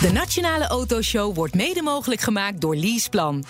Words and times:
De 0.00 0.12
Nationale 0.12 0.66
Autoshow 0.66 1.34
wordt 1.34 1.54
mede 1.54 1.82
mogelijk 1.82 2.20
gemaakt 2.20 2.60
door 2.60 2.76
Leaseplan. 2.76 3.44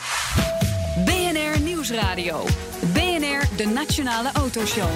BNR 1.05 1.61
Nieuwsradio. 1.61 2.45
BNR, 2.93 3.57
de 3.57 3.67
Nationale 3.75 4.31
Autoshow. 4.33 4.89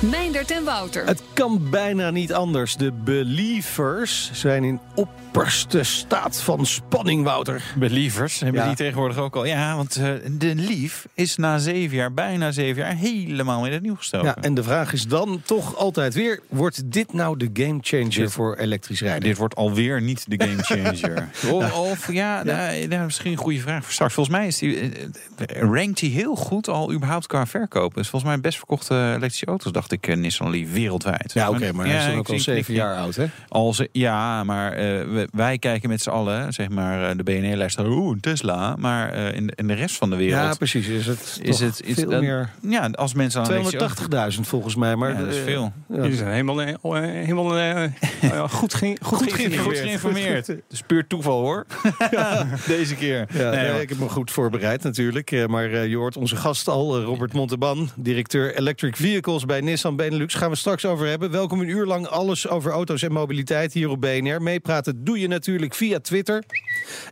Meindert 0.00 0.50
en 0.50 0.64
Wouter. 0.64 1.06
Het 1.06 1.22
kan 1.32 1.70
bijna 1.70 2.10
niet 2.10 2.32
anders. 2.32 2.76
De 2.76 2.92
believers 2.92 4.30
zijn 4.32 4.64
in 4.64 4.80
opperste 4.94 5.82
staat 5.82 6.42
van 6.42 6.66
spanning, 6.66 7.24
Wouter. 7.24 7.62
Believers 7.76 8.40
hebben 8.40 8.60
Ja. 8.60 8.66
die 8.66 8.76
tegenwoordig 8.76 9.16
ook 9.18 9.36
al. 9.36 9.44
Ja, 9.44 9.76
want 9.76 9.96
eh, 9.96 10.10
de 10.30 10.54
Leaf 10.54 11.06
is 11.14 11.36
na 11.36 11.58
zeven 11.58 11.96
jaar, 11.96 12.12
bijna 12.14 12.50
zeven 12.52 12.82
jaar, 12.82 12.94
helemaal 12.94 13.66
in 13.66 13.72
het 13.72 13.82
nieuws 13.82 13.98
gestoken. 13.98 14.26
Ja, 14.26 14.36
en 14.40 14.54
de 14.54 14.62
vraag 14.62 14.92
is 14.92 15.06
dan 15.06 15.40
toch 15.44 15.76
altijd 15.76 16.14
weer: 16.14 16.40
wordt 16.48 16.92
dit 16.92 17.12
nou 17.12 17.36
de 17.36 17.50
gamechanger 17.52 18.10
Dit- 18.10 18.32
voor 18.32 18.56
elektrisch 18.56 19.00
rijden? 19.00 19.28
Dit 19.28 19.36
wordt 19.36 19.54
alweer 19.54 20.02
niet 20.02 20.24
de 20.28 20.44
game 20.46 20.62
changer. 20.62 21.28
of, 21.54 21.72
of 21.78 22.12
ja, 22.12 22.42
nou, 22.42 22.86
nou, 22.86 23.04
misschien 23.04 23.32
een 23.32 23.38
goede 23.38 23.60
vraag 23.60 23.84
voor 23.84 23.92
straks. 23.92 24.14
Volgens 24.14 24.36
mij 24.36 24.46
is 24.46 24.58
die, 24.58 24.78
eh, 24.78 24.86
eh, 25.46 25.62
rankt 25.72 26.00
hij 26.00 26.08
heel 26.08 26.34
goed 26.36 26.68
al 26.68 26.92
überhaupt 26.92 27.26
qua 27.26 27.46
verkopen. 27.46 27.96
Dus 27.98 28.08
volgens 28.08 28.30
mij 28.30 28.40
best 28.40 28.56
verkochte 28.58 28.94
elektrische 28.94 29.46
auto's, 29.46 29.72
dacht 29.72 29.85
ik, 29.92 30.06
eh, 30.06 30.16
Nissan 30.16 30.50
Leaf 30.50 30.72
wereldwijd. 30.72 31.32
ja, 31.32 31.48
oké, 31.50 31.72
maar 31.72 31.86
hij 31.86 32.12
is 32.12 32.18
ook 32.18 32.28
al 32.28 32.38
zeven 32.38 32.74
jaar 32.74 32.96
oud, 32.96 33.14
hè? 33.16 33.26
Al 33.48 33.74
ze, 33.74 33.88
ja, 33.92 34.44
maar 34.44 34.72
eh, 34.72 34.82
we- 34.84 35.28
wij 35.32 35.58
kijken 35.58 35.88
met 35.88 36.02
z'n 36.02 36.10
allen, 36.10 36.52
zeg 36.52 36.68
maar, 36.68 37.10
eh, 37.10 37.16
de 37.16 37.22
BNR-lijst, 37.22 37.78
oeh, 37.78 38.12
een 38.14 38.20
Tesla. 38.20 38.76
Maar 38.78 39.12
eh, 39.12 39.34
in, 39.34 39.46
de- 39.46 39.52
in 39.56 39.66
de 39.66 39.74
rest 39.74 39.96
van 39.96 40.10
de 40.10 40.16
wereld 40.16 40.42
Ja, 40.42 40.54
precies. 40.54 40.86
Is 40.86 41.06
het 41.06 41.38
is 41.42 41.60
het 41.60 41.80
is 41.84 41.94
veel 41.94 42.10
dat- 42.10 42.20
meer? 42.20 42.50
Ja, 42.62 42.88
als 42.92 43.14
mensen 43.14 43.40
aan 43.40 43.50
elektrische 43.50 43.78
auto's- 43.78 43.96
280.000 44.36 44.46
volgens 44.48 44.74
mij, 44.74 44.96
maar 44.96 45.12
Ja, 45.12 45.18
dat 45.18 45.34
is 45.34 45.38
veel. 45.44 45.72
ja. 45.88 45.96
Jullie 45.96 46.16
zijn 46.16 46.30
helemaal, 46.30 46.74
oh, 46.80 46.94
helemaal 47.00 47.56
eh, 47.58 47.82
eh, 48.22 48.48
goed, 48.50 48.74
ge 48.74 48.96
goed, 49.02 49.18
Goed 49.18 49.32
geïnformeerd. 49.32 49.78
geïnformeerd. 49.78 50.46
Het 50.46 50.62
is 50.70 50.82
puur 50.86 51.06
toeval 51.06 51.40
hoor. 51.40 51.66
Deze 52.66 52.94
keer. 52.94 53.26
Ja, 53.32 53.50
Nee, 53.50 53.80
ik 53.82 53.88
heb 53.88 53.98
me 53.98 54.08
goed 54.08 54.30
voorbereid 54.30 54.82
natuurlijk. 54.82 55.30
Eh, 55.30 55.46
Maar 55.46 55.86
je 55.86 55.96
hoort 55.96 56.16
onze 56.16 56.36
gast 56.36 56.68
al, 56.68 57.00
Robert 57.02 57.32
Monteban, 57.32 57.90
directeur 57.96 58.54
Electric 58.56 58.96
Vehicles 58.96 59.44
bij 59.44 59.60
Nissan 59.60 59.75
Benelux. 59.96 60.34
Gaan 60.34 60.50
we 60.50 60.56
straks 60.56 60.84
over 60.84 61.06
hebben. 61.06 61.30
Welkom 61.30 61.60
een 61.60 61.68
uur 61.68 61.86
lang 61.86 62.06
alles 62.06 62.48
over 62.48 62.72
auto's 62.72 63.02
en 63.02 63.12
mobiliteit 63.12 63.72
hier 63.72 63.88
op 63.88 64.00
BNR. 64.00 64.42
Meepraten 64.42 65.04
doe 65.04 65.18
je 65.20 65.28
natuurlijk 65.28 65.74
via 65.74 66.00
Twitter. 66.00 66.44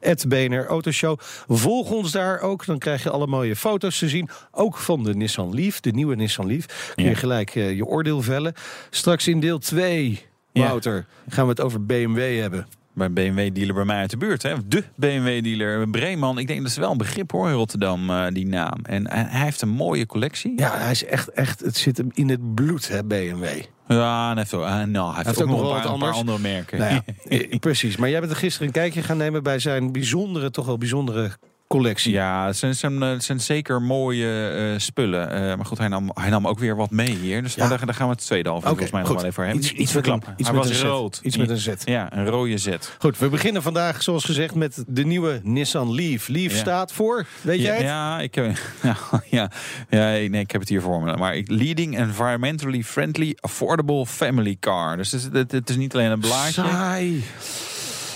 Het 0.01 0.29
BNR 0.29 0.67
Autoshow. 0.67 1.19
Volg 1.49 1.91
ons 1.91 2.13
daar 2.13 2.41
ook. 2.41 2.67
Dan 2.67 2.79
krijg 2.79 3.03
je 3.03 3.11
alle 3.11 3.27
mooie 3.27 3.57
foto's 3.57 3.99
te 3.99 4.09
zien. 4.09 4.29
Ook 4.51 4.77
van 4.77 5.03
de 5.05 5.15
Nissan 5.15 5.55
Leaf, 5.55 5.81
de 5.81 5.91
nieuwe 5.91 6.15
Nissan 6.17 6.47
Leaf. 6.47 6.93
Kun 6.95 7.05
je 7.05 7.11
Ja. 7.11 7.17
gelijk 7.17 7.55
eh, 7.55 7.77
je 7.77 7.87
oordeel 7.87 8.23
vellen. 8.23 8.53
Straks 8.91 9.29
in 9.29 9.41
deel 9.41 9.59
2, 9.59 10.23
Ja. 10.53 10.63
Wouter, 10.69 11.07
gaan 11.29 11.45
we 11.45 11.51
het 11.51 11.61
over 11.61 11.85
BMW 11.87 12.41
hebben. 12.41 12.67
Bij 12.95 13.13
BMW-dealer 13.13 13.75
bij 13.75 13.85
mij 13.85 13.97
uit 13.97 14.11
de 14.11 14.17
buurt. 14.17 14.43
Hè? 14.43 14.55
De 14.69 14.85
BMW-dealer, 14.97 15.89
Breeman. 15.89 16.39
Ik 16.39 16.47
denk 16.47 16.61
dat 16.61 16.71
is 16.71 16.77
wel 16.77 16.91
een 16.91 16.99
begrip 16.99 17.31
hoor 17.31 17.49
in 17.49 17.55
Rotterdam, 17.55 18.11
eh, 18.11 18.27
die 18.29 18.47
naam. 18.47 18.79
En 18.83 19.11
hij 19.11 19.27
hij 19.29 19.45
heeft 19.45 19.63
een 19.63 19.69
mooie 19.69 20.07
collectie. 20.07 20.53
Ja, 20.57 20.79
hij 20.79 20.91
is 20.91 21.05
echt, 21.05 21.29
echt, 21.29 21.61
het 21.61 21.77
zit 21.77 21.97
hem 21.97 22.11
in 22.13 22.29
het 22.29 22.55
bloed, 22.55 22.89
hè, 22.89 23.05
BMW. 23.05 23.47
Ja, 23.89 24.31
en 24.31 24.37
heeft, 24.37 24.53
nou, 24.53 24.67
hij 24.69 24.85
heeft, 24.87 25.27
heeft 25.27 25.43
ook 25.43 25.43
ook 25.43 25.49
nog 25.49 25.59
een 25.59 25.65
wel 25.65 25.81
paar, 25.81 25.93
een 25.93 25.99
paar 25.99 26.13
andere 26.13 26.39
merken. 26.39 26.79
Nou 26.79 26.93
ja, 26.95 27.03
eh, 27.39 27.59
precies. 27.59 27.97
Maar 27.97 28.09
jij 28.09 28.21
bent 28.21 28.33
er 28.33 28.39
gisteren 28.39 28.67
een 28.67 28.73
kijkje 28.73 29.03
gaan 29.03 29.17
nemen 29.17 29.43
bij 29.43 29.59
zijn 29.59 29.93
bijzondere, 29.93 30.51
toch 30.51 30.67
wel 30.67 30.79
bijzondere 30.79 31.31
collectie. 31.67 32.13
Ja, 32.13 32.47
het 32.47 32.57
zijn, 32.57 32.75
zijn, 32.75 33.03
eh, 33.03 33.09
het 33.11 33.25
zijn 33.25 33.41
zeker 33.41 33.83
mooie 33.83 34.49
eh, 34.49 34.79
spullen. 34.81 35.31
Eh, 35.31 35.57
maar 35.57 35.67
goed, 35.67 35.79
hij 35.79 35.89
nam, 35.89 36.11
hij 36.15 36.31
nam 36.31 36.47
ook 36.47 36.59
weer 36.59 36.77
wat 36.77 36.91
mee 36.91 37.15
hier. 37.17 37.43
Dus 37.43 37.55
Ja. 37.55 37.69
daar, 37.69 37.87
daar 37.87 37.95
gaan 37.95 38.07
we 38.09 38.13
het 38.15 38.25
tweede 38.25 38.49
half 38.49 38.59
Oké, 38.61 38.69
volgens 38.69 38.91
mij 38.91 39.01
nog 39.01 39.11
wel 39.11 39.21
even 39.21 39.33
voor 39.33 39.45
hebben. 39.45 39.63
Iets, 39.63 39.73
iets 39.73 39.93
verklappen. 39.93 40.35
iets 40.37 40.49
hij 40.49 40.59
met 40.59 40.69
was 40.69 40.81
een 40.81 40.87
rood. 40.89 41.21
Iets 41.23 41.37
met 41.37 41.51
een 41.51 41.57
Z. 41.59 41.69
Ja, 41.85 42.17
een 42.17 42.27
rode 42.27 42.59
zet. 42.59 42.97
Goed, 42.99 43.19
we 43.19 43.29
beginnen 43.29 43.63
vandaag, 43.63 44.03
zoals 44.03 44.25
gezegd, 44.25 44.55
met 44.55 44.85
de 44.87 45.05
nieuwe 45.05 45.41
Nissan 45.43 45.95
Leaf. 45.95 46.29
Leaf 46.29 46.53
Ja. 46.53 46.59
staat 46.59 46.93
voor, 46.93 47.27
weet 47.41 47.61
jij 47.61 47.67
ja, 47.71 47.75
het? 47.75 47.83
Ja, 47.87 48.21
ik, 48.21 48.35
heb- 48.35 48.59
ja, 48.83 48.97
ja, 49.31 49.51
ja, 49.91 49.99
nee, 50.29 50.41
ik 50.41 50.51
heb 50.51 50.61
het 50.61 50.69
hier 50.71 50.81
voor 50.81 51.03
me. 51.03 51.17
Maar 51.17 51.37
ik, 51.37 51.49
leading 51.51 51.99
environmentally 51.99 52.83
friendly 52.83 53.37
affordable 53.41 54.07
family 54.07 54.57
car. 54.61 54.97
Dus 54.97 55.11
het, 55.11 55.21
is- 55.21 55.29
het, 55.33 55.53
het 55.53 55.71
is 55.71 55.77
niet 55.77 55.95
alleen 55.95 56.11
een 56.11 56.21
blaadje. 56.21 56.53
Saai. 56.53 57.25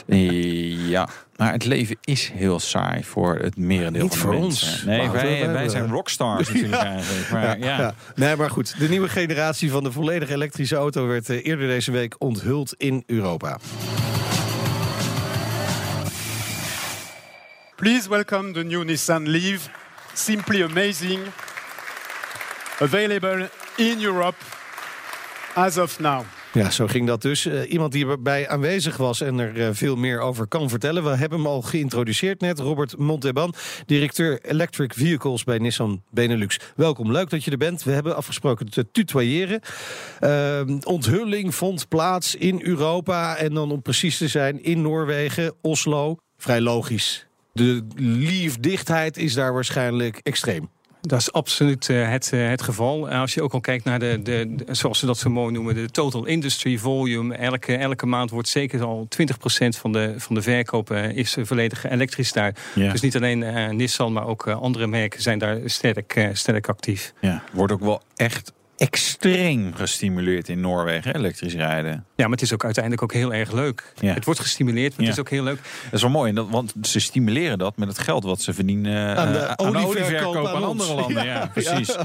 Ja, 0.88 1.08
maar 1.36 1.52
het 1.52 1.64
leven 1.64 1.96
is 2.04 2.30
heel 2.34 2.60
saai 2.60 3.04
voor 3.04 3.36
het 3.36 3.56
merendeel 3.56 4.02
Niet 4.02 4.16
van 4.16 4.20
voor 4.20 4.41
mensen. 4.41 4.69
ons. 4.72 4.82
Nee, 4.82 5.08
wij, 5.10 5.52
wij 5.52 5.69
zijn 5.69 5.88
rockstars 5.91 6.48
natuurlijk 6.48 6.82
eigenlijk. 6.96 7.30
Maar, 7.30 7.58
ja, 7.58 7.78
Ja, 7.78 7.94
Nee, 8.14 8.36
maar 8.36 8.50
goed. 8.50 8.78
De 8.78 8.88
nieuwe 8.88 9.08
generatie 9.08 9.70
van 9.70 9.84
de 9.84 9.92
volledig 9.92 10.30
elektrische 10.30 10.76
auto 10.76 11.06
werd 11.06 11.30
eh, 11.30 11.44
eerder 11.46 11.66
deze 11.66 11.91
week 11.92 12.14
onthuld 12.19 12.74
in 12.76 13.02
Europa. 13.06 13.58
Please 17.76 18.08
welcome 18.08 18.52
the 18.52 18.62
new 18.62 18.84
Nissan 18.84 19.28
Leaf. 19.28 19.69
Simply 20.12 20.62
amazing. 20.64 21.20
Available 22.80 23.50
in 23.76 24.02
Europe 24.02 24.36
as 25.54 25.78
of 25.78 25.98
now. 26.00 26.22
Ja, 26.53 26.70
zo 26.70 26.86
ging 26.86 27.06
dat 27.06 27.22
dus. 27.22 27.47
Eh, 27.47 27.72
iemand 27.72 27.92
die 27.92 28.06
erbij 28.06 28.48
aanwezig 28.48 28.97
was 28.97 29.20
en 29.20 29.38
er 29.38 29.66
eh, 29.66 29.69
veel 29.72 29.97
meer 29.97 30.20
over 30.20 30.47
kan 30.47 30.69
vertellen. 30.69 31.04
We 31.04 31.16
hebben 31.16 31.38
hem 31.38 31.47
al 31.47 31.62
geïntroduceerd 31.62 32.41
net. 32.41 32.59
Robert 32.59 32.98
Monteban, 32.98 33.54
directeur 33.86 34.41
Electric 34.42 34.94
Vehicles 34.94 35.44
bij 35.44 35.58
Nissan 35.58 36.03
Benelux. 36.10 36.58
Welkom, 36.76 37.12
leuk 37.12 37.31
dat 37.31 37.44
je 37.44 37.50
er 37.50 37.56
bent. 37.56 37.82
We 37.82 37.92
hebben 37.92 38.16
afgesproken 38.16 38.70
te 38.70 38.91
tutoyeren. 38.92 39.60
Eh, 40.19 40.60
onthulling 40.84 41.54
vond 41.54 41.88
plaats 41.88 42.34
in 42.34 42.60
Europa 42.62 43.37
en 43.37 43.54
dan 43.54 43.70
om 43.70 43.82
precies 43.82 44.16
te 44.19 44.28
zijn 44.28 44.62
in 44.62 44.82
Noorwegen, 44.82 45.54
Oslo. 45.60 46.16
Vrij 46.37 46.60
logisch. 46.60 47.26
De 47.53 47.87
liefdichtheid 47.97 49.16
is 49.16 49.34
daar 49.34 49.53
waarschijnlijk 49.53 50.20
extreem. 50.22 50.69
Dat 51.08 51.20
is 51.20 51.32
absoluut 51.32 51.88
eh, 51.88 52.08
het, 52.10 52.32
eh, 52.32 52.48
het 52.48 52.62
geval. 52.62 53.08
Als 53.10 53.34
je 53.34 53.42
ook 53.42 53.52
al 53.52 53.60
kijkt 53.60 53.84
naar 53.84 53.98
de, 53.98 54.20
de, 54.22 54.54
de- 54.56 54.74
zoals 54.74 54.98
ze 54.98 55.06
dat 55.06 55.19
zo 55.19 55.30
mooi 55.30 55.52
noemen, 55.52 55.74
de 55.74 55.91
total 55.91 56.24
industry 56.26 56.76
volume. 56.78 57.34
Elke, 57.34 57.76
elke 57.76 58.06
maand 58.06 58.30
wordt 58.30 58.48
zeker 58.48 58.82
al 58.82 59.08
20% 59.22 59.69
van 59.69 59.92
de, 59.92 60.14
van 60.16 60.34
de 60.34 60.42
verkoop 60.42 60.91
eh, 60.91 61.16
is 61.16 61.36
volledig 61.41 61.84
elektrisch 61.91 62.32
daar. 62.32 62.54
Ja. 62.74 62.92
Dus 62.92 63.00
niet 63.00 63.16
alleen 63.16 63.76
Nissan, 63.76 64.12
maar 64.12 64.26
ook 64.26 64.46
andere 64.48 64.86
merken 64.86 65.22
zijn 65.22 65.38
daar 65.38 65.58
sterk, 65.64 66.28
sterk 66.32 66.69
actief. 66.69 67.12
ja, 67.20 67.42
wordt 67.52 67.72
ook 67.72 67.80
wel 67.80 68.02
echt 68.16 68.52
extreem 68.78 69.75
gestimuleerd 69.75 70.49
in 70.49 70.61
Noorwegen, 70.61 71.15
elektrisch 71.15 71.55
rijden. 71.55 71.93
Ja, 71.93 72.22
maar 72.25 72.31
het 72.33 72.43
is 72.43 72.53
ook 72.53 72.65
uiteindelijk 72.65 73.03
ook 73.03 73.12
heel 73.12 73.33
erg 73.34 73.53
leuk. 73.53 73.93
Ja. 74.00 74.15
Het 74.15 74.25
wordt 74.25 74.41
gestimuleerd, 74.41 74.89
maar 74.91 74.97
het 74.99 75.06
Ja. 75.06 75.12
is 75.12 75.19
ook 75.19 75.28
heel 75.31 75.43
leuk. 75.43 75.59
Dat 75.84 75.93
is 75.93 76.00
wel 76.03 76.11
mooi, 76.11 76.33
want 76.33 76.75
ze 76.83 77.00
stimuleren 77.00 77.59
dat 77.59 77.77
met 77.77 77.88
het 77.88 77.99
geld 77.99 78.25
wat 78.25 78.41
ze 78.43 78.55
verdienen 78.55 79.17
Aan 79.17 79.33
de 79.33 79.38
eh, 79.38 79.44
aan 79.53 79.72
de 79.72 79.78
olieverkoop 79.87 80.47
aan 80.47 80.65
andere 80.65 80.94
landen. 80.94 81.25
Ja, 81.25 81.33
Ja. 81.34 81.47
precies. 81.47 81.97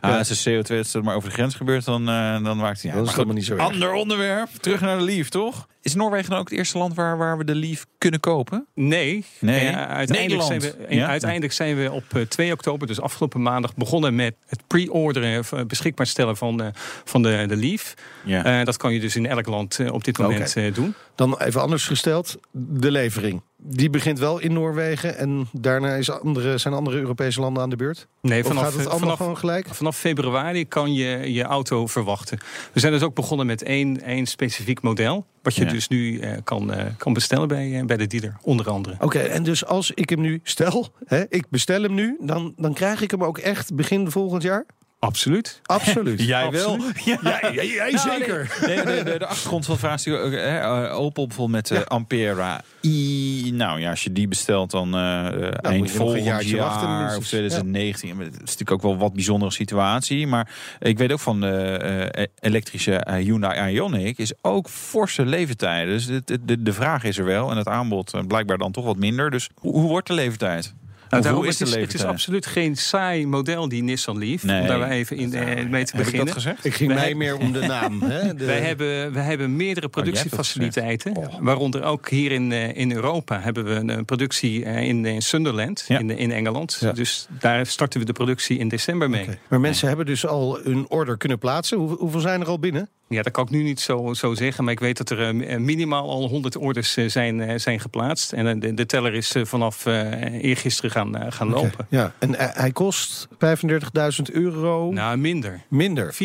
Ja. 0.00 0.18
als 0.18 0.42
de 0.42 0.50
CO2 0.62 0.76
het 0.76 1.02
maar 1.02 1.14
over 1.16 1.28
de 1.28 1.34
grens 1.34 1.54
gebeurt, 1.54 1.84
dan, 1.84 2.08
eh 2.08 2.42
dan 2.44 2.56
maakt 2.56 2.82
het 2.82 2.82
ja, 2.82 2.92
Dat 2.92 3.00
is 3.02 3.06
maar 3.08 3.16
allemaal 3.16 3.34
niet 3.34 3.44
zo 3.44 3.52
erg. 3.54 3.62
Ander 3.62 3.92
onderwerp, 3.92 4.48
terug 4.60 4.80
naar 4.80 4.98
de 4.98 5.04
Leaf, 5.04 5.28
toch? 5.28 5.66
Is 5.88 5.94
Noorwegen 5.94 6.30
dan 6.30 6.38
ook 6.38 6.48
het 6.48 6.58
eerste 6.58 6.78
land 6.78 6.94
waar, 6.94 7.16
waar 7.18 7.38
we 7.38 7.44
de 7.44 7.54
Leaf 7.54 7.86
kunnen 7.98 8.20
kopen? 8.20 8.66
Nee, 8.74 9.24
Nee? 9.38 9.66
Eh, 9.68 9.86
uiteindelijk, 9.86 10.42
zijn 10.42 10.60
we, 10.60 10.74
Ja? 10.88 11.06
uiteindelijk 11.08 11.52
zijn 11.52 11.76
we 11.76 11.90
op 11.92 12.04
eh, 12.14 12.22
2 12.22 12.52
oktober, 12.52 12.86
dus 12.86 13.00
afgelopen 13.00 13.42
maandag, 13.42 13.74
begonnen 13.74 14.14
met 14.14 14.34
het 14.46 14.60
pre-orderen, 14.66 15.44
eh, 15.50 15.64
beschikbaar 15.66 16.06
stellen 16.06 16.36
van, 16.36 16.62
eh, 16.62 16.66
van 17.04 17.22
de, 17.22 17.44
de 17.48 17.56
Leaf. 17.56 17.94
Ja. 18.24 18.44
Eh, 18.58 18.64
dat 18.64 18.76
kan 18.76 18.92
je 18.92 19.00
dus 19.00 19.16
in 19.16 19.26
elk 19.26 19.46
land 19.46 19.78
eh, 19.78 19.92
op 19.92 20.04
dit 20.04 20.18
moment 20.18 20.56
eh, 20.56 20.74
doen. 20.74 20.94
Dan 21.18 21.38
even 21.38 21.60
anders 21.60 21.86
gesteld, 21.86 22.38
de 22.52 22.90
levering. 22.90 23.42
Die 23.56 23.90
begint 23.90 24.18
wel 24.18 24.38
in 24.38 24.52
Noorwegen 24.52 25.16
en 25.16 25.48
daarna 25.52 25.94
is 25.94 26.10
andere, 26.10 26.58
zijn 26.58 26.74
andere 26.74 26.98
Europese 26.98 27.40
landen 27.40 27.62
aan 27.62 27.70
de 27.70 27.76
beurt? 27.76 28.06
Nee, 28.20 28.40
Of 28.40 28.46
vanaf, 28.46 28.62
gaat 28.62 28.72
het 28.72 28.80
allemaal 28.80 28.98
vanaf, 29.00 29.16
gewoon 29.16 29.36
gelijk? 29.38 29.66
vanaf 29.68 29.96
februari 29.96 30.68
kan 30.68 30.94
je 30.94 31.32
je 31.32 31.42
auto 31.42 31.86
verwachten. 31.86 32.38
We 32.72 32.80
zijn 32.80 32.92
dus 32.92 33.02
ook 33.02 33.14
begonnen 33.14 33.46
met 33.46 33.62
één, 33.62 34.02
één 34.02 34.26
specifiek 34.26 34.82
model. 34.82 35.26
Wat 35.42 35.54
je 35.54 35.64
Ja. 35.64 35.70
dus 35.70 35.88
nu 35.88 36.18
eh, 36.18 36.36
kan, 36.44 36.72
eh, 36.72 36.84
kan 36.96 37.12
bestellen 37.12 37.48
bij, 37.48 37.78
eh, 37.78 37.84
bij 37.84 37.96
de 37.96 38.06
dealer, 38.06 38.36
onder 38.42 38.70
andere. 38.70 38.96
Oké, 39.00 39.18
en 39.18 39.42
dus 39.42 39.64
als 39.64 39.90
ik 39.90 40.10
hem 40.10 40.20
nu 40.20 40.40
stel, 40.42 40.88
hè, 41.06 41.24
ik 41.28 41.44
bestel 41.50 41.82
hem 41.82 41.94
nu, 41.94 42.16
dan, 42.20 42.52
dan 42.56 42.74
krijg 42.74 43.00
ik 43.00 43.10
hem 43.10 43.24
ook 43.24 43.38
echt 43.38 43.74
begin 43.74 44.10
volgend 44.10 44.42
jaar? 44.42 44.66
Absoluut. 45.00 45.60
Absoluut. 45.62 46.22
Jij 46.22 46.50
wel? 46.50 46.78
Ja, 47.04 47.18
Ja, 47.22 47.52
jij, 47.52 47.66
jij 47.66 47.90
Nou, 47.90 48.18
zeker. 48.18 48.58
Nee, 48.66 48.76
nee, 48.76 49.04
de, 49.04 49.10
de, 49.10 49.18
de 49.18 49.26
achtergrond 49.26 49.64
van 49.64 49.74
de 49.74 49.80
vraag 49.80 50.06
is 50.06 50.06
eh, 50.06 50.98
Opel 50.98 51.26
bijvoorbeeld 51.26 51.70
met 51.70 51.78
eh, 51.78 51.86
Ampera 51.86 52.62
i. 52.82 53.50
Nou 53.52 53.80
ja, 53.80 53.90
als 53.90 54.04
je 54.04 54.12
die 54.12 54.28
bestelt 54.28 54.70
dan 54.70 54.94
eh, 54.94 55.22
moet 55.30 55.60
eind 55.60 55.90
volgend 55.90 56.24
jaar 56.24 56.56
wachten 56.56 57.16
of 57.16 57.26
2019. 57.26 58.18
Het 58.18 58.32
is 58.32 58.38
natuurlijk 58.38 58.70
ook 58.70 58.82
wel 58.82 58.96
wat 58.96 59.12
bijzondere 59.12 59.50
situatie. 59.50 60.26
Maar 60.26 60.50
ik 60.80 60.98
weet 60.98 61.12
ook 61.12 61.20
van 61.20 61.40
de 61.40 62.28
elektrische 62.40 63.06
Hyundai 63.10 63.78
Ioniq 63.78 64.16
is 64.16 64.32
ook 64.42 64.68
forse 64.68 65.24
leeftijden. 65.24 65.94
Dus 65.94 66.06
de, 66.06 66.44
de, 66.44 66.62
de 66.62 66.72
vraag 66.72 67.04
is 67.04 67.18
er 67.18 67.24
wel 67.24 67.50
en 67.50 67.56
het 67.56 67.68
aanbod 67.68 68.26
blijkbaar 68.26 68.58
dan 68.58 68.72
toch 68.72 68.84
wat 68.84 68.96
minder. 68.96 69.30
Dus 69.30 69.48
hoe, 69.54 69.72
hoe 69.72 69.88
wordt 69.88 70.06
de 70.06 70.14
leeftijd? 70.14 70.74
Nou, 71.10 71.22
daarom, 71.22 71.40
hoe 71.42 71.50
het, 71.50 71.60
is 71.60 71.74
het 71.74 71.94
is 71.94 72.04
absoluut 72.04 72.46
geen 72.46 72.76
saai 72.76 73.26
model, 73.26 73.68
die 73.68 73.82
Nissan 73.82 74.18
Leaf. 74.18 74.42
Nee. 74.42 74.60
Om 74.60 74.66
daar 74.66 74.78
maar 74.78 74.90
even 74.90 75.16
in, 75.16 75.34
eh, 75.34 75.40
mee 75.46 75.54
te 75.54 75.66
Heb 75.68 75.84
ik 75.86 75.94
beginnen. 75.96 76.24
dat 76.24 76.34
gezegd? 76.34 76.64
Ik 76.64 76.74
ging 76.74 76.92
Wij 76.94 76.98
mij 77.02 77.14
meer 77.14 77.36
om 77.36 77.52
de 77.52 77.60
naam. 77.76 78.02
Hè? 78.02 78.34
De- 78.34 78.44
Wij 78.44 78.60
hebben, 78.60 79.12
wij 79.12 79.24
hebben 79.24 79.56
meerdere 79.56 79.86
Oh, 79.86 79.92
productiefaciliteiten. 79.92 81.16
Oh. 81.16 81.26
Waaronder 81.40 81.82
ook 81.82 82.08
hier 82.08 82.32
in, 82.32 82.52
eh, 82.52 82.76
in 82.76 82.92
Europa 82.92 83.40
hebben 83.40 83.64
we 83.64 83.70
een 83.70 83.90
eh, 83.90 83.98
productie 84.04 84.64
eh, 84.64 84.82
in, 84.88 85.04
in 85.04 85.22
Sunderland, 85.22 85.84
Ja. 85.88 85.98
in, 85.98 86.10
in 86.10 86.32
Engeland. 86.32 86.76
Ja. 86.80 86.92
Dus 86.92 87.26
daar 87.38 87.66
starten 87.66 88.00
we 88.00 88.06
de 88.06 88.12
productie 88.12 88.58
in 88.58 88.68
december 88.68 89.10
mee. 89.10 89.26
Maar 89.48 89.60
mensen 89.60 89.88
hebben 89.88 90.06
dus 90.06 90.26
al 90.26 90.58
hun 90.62 90.86
order 90.88 91.16
kunnen 91.16 91.38
plaatsen. 91.38 91.78
Hoe- 91.78 91.96
hoeveel 91.98 92.20
zijn 92.20 92.40
er 92.40 92.46
al 92.46 92.58
binnen? 92.58 92.88
Ja, 93.08 93.22
dat 93.22 93.32
kan 93.32 93.44
ik 93.44 93.50
nu 93.50 93.62
niet 93.62 93.80
zo, 93.80 94.14
zo 94.14 94.34
zeggen. 94.34 94.64
Maar 94.64 94.72
ik 94.72 94.80
weet 94.80 94.96
dat 94.96 95.10
er 95.10 95.40
eh, 95.42 95.58
minimaal 95.58 96.10
al 96.10 96.28
100 96.28 96.56
orders 96.56 96.96
eh, 96.96 97.08
zijn, 97.08 97.40
eh, 97.40 97.58
zijn 97.58 97.80
geplaatst. 97.80 98.32
En 98.32 98.60
de, 98.60 98.74
de 98.74 98.86
teller 98.86 99.14
is 99.14 99.34
vanaf 99.42 99.86
eh 99.86 100.44
eergisteren 100.44 100.90
gaan, 100.90 101.32
gaan 101.32 101.48
lopen. 101.48 101.86
Ja, 101.88 102.12
en 102.18 102.34
hij 102.36 102.70
kost 102.70 103.28
35.000 103.30 104.32
euro 104.32 104.90
Nou, 104.92 105.16
minder. 105.16 105.60
minder. 105.68 106.14
34.990 106.14 106.18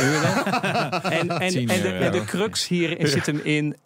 euro. 0.00 0.42
en 1.18 1.28
en, 1.28 1.48
10 1.50 1.68
en, 1.68 1.82
de, 1.82 1.88
en 1.88 2.12
de 2.12 2.24
crux 2.24 2.68
hier 2.68 2.96
zit 3.00 3.26
hem 3.26 3.40
in... 3.42 3.76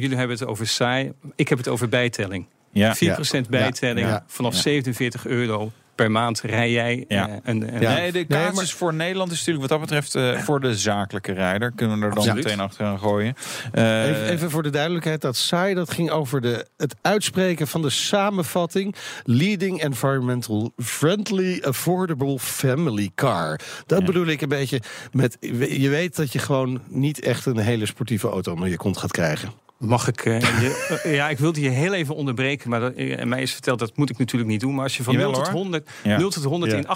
jullie 0.00 0.16
hebben 0.16 0.36
het 0.38 0.46
over 0.46 0.66
saai. 0.66 1.12
Ik 1.36 1.48
heb 1.48 1.58
het 1.58 1.68
over 1.68 1.88
bijtelling. 1.88 2.46
4% 2.46 2.48
Ja. 2.72 3.16
bijtelling. 3.50 4.06
Ja. 4.06 4.24
Vanaf 4.26 4.54
Ja. 4.54 4.60
47 4.60 5.26
euro 5.26 5.72
per 6.00 6.10
maand 6.10 6.40
rij 6.40 6.70
jij 6.70 7.04
Ja. 7.08 7.28
eh, 7.28 7.34
een, 7.42 7.74
een 7.74 7.80
Ja. 7.80 7.94
Nee, 7.94 8.12
de 8.12 8.18
Nee, 8.18 8.26
kaart 8.26 8.54
maar- 8.54 8.62
is 8.64 8.72
voor 8.72 8.94
Nederland 8.94 9.30
is 9.32 9.38
natuurlijk 9.38 9.68
wat 9.68 9.78
dat 9.78 9.88
betreft 9.88 10.14
eh, 10.14 10.38
voor 10.42 10.60
de 10.60 10.74
zakelijke 10.74 11.32
rijder. 11.32 11.72
Kunnen 11.74 11.98
we 11.98 12.04
er 12.04 12.08
dan 12.10 12.18
Absoluut. 12.18 12.44
meteen 12.44 12.60
achteraan 12.60 12.98
gooien. 12.98 13.34
Eh, 13.72 14.08
Even, 14.08 14.24
even 14.28 14.50
voor 14.50 14.62
de 14.62 14.70
duidelijkheid, 14.70 15.20
dat 15.20 15.36
saai 15.36 15.74
dat 15.74 15.90
ging 15.92 16.10
over 16.10 16.40
de, 16.40 16.66
het 16.76 16.94
uitspreken 17.02 17.68
van 17.68 17.82
de 17.82 17.90
samenvatting 17.90 18.94
Leading 19.24 19.80
Environmental 19.82 20.72
Friendly 20.76 21.60
Affordable 21.64 22.38
Family 22.38 23.10
Car. 23.14 23.60
Dat 23.86 23.98
Ja. 24.00 24.04
bedoel 24.04 24.26
ik 24.26 24.40
een 24.40 24.48
beetje 24.48 24.80
met, 25.12 25.36
je 25.70 25.88
weet 25.88 26.16
dat 26.16 26.32
je 26.32 26.38
gewoon 26.38 26.80
niet 26.88 27.20
echt 27.20 27.46
een 27.46 27.58
hele 27.58 27.86
sportieve 27.86 28.28
auto 28.28 28.52
onder 28.52 28.68
je 28.68 28.76
kont 28.76 28.96
gaat 28.96 29.10
krijgen. 29.12 29.52
Mag 29.80 30.08
ik... 30.08 30.24
eh, 30.24 30.40
je- 30.40 31.00
eh, 31.04 31.14
ja, 31.14 31.28
ik 31.28 31.38
wilde 31.38 31.60
je 31.60 31.68
heel 31.68 31.92
even 31.94 32.14
onderbreken. 32.14 32.70
Maar 32.70 32.80
dat, 32.80 32.92
eh, 32.94 33.24
mij 33.24 33.42
is 33.42 33.52
verteld, 33.52 33.78
dat 33.78 33.96
moet 33.96 34.10
ik 34.10 34.18
natuurlijk 34.18 34.50
niet 34.50 34.60
doen. 34.60 34.74
Maar 34.74 34.84
als 34.84 34.96
je 34.96 35.02
van 35.02 35.12
Jawel, 35.14 35.30
0 35.30 35.38
tot 35.40 35.48
hoor. 35.52 35.60
100, 35.60 35.90
Ja. 36.02 36.18
0 36.18 36.30
tot 36.30 36.44
100 36.44 36.72
Ja. 36.72 36.78
in 36.78 36.86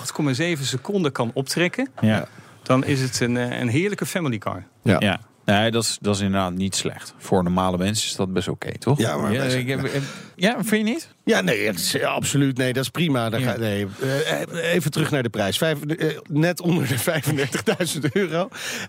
8,7 0.57 0.65
seconden 0.65 1.13
kan 1.13 1.31
optrekken... 1.35 1.89
ja. 2.01 2.29
dan 2.63 2.85
is 2.85 3.01
het 3.01 3.21
een, 3.21 3.35
een 3.35 3.69
heerlijke 3.69 4.07
family 4.07 4.39
car. 4.39 4.65
Ja. 4.83 5.21
Nee, 5.44 5.70
dat 5.70 5.82
is, 5.82 5.99
dat 6.00 6.14
is 6.14 6.20
inderdaad 6.20 6.52
niet 6.52 6.75
slecht. 6.76 7.14
Voor 7.19 7.43
normale 7.43 7.76
mensen 7.79 8.08
is 8.08 8.17
dat 8.17 8.32
best 8.32 8.49
oké, 8.49 8.79
toch? 8.79 8.99
Ja, 8.99 9.17
maar 9.17 9.35
zijn- 9.35 9.58
ik 9.58 9.69
heb- 9.69 9.88
ja, 10.37 10.64
vind 10.64 10.87
je 10.87 10.93
niet? 10.93 11.08
Ja, 11.25 11.41
nee, 11.41 11.67
het 11.67 11.79
is- 11.79 11.93
ja, 11.93 12.08
absoluut. 12.08 12.56
Nee, 12.56 12.73
dat 12.73 12.82
is 12.82 12.88
prima. 12.91 13.31
Daar 13.31 13.41
ga, 13.41 13.56
nee, 13.56 13.87
eh, 14.00 14.73
even 14.75 14.91
terug 14.91 15.11
naar 15.11 15.23
de 15.23 15.29
prijs. 15.29 15.58
Vijf, 15.58 15.82
eh, 15.85 16.19
net 16.31 16.61
onder 16.61 16.88
de 16.88 16.99
35.000 17.08 18.12
euro. 18.12 18.49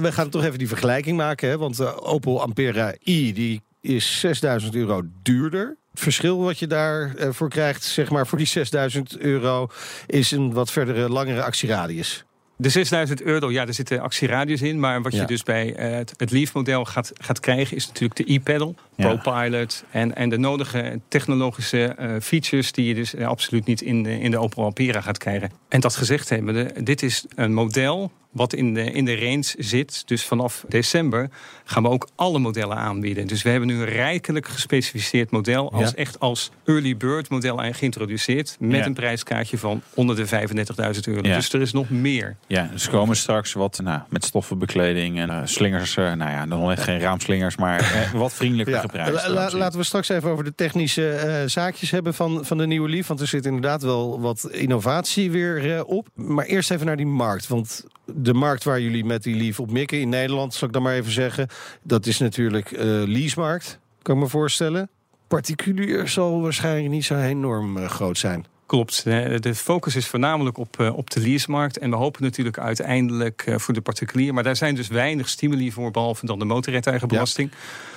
we 0.00 0.08
gaan 0.12 0.28
toch 0.30 0.44
even 0.44 0.58
die 0.58 0.68
vergelijking 0.68 1.16
maken. 1.16 1.48
Hè, 1.48 1.58
want 1.58 1.76
de 1.76 2.02
Opel 2.02 2.42
Ampera 2.42 2.94
i 3.06 3.32
die 3.32 3.62
is 3.80 4.20
6.000 4.20 4.74
euro 4.74 5.02
duurder. 5.22 5.76
Het 5.90 6.00
verschil 6.04 6.38
wat 6.42 6.58
je 6.58 6.66
daarvoor 6.66 7.34
voor 7.34 7.48
krijgt, 7.48 7.84
zeg 7.84 8.10
maar 8.10 8.26
voor 8.26 8.38
die 8.38 8.46
6.000 8.46 9.18
euro, 9.18 9.68
is 10.06 10.30
een 10.30 10.52
wat 10.52 10.70
verdere, 10.70 11.08
langere 11.08 11.42
actieradius. 11.42 12.24
De 12.58 12.68
6000 12.68 13.22
euro, 13.22 13.50
ja, 13.50 13.66
er 13.66 13.74
zitten 13.74 14.00
actieradius 14.00 14.62
in. 14.62 14.80
Maar 14.80 15.02
wat 15.02 15.12
Ja. 15.12 15.20
je 15.20 15.26
dus 15.26 15.42
bij 15.42 15.74
eh, 15.74 15.90
het, 15.90 16.14
het 16.16 16.30
Leaf-model 16.30 16.84
gaat, 16.84 17.12
gaat 17.14 17.40
krijgen... 17.40 17.76
is 17.76 17.86
natuurlijk 17.86 18.16
de 18.16 18.32
e-pedal, 18.32 18.74
Ja. 18.96 19.14
ProPilot... 19.16 19.84
En, 19.90 20.14
en 20.16 20.28
de 20.28 20.38
nodige 20.38 21.00
technologische 21.08 21.84
eh, 21.84 22.14
features... 22.22 22.72
die 22.72 22.86
je 22.86 22.94
dus 22.94 23.14
eh, 23.14 23.26
absoluut 23.26 23.66
niet 23.66 23.80
in 23.80 24.02
de, 24.02 24.20
in 24.20 24.30
de 24.30 24.38
Opel 24.38 24.64
Ampera 24.64 25.00
gaat 25.00 25.18
krijgen. 25.18 25.50
En 25.68 25.80
dat 25.80 25.96
gezegd 25.96 26.28
hebbende, 26.28 26.72
dit 26.82 27.02
is 27.02 27.24
een 27.34 27.54
model 27.54 28.12
wat 28.36 28.52
in 28.52 28.74
de, 28.74 28.82
in 28.90 29.04
de 29.04 29.16
range 29.18 29.54
zit. 29.58 30.02
Dus 30.06 30.24
vanaf 30.24 30.64
december 30.68 31.28
gaan 31.64 31.82
we 31.82 31.88
ook 31.88 32.08
alle 32.14 32.38
modellen 32.38 32.76
aanbieden. 32.76 33.26
Dus 33.26 33.42
we 33.42 33.50
hebben 33.50 33.68
nu 33.68 33.74
een 33.74 33.84
rijkelijk 33.84 34.48
gespecificeerd 34.48 35.30
model... 35.30 35.72
als 35.72 35.90
Ja. 35.90 35.94
echt 35.96 36.20
als 36.20 36.50
early 36.64 36.96
bird 36.96 37.28
model 37.28 37.56
geïntroduceerd... 37.72 38.56
met 38.60 38.76
Ja. 38.78 38.86
een 38.86 38.94
prijskaartje 38.94 39.58
van 39.58 39.82
onder 39.94 40.16
de 40.16 40.26
35.000 40.26 41.00
euro. 41.04 41.20
Ja. 41.28 41.34
Dus 41.36 41.52
er 41.52 41.60
is 41.60 41.72
nog 41.72 41.90
meer. 41.90 42.36
Ja, 42.46 42.68
dus 42.72 42.88
komen 42.88 43.16
straks 43.16 43.52
wat 43.52 43.80
nou, 43.82 44.00
met 44.08 44.24
stoffenbekleding 44.24 45.18
en 45.18 45.30
eh, 45.30 45.40
slingers. 45.44 45.96
eh, 45.96 46.04
nou 46.12 46.30
ja, 46.30 46.46
dan 46.46 46.70
echt 46.70 46.82
geen 46.82 47.00
raamslingers, 47.00 47.56
maar 47.56 47.80
eh, 47.80 48.10
wat 48.20 48.32
vriendelijker 48.32 48.74
Ja, 48.74 48.80
geprijsd. 48.80 49.12
la- 49.12 49.28
la- 49.30 49.50
laten 49.56 49.78
we 49.78 49.84
straks 49.84 50.08
even 50.08 50.30
over 50.30 50.44
de 50.44 50.54
technische 50.54 51.08
eh, 51.10 51.48
zaakjes 51.48 51.90
hebben 51.90 52.14
van, 52.14 52.44
van 52.44 52.58
de 52.58 52.66
nieuwe 52.66 52.88
Leaf. 52.88 53.06
Want 53.06 53.20
er 53.20 53.26
zit 53.26 53.46
inderdaad 53.46 53.82
wel 53.82 54.20
wat 54.20 54.48
innovatie 54.50 55.30
weer 55.30 55.84
op. 55.84 56.08
Maar 56.14 56.44
eerst 56.44 56.70
even 56.70 56.86
naar 56.86 56.96
die 56.96 57.06
markt. 57.06 57.48
Want 57.48 57.84
de 58.14 58.34
markt 58.34 58.64
waar 58.64 58.80
jullie 58.80 59.04
met 59.04 59.22
die 59.22 59.36
Leaf 59.36 59.60
op 59.60 59.70
mikken 59.70 60.00
in 60.00 60.08
Nederland, 60.08 60.54
zal 60.54 60.68
ik 60.68 60.74
dan 60.74 60.82
maar 60.82 60.94
even 60.94 61.12
zeggen. 61.12 61.48
Dat 61.82 62.06
is 62.06 62.18
natuurlijk 62.18 62.70
eh 62.72 62.84
leasemarkt, 62.86 63.78
kan 64.02 64.16
ik 64.16 64.22
me 64.22 64.28
voorstellen. 64.28 64.88
Particulier 65.28 66.08
zal 66.08 66.40
waarschijnlijk 66.40 66.88
niet 66.88 67.04
zo 67.04 67.18
enorm 67.18 67.76
eh, 67.76 67.88
groot 67.88 68.18
zijn. 68.18 68.46
Klopt. 68.66 69.04
De 69.04 69.38
de 69.40 69.54
focus 69.54 69.96
is 69.96 70.06
voornamelijk 70.06 70.58
op, 70.58 70.80
eh, 70.80 70.96
op 70.96 71.10
de 71.10 71.20
leasemarkt. 71.20 71.78
En 71.78 71.90
we 71.90 71.96
hopen 71.96 72.22
natuurlijk 72.22 72.58
uiteindelijk 72.58 73.42
eh, 73.46 73.58
voor 73.58 73.74
de 73.74 73.80
particulier. 73.80 74.34
Maar 74.34 74.42
daar 74.42 74.56
zijn 74.56 74.74
dus 74.74 74.88
weinig 74.88 75.28
stimuli 75.28 75.72
voor, 75.72 75.90
behalve 75.90 76.26
dan 76.26 76.38
de 76.38 76.44
motorrijtuigenbelasting. 76.44 77.50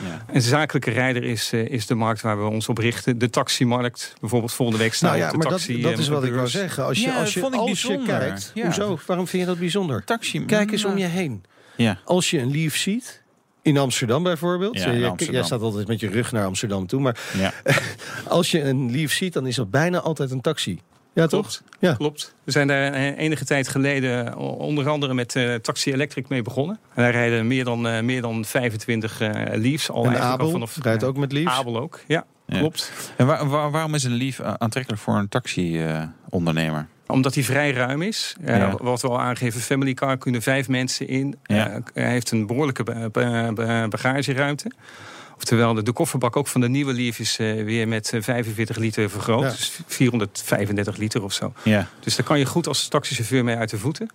Ja. 0.07 0.25
En 0.33 0.41
zakelijke 0.41 0.91
rijder 0.91 1.23
is, 1.23 1.51
eh, 1.53 1.65
is 1.69 1.85
de 1.87 1.95
markt 1.95 2.21
waar 2.21 2.43
we 2.43 2.49
ons 2.49 2.67
op 2.69 2.77
richten. 2.77 3.17
De 3.17 3.29
taximarkt, 3.29 4.13
bijvoorbeeld 4.19 4.53
volgende 4.53 4.81
week 4.83 4.93
staan 4.93 5.09
Nou 5.09 5.21
ja, 5.21 5.31
de 5.31 5.37
maar 5.37 5.47
dat, 5.47 5.57
taxi. 5.65 5.81
dat 5.81 5.97
is 5.97 6.07
wat 6.07 6.23
ik 6.23 6.29
wou 6.29 6.41
beurs. 6.41 6.51
zeggen. 6.51 6.85
Als 6.85 6.99
je, 6.99 7.07
Ja, 7.07 7.19
als 7.19 7.33
je, 7.33 7.39
dat 7.39 7.49
vond 7.49 7.63
ik 7.63 7.69
als 7.69 7.81
je 7.81 7.87
bijzonder. 7.87 8.17
kijkt, 8.19 8.51
Ja. 8.53 8.63
hoezo? 8.65 8.99
Waarom 9.05 9.27
vind 9.27 9.41
je 9.41 9.47
dat 9.47 9.59
bijzonder? 9.59 10.03
Taxi. 10.03 10.45
Kijk 10.45 10.71
eens 10.71 10.85
om 10.85 10.97
je 10.97 11.05
heen. 11.05 11.43
Ja. 11.75 11.99
Als 12.05 12.29
je 12.29 12.39
een 12.39 12.51
Leaf 12.51 12.75
ziet, 12.75 13.18
in 13.61 13.77
Amsterdam 13.77 14.23
bijvoorbeeld. 14.23 14.75
Ja, 14.77 14.81
Jij- 14.83 14.93
in 14.93 14.99
jij- 14.99 15.09
Amsterdam. 15.09 15.35
Jij 15.35 15.45
staat 15.45 15.61
altijd 15.61 15.87
met 15.87 15.99
je 15.99 16.09
rug 16.09 16.31
naar 16.31 16.45
Amsterdam 16.45 16.87
toe. 16.87 17.01
Maar 17.01 17.19
Ja. 17.37 17.53
als 18.27 18.51
je 18.51 18.61
een 18.63 18.91
Leaf 18.91 19.11
ziet, 19.11 19.33
dan 19.33 19.47
is 19.47 19.55
dat 19.55 19.71
bijna 19.71 19.99
altijd 19.99 20.31
een 20.31 20.41
taxi. 20.41 20.79
Ja, 21.13 21.27
toch? 21.27 21.39
Klopt. 21.41 21.63
Ja. 21.79 21.93
Klopt. 21.93 22.33
We 22.43 22.51
zijn 22.51 22.67
daar 22.67 22.93
eh, 22.93 23.17
enige 23.17 23.45
tijd 23.45 23.67
geleden 23.67 24.37
onder 24.37 24.89
andere 24.89 25.13
met 25.13 25.35
eh, 25.35 25.55
Taxi 25.55 25.93
Electric 25.93 26.29
mee 26.29 26.41
begonnen. 26.41 26.79
En 26.93 27.03
daar 27.03 27.11
rijden 27.11 27.47
meer 27.47 27.63
dan, 27.63 27.87
eh, 27.87 28.01
meer 28.01 28.21
dan 28.21 28.45
25 28.45 29.21
eh 29.21 29.29
Leafs 29.53 29.89
al 29.89 30.03
En 30.03 30.09
eigenlijk 30.09 30.41
al 30.41 30.47
Abel 30.47 30.49
vanaf 30.51 30.77
rijdt 30.81 31.03
ook 31.03 31.17
met 31.17 31.31
Leafs. 31.31 31.51
Abel 31.57 31.79
ook, 31.79 31.99
ja. 32.07 32.25
Ja. 32.45 32.57
Klopt. 32.59 32.91
En 33.17 33.25
waar- 33.25 33.47
waar- 33.49 33.71
waarom 33.71 33.93
is 33.95 34.03
een 34.03 34.13
Leaf 34.15 34.39
aantrekkelijk 34.39 35.01
voor 35.01 35.15
een 35.15 35.29
taxi-ondernemer? 35.29 36.87
Omdat 37.13 37.33
hij 37.35 37.43
vrij 37.43 37.71
ruim 37.71 38.01
is. 38.01 38.35
Eh, 38.43 38.57
Ja. 38.57 38.75
Wat 38.81 39.01
we 39.01 39.07
al 39.07 39.19
aangeven, 39.19 39.61
family 39.61 39.93
car 39.93 40.17
kunnen 40.17 40.41
vijf 40.41 40.67
mensen 40.67 41.07
in. 41.07 41.35
Ja. 41.43 41.67
Eh, 41.71 41.81
hij 41.93 42.11
heeft 42.11 42.31
een 42.31 42.47
behoorlijke 42.47 42.83
ba- 42.83 43.09
ba- 43.09 43.51
ba- 43.53 43.87
bagageruimte. 43.87 44.71
Oftewel, 45.37 45.73
de, 45.73 45.83
de 45.83 45.91
kofferbak 45.91 46.35
ook 46.35 46.47
van 46.47 46.61
de 46.61 46.69
nieuwe 46.69 46.93
Leaf 46.93 47.19
is 47.19 47.37
eh, 47.39 47.63
weer 47.63 47.87
met 47.87 48.13
eh, 48.13 48.21
45 48.21 48.77
liter 48.77 49.09
vergroot. 49.09 49.43
Ja. 49.43 49.49
Dus 49.49 49.79
435 49.87 50.97
liter 50.97 51.23
of 51.23 51.33
zo. 51.33 51.53
ja. 51.63 51.87
Dus 51.99 52.15
daar 52.15 52.25
kan 52.25 52.39
je 52.39 52.45
goed 52.45 52.67
als 52.67 52.87
taxichauffeur 52.87 53.43
mee 53.43 53.55
uit 53.55 53.69
de 53.69 53.77
voeten. 53.77 54.09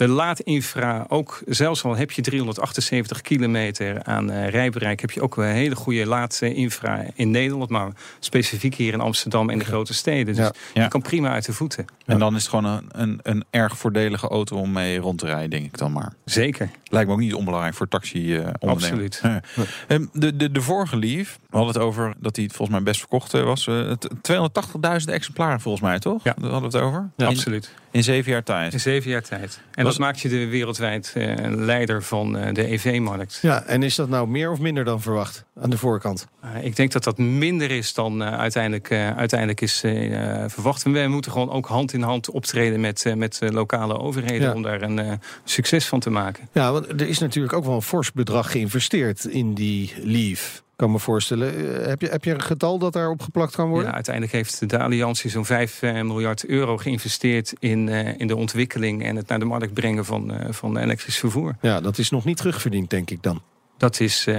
De 0.00 0.08
laadinfra, 0.08 1.04
ook 1.08 1.42
zelfs 1.46 1.84
al 1.84 1.96
heb 1.96 2.10
je 2.10 2.22
378 2.22 3.20
kilometer 3.20 4.02
aan 4.02 4.30
eh, 4.30 4.48
rijbereik... 4.48 5.00
heb 5.00 5.10
je 5.10 5.22
ook 5.22 5.36
een 5.36 5.44
hele 5.44 5.74
goede 5.76 6.06
laadinfra 6.06 7.04
in 7.14 7.30
Nederland. 7.30 7.70
Maar 7.70 7.88
specifiek 8.18 8.74
hier 8.74 8.92
in 8.92 9.00
Amsterdam 9.00 9.50
en 9.50 9.58
de 9.58 9.64
grote 9.64 9.94
steden. 9.94 10.34
Dus 10.34 10.36
Ja. 10.36 10.52
Ja. 10.74 10.82
je 10.82 10.88
kan 10.88 11.02
prima 11.02 11.30
uit 11.30 11.44
de 11.46 11.52
voeten. 11.52 11.84
En 12.06 12.18
dan 12.18 12.34
is 12.34 12.40
het 12.40 12.50
gewoon 12.50 12.64
een, 12.64 12.88
een, 12.92 13.20
een 13.22 13.44
erg 13.50 13.78
voordelige 13.78 14.28
auto 14.28 14.56
om 14.56 14.72
mee 14.72 14.98
rond 14.98 15.18
te 15.18 15.26
rijden, 15.26 15.50
denk 15.50 15.64
ik 15.64 15.78
dan 15.78 15.92
maar. 15.92 16.12
Zeker. 16.24 16.70
Lijkt 16.84 17.08
me 17.08 17.14
ook 17.14 17.20
niet 17.20 17.34
onbelangrijk 17.34 17.74
voor 17.74 17.88
taxi-ondernemers. 17.88 19.22
Absoluut. 19.22 20.10
de, 20.12 20.36
de, 20.36 20.50
de 20.50 20.62
vorige 20.62 20.96
Leaf, 20.96 21.38
we 21.50 21.56
hadden 21.56 21.74
het 21.74 21.82
over 21.82 22.14
dat 22.18 22.36
hij 22.36 22.44
volgens 22.48 22.68
mij 22.70 22.82
best 22.82 22.98
verkocht 23.00 23.34
eh, 23.34 23.42
was. 23.42 23.66
eh, 23.66 23.88
het- 23.88 24.08
280.000 24.22 25.10
exemplaren 25.10 25.60
volgens 25.60 25.82
mij, 25.84 25.98
toch? 25.98 26.24
Ja. 26.24 26.34
Daar 26.40 26.50
hadden 26.50 26.70
we 26.70 26.76
het 26.76 26.86
over. 26.86 27.10
in, 27.16 27.26
Absoluut. 27.26 27.74
in 27.90 28.02
zeven 28.02 28.32
jaar 28.32 28.42
tijd. 28.42 28.72
In 28.72 28.80
zeven 28.80 29.10
jaar 29.10 29.22
tijd. 29.22 29.60
En 29.74 29.84
Was- 29.84 29.92
dat 29.96 30.02
maakt 30.06 30.20
je 30.20 30.28
de 30.28 30.46
wereldwijd 30.48 31.12
eh, 31.14 31.34
leider 31.48 32.02
van 32.02 32.36
eh, 32.38 32.54
de 32.54 32.72
EV-markt. 32.72 33.38
Ja, 33.42 33.62
en 33.62 33.82
is 33.82 33.94
dat 33.94 34.08
nou 34.08 34.28
meer 34.28 34.50
of 34.50 34.58
minder 34.60 34.84
dan 34.84 35.00
verwacht 35.00 35.44
aan 35.60 35.70
de 35.70 35.78
voorkant? 35.78 36.28
Uh, 36.44 36.64
ik 36.64 36.76
denk 36.76 36.92
dat 36.92 37.04
dat 37.04 37.18
minder 37.18 37.70
is 37.70 37.94
dan 37.94 38.22
uh, 38.22 38.38
uiteindelijk, 38.38 38.90
uh, 38.90 39.16
uiteindelijk 39.16 39.60
is 39.60 39.84
uh, 39.84 40.44
verwacht. 40.46 40.84
En 40.84 40.92
wij 40.92 41.08
moeten 41.08 41.32
gewoon 41.32 41.50
ook 41.50 41.66
hand 41.66 41.92
in 41.92 42.02
hand 42.02 42.30
optreden 42.30 42.80
met, 42.80 43.12
met 43.16 43.40
lokale 43.42 43.98
overheden 43.98 44.48
Ja. 44.48 44.54
om 44.54 44.62
daar 44.62 44.82
een 44.82 45.20
succes 45.44 45.86
van 45.86 46.00
te 46.00 46.10
maken. 46.10 46.48
Ja, 46.52 46.72
want 46.72 46.86
er 46.88 47.08
is 47.08 47.18
natuurlijk 47.18 47.54
ook 47.54 47.64
wel 47.64 47.74
een 47.74 47.82
fors 47.82 48.12
bedrag 48.12 48.50
geïnvesteerd 48.50 49.24
in 49.24 49.54
die 49.54 49.92
Leaf. 50.02 50.62
Kan 50.80 50.90
me 50.90 50.98
voorstellen. 50.98 51.54
Heb 51.88 52.00
je, 52.00 52.08
heb 52.08 52.24
je 52.24 52.34
een 52.34 52.42
getal 52.42 52.78
dat 52.78 52.92
daarop 52.92 53.22
geplakt 53.22 53.54
kan 53.54 53.68
worden? 53.68 53.88
Ja, 53.88 53.94
uiteindelijk 53.94 54.34
heeft 54.34 54.70
de 54.70 54.78
Alliantie 54.78 55.30
zo'n 55.30 55.44
5 55.44 55.82
miljard 55.82 56.46
euro 56.46 56.76
geïnvesteerd 56.76 57.52
in, 57.58 57.86
uh, 57.86 58.18
in 58.18 58.26
de 58.26 58.36
ontwikkeling 58.36 59.04
en 59.04 59.16
het 59.16 59.28
naar 59.28 59.38
de 59.38 59.44
markt 59.44 59.74
brengen 59.74 60.04
van, 60.04 60.32
uh, 60.32 60.40
van 60.50 60.76
elektrisch 60.76 61.18
vervoer. 61.18 61.56
Ja, 61.60 61.80
dat 61.80 61.98
is 61.98 62.10
nog 62.10 62.24
niet 62.24 62.36
terugverdiend, 62.36 62.90
denk 62.90 63.10
ik 63.10 63.22
dan. 63.22 63.42
Dat 63.80 64.00
is 64.00 64.26
uh, 64.26 64.36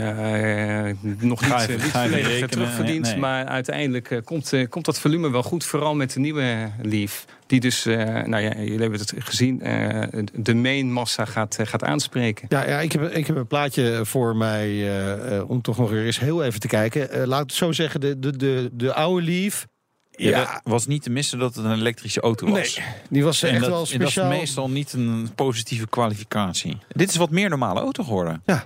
nog 1.20 1.46
Ga 1.48 1.66
niet, 1.66 1.82
volledig 1.82 2.50
terugverdiend. 2.50 3.06
Nee. 3.06 3.18
Maar 3.18 3.46
uiteindelijk 3.46 4.10
uh, 4.10 4.20
komt, 4.24 4.52
uh, 4.52 4.70
komt 4.70 4.86
dat 4.86 5.00
volume 5.00 5.32
wel 5.32 5.44
goed. 5.44 5.66
Vooral 5.66 5.96
met 5.96 6.14
de 6.14 6.20
nieuwe 6.20 6.72
Leaf. 6.82 7.26
Die 7.52 7.60
dus, 7.60 7.86
uh, 7.86 7.98
nou 8.06 8.44
ja, 8.44 8.54
jullie 8.58 8.80
hebben 8.80 9.00
het 9.00 9.14
gezien, 9.18 9.68
uh, 9.68 10.04
de 10.34 10.56
main 10.56 10.92
massa 10.92 11.26
gaat, 11.26 11.58
uh, 11.60 11.68
gaat 11.68 11.84
aanspreken. 11.84 12.46
Ja, 12.50 12.68
ja 12.68 12.80
ik, 12.80 12.92
heb, 12.92 13.12
ik 13.12 13.28
heb 13.28 13.36
een 13.36 13.48
plaatje 13.48 14.02
voor 14.04 14.36
mij 14.36 14.70
uh, 14.70 15.32
uh, 15.38 15.50
om 15.50 15.62
toch 15.62 15.78
nog 15.78 15.90
weer 15.90 16.06
eens 16.06 16.20
heel 16.20 16.44
even 16.44 16.60
te 16.60 16.68
kijken. 16.68 17.18
Uh, 17.18 17.26
laat 17.26 17.42
ik 17.42 17.48
het 17.48 17.58
zo 17.58 17.72
zeggen, 17.72 18.00
de, 18.00 18.20
de, 18.20 18.38
de, 18.38 18.70
de 18.74 18.94
oude 18.94 19.26
Leaf. 19.26 19.68
Ja, 20.12 20.30
ja, 20.30 20.62
was 20.64 20.88
niet 20.88 21.04
te 21.04 21.10
missen 21.10 21.40
dat 21.40 21.56
het 21.56 21.66
een 21.66 21.74
elektrische 21.74 22.22
auto 22.22 22.48
was. 22.50 22.78
Nee, 22.78 22.86
die 23.10 23.24
was 23.24 23.44
echt 23.44 23.54
en 23.54 23.62
dat, 23.62 23.70
wel 23.70 23.86
speciaal. 23.86 24.26
dat 24.26 24.34
is 24.34 24.40
meestal 24.40 24.70
niet 24.70 24.94
een 24.94 25.30
positieve 25.36 25.88
kwalificatie. 25.88 26.78
Dit 26.88 27.10
is 27.10 27.16
wat 27.16 27.30
meer 27.30 27.50
normale 27.50 27.80
auto 27.80 28.04
geworden. 28.04 28.42
Ja, 28.46 28.66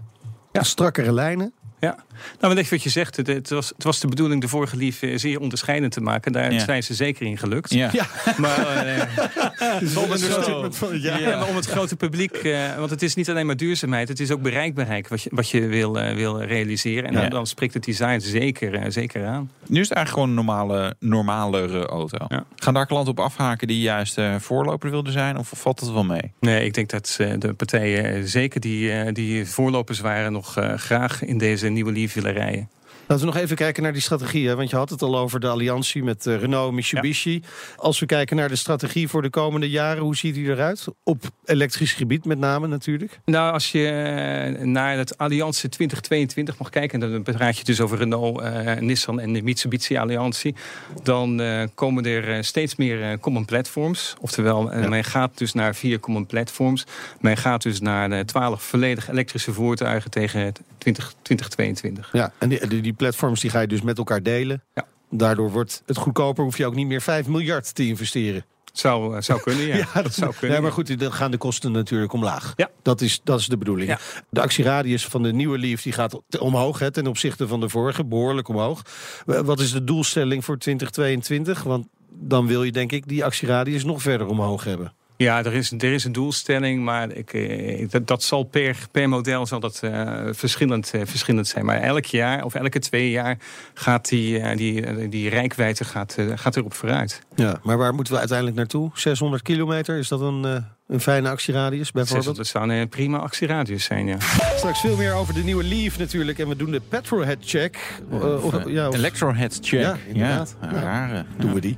ja. 0.51 0.63
strakkere 0.63 1.13
lijnen. 1.13 1.54
Ja, 1.79 1.96
nou, 2.39 2.58
echt 2.58 2.70
wat 2.70 2.84
je 2.84 2.89
zegt, 2.89 3.15
het, 3.15 3.27
het, 3.27 3.50
was, 3.50 3.70
het 3.70 3.84
was 3.84 4.00
de 4.00 4.08
bedoeling 4.08 4.41
de 4.41 4.48
vorige 4.48 4.77
lief 4.77 5.01
uh, 5.01 5.17
zeer 5.17 5.39
onderscheidend 5.39 5.91
te 5.91 6.01
maken. 6.01 6.32
Daar 6.32 6.53
ja. 6.53 6.60
zijn 6.60 6.84
ze 6.84 6.94
zeker 6.94 7.25
in 7.25 7.38
gelukt. 7.38 7.74
Ja. 7.74 7.89
ja. 7.94 8.05
Maar, 8.38 8.88
uh, 8.88 9.79
dus 9.79 9.96
om, 9.96 10.12
het 10.12 10.77
van, 10.77 11.01
ja. 11.01 11.17
ja. 11.17 11.38
maar 11.38 11.48
om 11.48 11.55
het 11.55 11.65
grote 11.65 11.96
publiek, 11.96 12.44
uh, 12.44 12.75
want 12.75 12.89
het 12.89 13.01
is 13.01 13.15
niet 13.15 13.29
alleen 13.29 13.46
maar 13.46 13.58
duurzaamheid, 13.58 14.08
het 14.08 14.20
is 14.20 14.32
ook 14.32 14.41
bereikbaarheid 14.41 15.08
wat 15.08 15.22
je, 15.22 15.29
wat 15.34 15.50
je 15.50 15.67
wil, 15.67 15.98
uh, 15.98 16.13
wil 16.13 16.41
realiseren. 16.41 17.03
En 17.10 17.13
dan, 17.13 17.29
dan, 17.29 17.48
spreekt 17.48 17.74
het 17.74 17.84
design 17.84 18.20
zeker, 18.20 18.91
zeker 18.91 19.25
aan. 19.25 19.51
Nu 19.67 19.79
is 19.79 19.89
het 19.89 19.98
eigenlijk 19.98 20.10
gewoon 20.10 20.29
een 20.29 20.46
normale, 20.46 20.96
normalere 21.00 21.86
auto. 21.86 22.17
Gaan 22.55 22.74
daar 22.74 22.86
klanten 22.86 23.12
op 23.12 23.20
afhaken 23.20 23.67
die 23.67 23.82
juist 23.82 24.22
voorloper 24.38 24.89
wilden 24.89 25.13
zijn, 25.13 25.38
of 25.38 25.51
valt 25.55 25.79
dat 25.79 25.91
wel 25.91 26.03
mee? 26.03 26.32
Nee, 26.39 26.65
ik 26.65 26.74
denk 26.74 26.89
dat 26.89 27.15
de 27.39 27.53
partijen, 27.58 28.27
zeker 28.27 28.60
die, 28.60 29.12
die 29.12 29.48
voorlopers 29.48 30.00
waren, 30.00 30.32
nog 30.32 30.58
graag 30.75 31.24
in 31.24 31.38
deze 31.38 31.64
nieuwe 31.74 31.91
Leaf 31.91 32.13
willen 32.13 32.34
rijden. 32.34 32.69
Laten 33.07 33.25
we 33.25 33.33
nog 33.33 33.41
even 33.41 33.55
kijken 33.55 33.83
naar 33.83 33.93
die 33.93 34.01
strategie. 34.01 34.47
Hè? 34.47 34.55
Want 34.55 34.69
je 34.69 34.75
had 34.75 34.89
het 34.89 35.01
al 35.01 35.17
over 35.17 35.39
de 35.39 35.47
alliantie 35.47 36.03
met 36.03 36.25
uh, 36.25 36.39
Renault 36.39 36.74
Mitsubishi. 36.74 37.31
Ja. 37.31 37.47
Als 37.75 38.00
we 38.00 38.05
kijken 38.05 38.35
naar 38.35 38.50
de 38.50 38.55
strategie 38.55 39.07
voor 39.07 39.21
de 39.21 39.29
komende 39.29 39.69
jaren, 39.69 40.03
hoe 40.03 40.15
ziet 40.15 40.33
die 40.33 40.50
eruit? 40.50 40.85
Op 41.03 41.24
elektrisch 41.45 41.93
gebied 41.93 42.25
met 42.25 42.38
name 42.38 42.67
natuurlijk. 42.67 43.19
Nou, 43.25 43.53
als 43.53 43.71
je 43.71 44.59
naar 44.62 44.97
het 44.97 45.17
Alliantie 45.17 45.69
2022 45.69 46.57
mag 46.57 46.69
kijken... 46.69 47.01
en 47.01 47.12
dan 47.12 47.24
praat 47.24 47.57
je 47.57 47.63
dus 47.63 47.81
over 47.81 47.97
Renault, 47.97 48.41
uh, 48.41 48.74
Nissan 48.74 49.19
en 49.19 49.33
de 49.33 49.41
Mitsubishi 49.41 49.97
Alliantie... 49.97 50.55
dan 51.03 51.41
uh, 51.41 51.63
komen 51.74 52.05
er 52.05 52.43
steeds 52.43 52.75
meer 52.75 53.19
common 53.19 53.45
platforms. 53.45 54.13
Oftewel, 54.21 54.74
ja. 54.74 54.88
men 54.88 55.03
gaat 55.03 55.38
dus 55.38 55.53
naar 55.53 55.75
vier 55.75 56.00
common 56.00 56.25
platforms. 56.25 56.85
Men 57.19 57.38
gaat 57.38 57.62
dus 57.62 57.79
naar 57.79 58.25
12 58.25 58.63
volledig 58.63 59.09
elektrische 59.09 59.53
voertuigen 59.53 60.12
tegen 60.12 60.53
20, 60.77 61.13
2022. 61.21 62.09
Ja, 62.12 62.31
en 62.38 62.50
die, 62.50 62.67
die, 62.67 62.81
die 62.81 62.93
platforms 62.95 63.41
die 63.41 63.49
ga 63.49 63.59
je 63.59 63.67
dus 63.67 63.81
met 63.81 63.97
elkaar 63.97 64.23
delen. 64.23 64.63
Ja. 64.73 64.85
Daardoor 65.09 65.51
wordt 65.51 65.83
het 65.85 65.97
goedkoper, 65.97 66.43
hoef 66.43 66.57
je 66.57 66.65
ook 66.65 66.75
niet 66.75 66.87
meer 66.87 67.01
5 67.01 67.27
miljard 67.27 67.75
te 67.75 67.87
investeren. 67.87 68.45
Zou, 68.77 69.21
zou 69.21 69.41
kunnen, 69.41 69.65
ja. 69.67 69.75
ja 69.75 70.01
dat 70.01 70.13
zou 70.13 70.33
kunnen. 70.39 70.57
Ja, 70.57 70.63
maar 70.63 70.71
goed, 70.71 70.99
dan 70.99 71.13
gaan 71.13 71.31
de 71.31 71.37
kosten 71.37 71.71
natuurlijk 71.71 72.13
omlaag. 72.13 72.53
Ja. 72.55 72.69
Dat, 72.81 73.01
is, 73.01 73.21
dat 73.23 73.39
is 73.39 73.47
de 73.47 73.57
bedoeling. 73.57 73.89
Ja. 73.89 73.99
De 74.29 74.41
actieradius 74.41 75.05
van 75.05 75.23
de 75.23 75.33
nieuwe 75.33 75.57
Leaf 75.57 75.81
die 75.81 75.93
gaat 75.93 76.21
omhoog 76.39 76.79
hè, 76.79 76.91
ten 76.91 77.07
opzichte 77.07 77.47
van 77.47 77.59
de 77.59 77.69
vorige, 77.69 78.05
behoorlijk 78.05 78.47
omhoog. 78.47 78.81
Wat 79.25 79.59
is 79.59 79.71
de 79.71 79.83
doelstelling 79.83 80.45
voor 80.45 80.57
2022? 80.57 81.63
Want 81.63 81.87
dan 82.09 82.47
wil 82.47 82.63
je 82.63 82.71
denk 82.71 82.91
ik 82.91 83.07
die 83.07 83.25
actieradius 83.25 83.83
nog 83.83 84.01
verder 84.01 84.27
omhoog 84.27 84.63
hebben. 84.63 84.93
Ja, 85.17 85.43
er 85.43 85.53
is, 85.53 85.72
er 85.72 85.84
is 85.84 86.03
een 86.03 86.12
doelstelling, 86.12 86.84
maar 86.84 87.12
ik, 87.12 87.34
ik, 87.34 87.91
dat, 87.91 88.07
dat 88.07 88.24
zal 88.24 88.43
per, 88.43 88.77
per 88.91 89.10
model 89.10 89.45
zal 89.45 89.60
dat, 89.60 89.81
uh, 89.84 90.22
verschillend, 90.31 90.91
uh, 90.95 91.01
verschillend 91.05 91.48
zijn. 91.48 91.65
Maar 91.65 91.81
elk 91.81 92.05
jaar 92.05 92.43
of 92.43 92.55
elke 92.55 92.79
twee 92.79 93.10
jaar 93.10 93.38
gaat 93.74 94.10
die, 94.10 94.39
uh, 94.39 94.57
die, 94.57 95.10
die 95.10 95.29
rijkwijde 95.29 95.84
gaat, 95.84 96.17
gaat 96.36 96.55
erop 96.55 96.74
vooruit. 96.74 97.22
Ja, 97.36 97.60
maar 97.63 97.77
waar 97.77 97.93
moeten 97.93 98.13
we 98.13 98.19
uiteindelijk 98.19 98.57
naartoe? 98.57 98.91
600 98.93 99.41
kilometer, 99.41 99.98
is 99.98 100.07
dat 100.07 100.22
een, 100.22 100.65
een 100.88 101.00
fijne 101.00 101.29
actieradius 101.29 101.91
bijvoorbeeld? 101.91 102.36
Dat 102.36 102.48
zou 102.48 102.69
een 102.69 102.89
prima 102.89 103.17
actieradius 103.17 103.84
zijn, 103.84 104.07
ja. 104.07 104.17
Straks 104.55 104.79
veel 104.79 104.98
meer 104.98 105.13
over 105.13 105.34
de 105.34 105.43
nieuwe 105.43 105.63
Leaf 105.63 105.98
natuurlijk. 105.98 106.39
En 106.39 106.48
we 106.48 106.55
doen 106.55 106.72
de 106.72 106.81
petrolhead 106.89 107.38
check. 107.41 107.77
Of, 108.10 108.67
ja, 108.67 108.88
of... 108.88 108.95
Electrohead 108.95 109.60
check. 109.62 109.81
Ja, 109.81 109.98
inderdaad. 110.07 110.55
Ja, 110.62 110.69
rare. 110.69 111.25
Doen 111.38 111.53
we 111.53 111.60
die. 111.60 111.75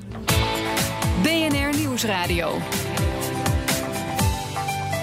BNR 1.21 1.77
Nieuwsradio. 1.77 2.61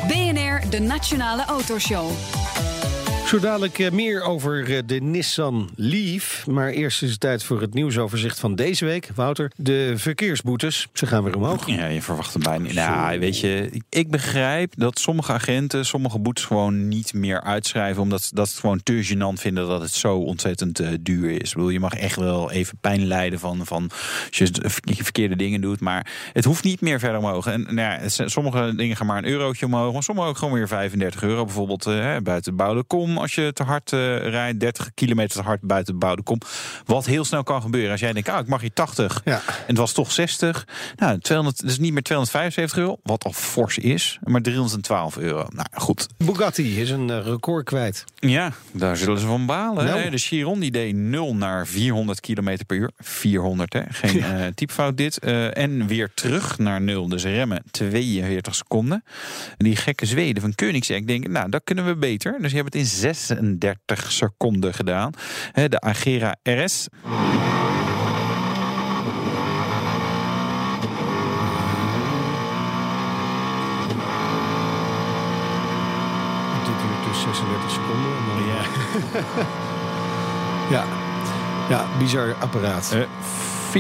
BNR, 0.08 0.70
de 0.70 0.78
Nationale 0.78 1.44
Autoshow. 1.48 2.43
Zo 3.24 3.38
dadelijk 3.38 3.78
uh, 3.78 3.90
meer 3.90 4.22
over 4.22 4.68
uh, 4.68 4.78
de 4.86 5.00
Nissan 5.00 5.70
Leaf. 5.76 6.46
Maar 6.46 6.70
eerst 6.70 7.02
is 7.02 7.10
het 7.10 7.20
tijd 7.20 7.44
voor 7.44 7.60
het 7.60 7.74
nieuwsoverzicht 7.74 8.40
van 8.40 8.54
deze 8.54 8.84
week. 8.84 9.10
Wouter, 9.14 9.52
de 9.56 9.92
verkeersboetes, 9.96 10.88
ze 10.92 11.06
gaan 11.06 11.24
weer 11.24 11.36
omhoog. 11.36 11.66
Ja, 11.66 11.86
je 11.86 12.02
verwacht 12.02 12.32
hem 12.32 12.42
bijna 12.42 12.64
niet. 12.64 12.74
Nou, 12.74 13.18
weet 13.18 13.40
je, 13.40 13.82
ik 13.88 14.10
begrijp 14.10 14.72
dat 14.76 14.98
sommige 14.98 15.32
agenten 15.32 15.86
sommige 15.86 16.18
boetes 16.18 16.44
gewoon 16.44 16.88
niet 16.88 17.14
meer 17.14 17.40
uitschrijven. 17.40 18.02
Omdat 18.02 18.30
dat 18.34 18.46
ze 18.46 18.52
het 18.52 18.60
gewoon 18.60 18.82
te 18.82 19.06
gênant 19.06 19.40
vinden 19.40 19.68
dat 19.68 19.80
het 19.80 19.92
zo 19.92 20.16
ontzettend 20.16 20.80
uh, 20.80 20.88
duur 21.00 21.30
is. 21.42 21.52
Ik 21.52 21.70
je 21.70 21.80
mag 21.80 21.94
echt 21.94 22.16
wel 22.16 22.50
even 22.50 22.78
pijn 22.80 23.06
lijden 23.06 23.38
van, 23.38 23.66
van 23.66 23.90
als 23.90 24.38
je 24.84 25.04
verkeerde 25.04 25.36
dingen 25.36 25.60
doet. 25.60 25.80
Maar 25.80 26.12
het 26.32 26.44
hoeft 26.44 26.64
niet 26.64 26.80
meer 26.80 26.98
verder 26.98 27.18
omhoog. 27.18 27.46
En 27.46 27.62
nou 27.62 27.76
ja, 27.76 28.08
sommige 28.08 28.72
dingen 28.76 28.96
gaan 28.96 29.06
maar 29.06 29.18
een 29.18 29.28
eurotje 29.28 29.66
omhoog. 29.66 29.92
Maar 29.92 30.02
sommige 30.02 30.28
ook 30.28 30.38
gewoon 30.38 30.54
weer 30.54 30.68
35 30.68 31.22
euro. 31.22 31.44
Bijvoorbeeld 31.44 31.84
buiten 32.22 32.56
Bouwde 32.56 32.82
Kom 32.82 33.13
als 33.18 33.34
je 33.34 33.52
te 33.52 33.62
hard 33.62 33.92
uh, 33.92 34.16
rijdt, 34.16 34.60
30 34.60 34.90
kilometer 34.94 35.36
te 35.36 35.42
hard 35.42 35.60
buiten 35.60 35.92
de 35.92 35.98
bouwde 35.98 36.22
kom. 36.22 36.38
Wat 36.84 37.06
heel 37.06 37.24
snel 37.24 37.42
kan 37.42 37.62
gebeuren. 37.62 37.90
Als 37.90 38.00
jij 38.00 38.12
denkt, 38.12 38.28
ah, 38.28 38.40
ik 38.40 38.46
mag 38.46 38.60
hier 38.60 38.72
80 38.72 39.20
ja. 39.24 39.42
en 39.46 39.64
het 39.66 39.76
was 39.76 39.92
toch 39.92 40.12
60. 40.12 40.66
Nou, 40.96 41.18
200, 41.18 41.60
dus 41.60 41.78
niet 41.78 41.92
meer 41.92 42.02
275 42.02 42.78
euro, 42.78 42.98
wat 43.02 43.24
al 43.24 43.32
fors 43.32 43.78
is, 43.78 44.18
maar 44.22 44.42
312 44.42 45.16
euro. 45.16 45.46
Nou 45.50 45.68
goed. 45.72 46.06
Bugatti 46.16 46.80
is 46.80 46.90
een 46.90 47.08
uh, 47.08 47.24
record 47.24 47.64
kwijt. 47.64 48.04
Ja, 48.14 48.52
daar 48.72 48.96
zullen 48.96 49.18
ze 49.18 49.26
van 49.26 49.46
balen. 49.46 49.84
Nou. 49.84 50.10
De 50.10 50.18
Chiron 50.18 50.60
die 50.60 50.70
deed 50.70 50.94
0 50.94 51.36
naar 51.36 51.66
400 51.66 52.20
kilometer 52.20 52.64
per 52.64 52.76
uur. 52.76 52.90
400, 52.98 53.72
hè? 53.72 53.82
Geen 53.88 54.16
ja. 54.16 54.38
uh, 54.38 54.46
typfout 54.54 54.96
dit. 54.96 55.18
en 55.18 55.86
weer 55.86 56.10
terug 56.14 56.58
naar 56.58 56.80
0. 56.80 57.08
Dus 57.08 57.24
remmen 57.24 57.62
42 57.70 58.54
seconden. 58.54 59.04
En 59.56 59.64
die 59.64 59.76
gekke 59.76 60.06
Zweden 60.06 60.42
van 60.42 60.54
Koenigsegg 60.54 61.04
denken, 61.04 61.30
nou, 61.30 61.50
dat 61.50 61.60
kunnen 61.64 61.86
we 61.86 61.96
beter. 61.96 62.36
Dus 62.40 62.50
je 62.50 62.56
hebt 62.56 62.72
het 62.72 62.82
in 62.82 62.88
36 63.12 64.12
seconden 64.12 64.74
gedaan. 64.74 65.10
De 65.52 65.80
Agera 65.80 66.36
RS. 66.42 66.88
Dit 76.64 76.80
duurt 76.80 77.04
dus 77.06 77.20
36 77.20 77.70
seconden. 77.70 78.12
En 78.16 78.24
dan... 78.26 78.46
Ja. 78.46 78.62
ja. 80.76 80.84
ja, 81.68 81.98
bizar 81.98 82.34
apparaat. 82.40 82.92
Uh, 82.94 83.02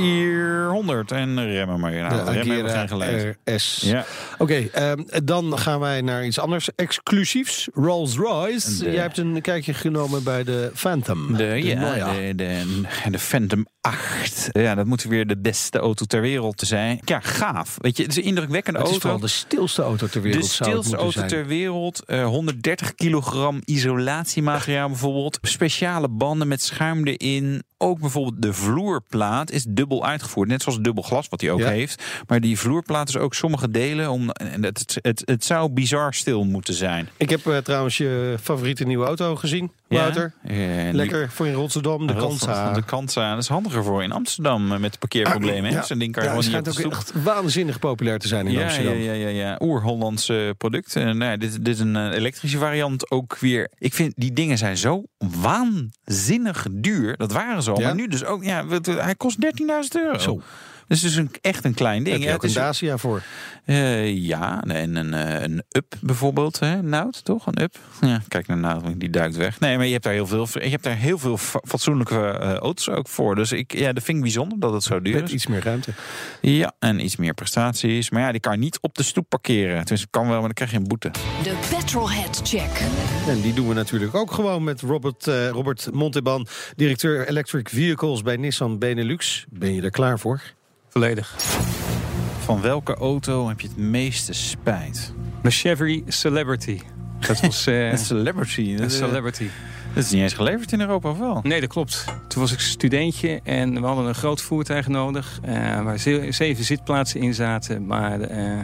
400 0.00 1.12
en 1.12 1.46
remmen 1.46 1.80
maar. 1.80 1.92
Nou, 1.92 2.24
de 2.24 2.30
remmen 2.30 2.78
hebben 2.78 3.00
geen. 3.00 3.54
RS. 3.54 3.82
Ja. 3.84 4.04
Oké, 4.38 4.68
okay, 4.72 4.92
um, 4.92 5.06
dan 5.24 5.58
gaan 5.58 5.80
wij 5.80 6.00
naar 6.00 6.26
iets 6.26 6.38
anders 6.38 6.68
exclusiefs. 6.76 7.68
Rolls-Royce. 7.74 8.78
De... 8.78 8.90
Jij 8.90 9.02
hebt 9.02 9.18
een 9.18 9.40
kijkje 9.40 9.74
genomen 9.74 10.22
bij 10.22 10.44
de 10.44 10.70
Phantom. 10.74 11.26
De, 11.26 11.36
de 11.36 11.62
ja, 11.62 12.12
de, 12.12 12.34
de, 12.34 12.82
de, 13.10 13.18
Phantom 13.18 13.66
8. 13.80 14.48
Ja, 14.52 14.74
dat 14.74 14.86
moet 14.86 15.02
weer 15.02 15.26
de 15.26 15.38
beste 15.38 15.78
auto 15.78 16.04
ter 16.04 16.20
wereld 16.20 16.56
te 16.56 16.66
zijn. 16.66 17.00
Ja, 17.04 17.20
gaaf. 17.20 17.76
Weet 17.80 17.96
je, 17.96 18.02
het 18.02 18.12
is 18.12 18.18
een 18.18 18.28
indrukwekkende 18.28 18.78
het 18.78 18.88
auto. 18.88 18.94
Het 18.94 19.04
is 19.04 19.10
vooral 19.10 19.20
de 19.20 19.56
stilste 19.56 19.82
auto 19.82 20.06
ter 20.06 20.22
wereld. 20.22 20.42
De 20.42 20.48
stilste 20.48 20.96
auto 20.96 21.10
zijn. 21.10 21.28
ter 21.28 21.46
wereld. 21.46 22.02
Uh, 22.06 22.26
130 22.26 22.94
kilogram 22.94 23.60
isolatiemateriaal 23.64 24.88
bijvoorbeeld. 24.88 25.38
Speciale 25.42 26.08
banden 26.08 26.48
met 26.48 26.62
schuim 26.62 27.06
erin. 27.06 27.62
Ook 27.84 28.00
bijvoorbeeld 28.00 28.42
de 28.42 28.52
vloerplaat 28.52 29.50
is 29.50 29.64
dubbel 29.68 30.04
uitgevoerd. 30.06 30.48
Net 30.48 30.62
zoals 30.62 30.80
dubbel 30.80 31.02
glas 31.02 31.28
wat 31.28 31.40
hij 31.40 31.50
ook 31.50 31.58
ja. 31.58 31.68
heeft. 31.68 32.02
Maar 32.26 32.40
die 32.40 32.58
vloerplaat 32.58 33.08
is 33.08 33.16
ook 33.16 33.34
sommige 33.34 33.70
delen. 33.70 34.10
Om, 34.10 34.30
en 34.30 34.64
het, 34.64 34.98
het, 35.02 35.22
het 35.24 35.44
zou 35.44 35.70
bizar 35.70 36.14
stil 36.14 36.44
moeten 36.44 36.74
zijn. 36.74 37.08
Ik 37.16 37.30
heb 37.30 37.46
uh, 37.46 37.56
trouwens 37.56 37.96
je 37.96 38.36
favoriete 38.40 38.84
nieuwe 38.84 39.06
auto 39.06 39.36
gezien, 39.36 39.70
Wouter. 39.98 40.32
Ja? 40.42 40.92
Lekker 40.92 41.30
voor 41.30 41.46
in 41.46 41.52
Rotterdam, 41.52 42.06
de 42.06 42.14
Kansa. 42.14 42.72
De 42.72 42.82
Kansa, 42.82 43.34
dat 43.34 43.42
is 43.42 43.48
handiger 43.48 43.84
voor 43.84 44.02
in 44.02 44.12
Amsterdam 44.12 44.80
met 44.80 44.92
de 44.92 44.98
parkeerproblemen. 44.98 45.70
Ja. 45.70 45.82
Zo'n 45.82 45.98
ding 45.98 46.12
kan 46.12 46.22
je 46.22 46.28
ja, 46.28 46.34
gewoon 46.34 46.54
het 46.54 46.64
niet 46.64 46.74
schijnt 46.74 46.94
ook 46.94 46.98
echt 46.98 47.22
waanzinnig 47.24 47.78
populair 47.78 48.18
te 48.18 48.28
zijn 48.28 48.46
in 48.46 48.52
ja, 48.52 48.62
Amsterdam. 48.62 48.94
Ja, 48.94 49.12
ja, 49.12 49.28
ja, 49.28 49.28
ja. 49.28 49.58
Oer-Hollands 49.60 50.28
uh, 50.28 50.50
product. 50.58 50.96
Uh, 50.96 51.10
nou, 51.10 51.38
dit, 51.38 51.64
dit 51.64 51.74
is 51.74 51.80
een 51.80 52.12
elektrische 52.12 52.58
variant 52.58 53.10
ook 53.10 53.38
weer. 53.38 53.70
Ik 53.78 53.94
vind 53.94 54.12
die 54.16 54.32
dingen 54.32 54.58
zijn 54.58 54.76
zo 54.76 55.04
waanzinnig 55.18 56.66
duur. 56.70 57.16
Dat 57.16 57.32
waren 57.32 57.62
ze 57.62 57.70
al. 57.70 57.80
Ja? 57.80 57.86
Maar 57.86 57.94
nu 57.94 58.08
dus 58.08 58.24
ook. 58.24 58.44
Ja, 58.44 58.64
hij 58.84 59.14
kost 59.14 59.38
13.000 59.44 59.48
euro. 59.92 60.18
Zo. 60.18 60.40
Dus 60.94 61.02
het 61.02 61.10
is 61.12 61.16
een, 61.16 61.30
echt 61.40 61.64
een 61.64 61.74
klein 61.74 62.02
ding. 62.04 62.08
Heb 62.14 62.18
je 62.22 62.28
Ja, 62.28 62.34
ook 62.34 62.42
het 62.42 62.56
een 62.56 62.62
Dacia 62.62 62.96
voor? 62.98 63.22
Eh, 63.64 64.16
ja, 64.16 64.62
en 64.62 64.96
een, 64.96 65.14
eh, 65.14 65.42
een 65.42 65.62
up 65.70 65.94
bijvoorbeeld. 66.00 66.58
Hè? 66.60 66.82
Nout, 66.82 67.24
toch? 67.24 67.46
Een 67.46 67.62
up. 67.62 67.76
Ja, 68.00 68.22
kijk 68.28 68.46
naar 68.46 68.56
Nout, 68.56 68.82
die 69.00 69.10
duikt 69.10 69.36
weg. 69.36 69.60
Nee, 69.60 69.76
maar 69.76 69.86
je 69.86 69.92
hebt 69.92 70.04
daar 70.04 70.12
heel 70.12 70.26
veel, 70.26 70.46
je 70.52 70.68
hebt 70.68 70.82
daar 70.82 70.96
heel 70.96 71.18
veel 71.18 71.36
fa- 71.36 71.60
fatsoenlijke 71.68 72.26
eh, 72.28 72.52
auto's 72.54 72.88
ook 72.88 73.08
voor. 73.08 73.34
Dus 73.34 73.52
ik, 73.52 73.74
ja, 73.78 73.92
dat 73.92 74.02
vind 74.02 74.16
ik 74.16 74.22
bijzonder 74.22 74.60
dat 74.60 74.72
het 74.72 74.82
zo 74.82 75.00
duur 75.00 75.14
Met 75.14 75.22
is. 75.28 75.32
iets 75.32 75.46
meer 75.46 75.62
ruimte. 75.62 75.90
Ja, 76.40 76.72
en 76.78 77.04
iets 77.04 77.16
meer 77.16 77.34
prestaties. 77.34 78.10
Maar 78.10 78.20
ja, 78.22 78.30
die 78.32 78.40
kan 78.40 78.52
je 78.52 78.58
niet 78.58 78.78
op 78.80 78.94
de 78.94 79.02
stoep 79.02 79.28
parkeren. 79.28 79.84
Dus 79.86 80.06
kan 80.10 80.22
wel, 80.22 80.32
maar 80.32 80.40
dan 80.42 80.52
krijg 80.52 80.70
je 80.70 80.76
een 80.76 80.88
boete. 80.88 81.10
De 81.42 81.56
Petrolhead 81.70 82.40
Check. 82.44 82.80
En 83.28 83.40
die 83.40 83.52
doen 83.54 83.68
we 83.68 83.74
natuurlijk 83.74 84.14
ook 84.14 84.32
gewoon 84.32 84.64
met 84.64 84.80
Robert, 84.80 85.26
eh, 85.26 85.48
Robert 85.48 85.88
Monteban, 85.92 86.46
directeur 86.76 87.28
Electric 87.28 87.68
Vehicles 87.68 88.22
bij 88.22 88.36
Nissan 88.36 88.78
Benelux. 88.78 89.44
Ben 89.50 89.74
je 89.74 89.82
er 89.82 89.90
klaar 89.90 90.18
voor? 90.18 90.40
Volledig. 90.98 91.34
Van 92.44 92.60
welke 92.60 92.94
auto 92.94 93.48
heb 93.48 93.60
je 93.60 93.68
het 93.68 93.76
meeste 93.76 94.32
spijt? 94.32 95.12
Mijn 95.42 95.54
Chevy 95.54 96.02
Celebrity. 96.06 96.80
Dat 97.20 97.40
was 97.40 97.66
eh, 97.66 97.90
Een 97.90 97.98
celebrity. 97.98 98.60
een 98.60 98.78
is- 98.84 98.96
celebrity. 98.96 99.48
Dat 99.94 100.04
is 100.04 100.10
niet 100.10 100.22
eens 100.22 100.32
geleverd 100.32 100.72
in 100.72 100.80
Europa, 100.80 101.10
of 101.10 101.18
wel? 101.18 101.40
Nee, 101.42 101.60
dat 101.60 101.68
klopt. 101.68 102.04
Toen 102.28 102.42
was 102.42 102.52
ik 102.52 102.60
studentje 102.60 103.40
en 103.44 103.80
we 103.80 103.86
hadden 103.86 104.04
een 104.06 104.14
groot 104.14 104.40
voertuig 104.42 104.88
nodig. 104.88 105.38
eh, 105.42 105.82
waar 105.82 105.98
ze- 105.98 106.26
zeven 106.30 106.64
zitplaatsen 106.64 107.20
in 107.20 107.34
zaten. 107.34 107.86
Maar 107.86 108.20
eh, 108.20 108.58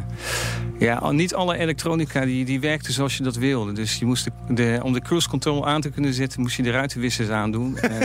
ja, 0.79 1.11
niet 1.11 1.35
alle 1.35 1.57
elektronica 1.59 2.25
die, 2.25 2.45
die 2.45 2.61
werkte 2.61 2.93
zoals 2.93 3.17
je 3.17 3.23
dat 3.23 3.37
wilde. 3.37 3.73
Dus 3.73 3.97
je 3.99 4.05
moest 4.07 4.25
de, 4.25 4.31
de- 4.55 4.81
om 4.83 4.93
de 4.93 5.01
cruise 5.01 5.29
control 5.29 5.67
aan 5.67 5.81
te 5.81 5.91
kunnen 5.91 6.13
zetten... 6.15 6.41
moest 6.41 6.57
je 6.57 6.63
de 6.63 6.71
ruitenwissers 6.71 7.29
aandoen. 7.29 7.77
Eh, 7.79 8.03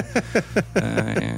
eh, 0.74 1.34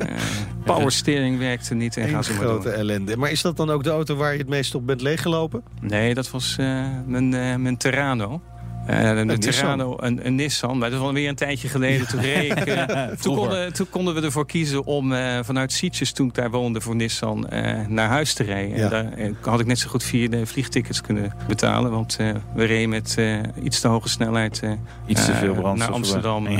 power 0.65 0.91
steering 0.91 1.37
werkte 1.39 1.73
niet. 1.75 1.97
En 1.97 2.09
ga 2.09 2.21
zo 2.21 2.33
maar 2.33 2.41
grote 2.43 2.63
door. 2.69 2.77
ellende. 2.77 3.17
Maar 3.17 3.31
is 3.31 3.41
dat 3.41 3.57
dan 3.57 3.69
ook 3.69 3.83
de 3.83 3.89
auto 3.89 4.15
waar 4.15 4.31
je 4.31 4.37
het 4.39 4.49
meest 4.49 4.75
op 4.75 4.85
bent 4.87 5.01
leeggelopen? 5.01 5.61
Nee, 5.81 6.13
dat 6.13 6.31
was 6.31 6.55
eh, 6.59 6.85
mijn, 7.05 7.33
eh, 7.33 7.55
mijn 7.55 7.77
Terrano. 7.77 8.41
Eh, 8.87 9.17
een, 9.17 9.27
Nissan. 9.27 9.51
Terrano, 9.51 9.95
een, 9.99 10.25
een 10.25 10.35
Nissan. 10.35 10.77
Maar 10.77 10.89
dat 10.89 10.99
is 10.99 11.05
alweer 11.05 11.29
een 11.29 11.35
tijdje 11.35 11.67
geleden. 11.67 12.07
Toen, 12.07 12.21
reed 12.21 12.53
eh, 12.53 13.05
toen, 13.21 13.35
konden, 13.35 13.73
toen 13.73 13.89
konden 13.89 14.15
we 14.15 14.21
ervoor 14.21 14.45
kiezen 14.45 14.85
om 14.85 15.13
eh, 15.13 15.39
vanuit 15.43 15.71
Sietjes, 15.71 16.11
toen 16.11 16.27
ik 16.27 16.33
daar 16.33 16.51
woonde 16.51 16.81
voor 16.81 16.95
Nissan, 16.95 17.47
naar 17.87 18.07
huis 18.07 18.33
te 18.33 18.43
rijden. 18.43 18.77
Ja. 18.77 18.83
En 18.83 18.89
daar 18.89 19.33
had 19.41 19.59
ik 19.59 19.65
net 19.65 19.79
zo 19.79 19.89
goed 19.89 20.03
vier 20.03 20.29
de 20.29 20.45
vliegtickets 20.45 21.01
kunnen 21.01 21.33
betalen. 21.47 21.91
Want 21.91 22.17
we 22.53 22.65
reden 22.65 22.89
met 22.89 23.17
iets 23.63 23.79
te 23.79 23.87
hoge 23.87 24.09
snelheid 24.09 24.61
Iets 25.05 25.25
te 25.25 25.33
veel 25.33 25.53
brandstof. 25.53 25.87
naar 25.87 25.97
Amsterdam. 25.97 26.49
Ja. 26.49 26.59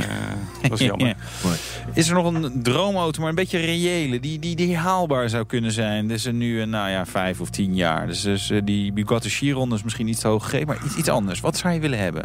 dat 0.60 0.70
was 0.70 0.80
jammer. 0.90 1.06
Ja. 1.06 1.16
Is 1.94 2.08
er 2.08 2.14
nog 2.14 2.34
een 2.34 2.62
droomauto, 2.62 3.20
maar 3.20 3.28
een 3.28 3.34
beetje 3.34 3.58
reële, 3.58 4.20
die, 4.20 4.38
die, 4.38 4.56
die 4.56 4.76
haalbaar 4.76 5.28
zou 5.28 5.44
kunnen 5.44 5.72
zijn? 5.72 6.08
Dus 6.08 6.24
nu, 6.24 6.60
een, 6.60 6.70
nou 6.70 6.90
ja, 6.90 7.06
vijf 7.06 7.40
of 7.40 7.50
tien 7.50 7.74
jaar. 7.74 8.06
Dus, 8.06 8.20
dus 8.20 8.52
die 8.64 8.92
Bugatti 8.92 9.28
Chiron 9.28 9.74
is 9.74 9.82
misschien 9.82 10.08
iets 10.08 10.20
te 10.20 10.28
hoog 10.28 10.44
gegeven, 10.44 10.66
maar 10.66 10.84
iets, 10.84 10.96
iets 10.96 11.08
anders. 11.08 11.40
Wat 11.40 11.56
zou 11.56 11.74
je 11.74 11.80
willen 11.80 11.98
hebben? 11.98 12.17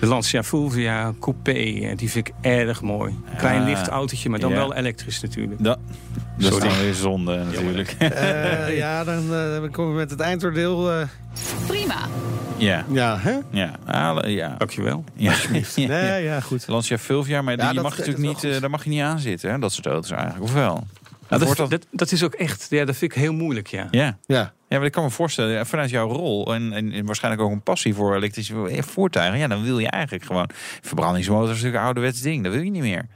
De 0.00 0.06
Lancia 0.06 0.42
Fulvia 0.42 1.12
Coupé, 1.20 1.52
eh, 1.52 1.96
die 1.96 2.10
vind 2.10 2.28
ik 2.28 2.34
erg 2.40 2.82
mooi. 2.82 3.14
Klein 3.36 3.60
Ja. 3.60 3.66
licht 3.66 3.88
autootje, 3.88 4.28
maar 4.28 4.38
dan 4.40 4.50
Ja. 4.50 4.56
wel 4.56 4.74
elektrisch 4.74 5.20
natuurlijk. 5.20 5.62
Dat, 5.64 5.78
dat 6.38 6.52
is 6.52 6.58
dan 6.58 6.78
weer 6.78 6.94
zonde 6.94 7.36
natuurlijk. 7.44 7.94
Eh, 7.98 8.76
ja, 8.82 9.04
dan 9.04 9.34
eh, 9.34 9.70
komen 9.70 9.92
we 9.92 9.98
met 9.98 10.10
het 10.10 10.20
eindoordeel. 10.20 10.92
eh, 10.92 11.06
Prima. 11.66 11.96
ja, 12.56 12.84
ja, 12.92 13.18
hè? 13.18 13.38
ja, 13.50 13.74
halen, 13.84 14.30
ja. 14.30 14.54
Dankjewel. 14.58 15.04
ja. 15.16 15.34
Nee, 15.76 16.22
ja, 16.24 16.40
goed. 16.40 16.66
Lancia 16.66 16.98
Fulvia, 16.98 17.42
maar 17.42 17.54
die, 17.56 17.62
Ja, 17.64 17.68
je 17.68 17.74
dat- 17.74 17.84
mag 17.84 17.96
dat 17.96 18.06
natuurlijk 18.06 18.34
niet, 18.42 18.52
eh, 18.54 18.60
daar 18.60 18.70
mag 18.70 18.84
je 18.84 18.90
niet 18.90 19.02
aan 19.02 19.18
zitten, 19.18 19.50
hè? 19.50 19.58
dat 19.58 19.72
soort 19.72 19.86
auto's 19.86 20.10
eigenlijk. 20.10 20.42
Of 20.42 20.52
wel? 20.52 20.86
Nou, 21.28 21.54
dat, 21.68 21.86
dat 21.90 22.12
is 22.12 22.24
ook 22.24 22.34
echt, 22.34 22.66
ja, 22.70 22.84
dat 22.84 22.96
vind 22.96 23.12
ik 23.14 23.18
heel 23.18 23.32
moeilijk, 23.32 23.66
ja. 23.66 23.88
Ja. 23.90 24.18
Ja. 24.26 24.52
Ja, 24.70 24.76
maar 24.76 24.86
ik 24.86 24.92
kan 24.92 25.04
me 25.04 25.10
voorstellen, 25.10 25.66
vanuit 25.66 25.90
jouw 25.90 26.08
rol 26.08 26.54
en, 26.54 26.72
en, 26.72 26.92
en 26.92 27.06
waarschijnlijk 27.06 27.42
ook 27.42 27.50
een 27.50 27.62
passie 27.62 27.94
voor 27.94 28.16
elektrische 28.16 28.54
voertuigen, 28.78 29.38
ja, 29.38 29.48
dan 29.48 29.62
wil 29.62 29.78
je 29.78 29.90
eigenlijk 29.90 30.24
gewoon. 30.24 30.50
Verbrandingsmotor 30.80 31.44
is 31.44 31.48
natuurlijk 31.48 31.76
een 31.76 31.84
ouderwets 31.84 32.20
ding, 32.20 32.44
dat 32.44 32.52
wil 32.52 32.62
je 32.62 32.70
niet 32.70 32.82
meer. 32.82 33.06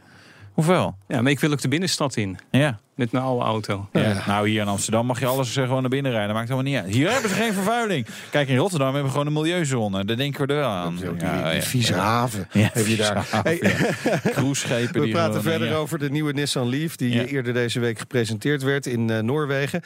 Hoeveel? 0.52 0.96
Ja, 1.08 1.22
maar 1.22 1.30
ik 1.30 1.40
wil 1.40 1.52
ook 1.52 1.60
de 1.60 1.68
binnenstad 1.68 2.16
in. 2.16 2.38
Ja. 2.50 2.78
Met 2.94 3.12
mijn 3.12 3.24
oude 3.24 3.44
auto. 3.44 3.88
ja. 3.92 4.22
Nou, 4.26 4.48
hier 4.48 4.60
in 4.60 4.68
Amsterdam 4.68 5.06
mag 5.06 5.20
je 5.20 5.26
alles 5.26 5.56
eh, 5.56 5.64
gewoon 5.64 5.80
naar 5.80 5.90
binnen 5.90 6.12
rijden. 6.12 6.34
Maakt 6.34 6.48
helemaal 6.48 6.72
niet 6.72 6.82
uit. 6.82 6.94
Hier 6.94 7.10
hebben 7.12 7.30
ze 7.30 7.36
geen 7.36 7.52
vervuiling. 7.52 8.06
Kijk, 8.30 8.48
in 8.48 8.56
Rotterdam 8.56 8.86
hebben 8.86 9.04
we 9.04 9.10
gewoon 9.10 9.26
een 9.26 9.32
milieuzone. 9.32 10.04
Daar 10.04 10.16
denken 10.16 10.46
we 10.46 10.52
er 10.52 10.58
wel 10.58 10.68
aan. 10.68 10.96
Die, 10.96 11.10
Ja, 11.18 11.50
die 11.50 11.62
vieze 11.62 11.94
haven 11.94 12.48
Ja, 12.52 12.70
heb 12.72 12.86
je 12.86 12.96
daar. 12.96 13.26
Hey, 13.42 13.58
Cruiseschepen. 14.34 14.92
We 14.92 15.00
die 15.00 15.12
praten 15.12 15.34
gewoon, 15.34 15.50
verder 15.50 15.68
ja. 15.68 15.74
over 15.74 15.98
de 15.98 16.10
nieuwe 16.10 16.32
Nissan 16.32 16.68
Leaf... 16.68 16.96
die 16.96 17.14
Ja. 17.14 17.22
eerder 17.22 17.52
deze 17.52 17.80
week 17.80 17.98
gepresenteerd 17.98 18.62
werd 18.62 18.86
in 18.86 19.10
eh, 19.10 19.22
Noorwegen. 19.22 19.82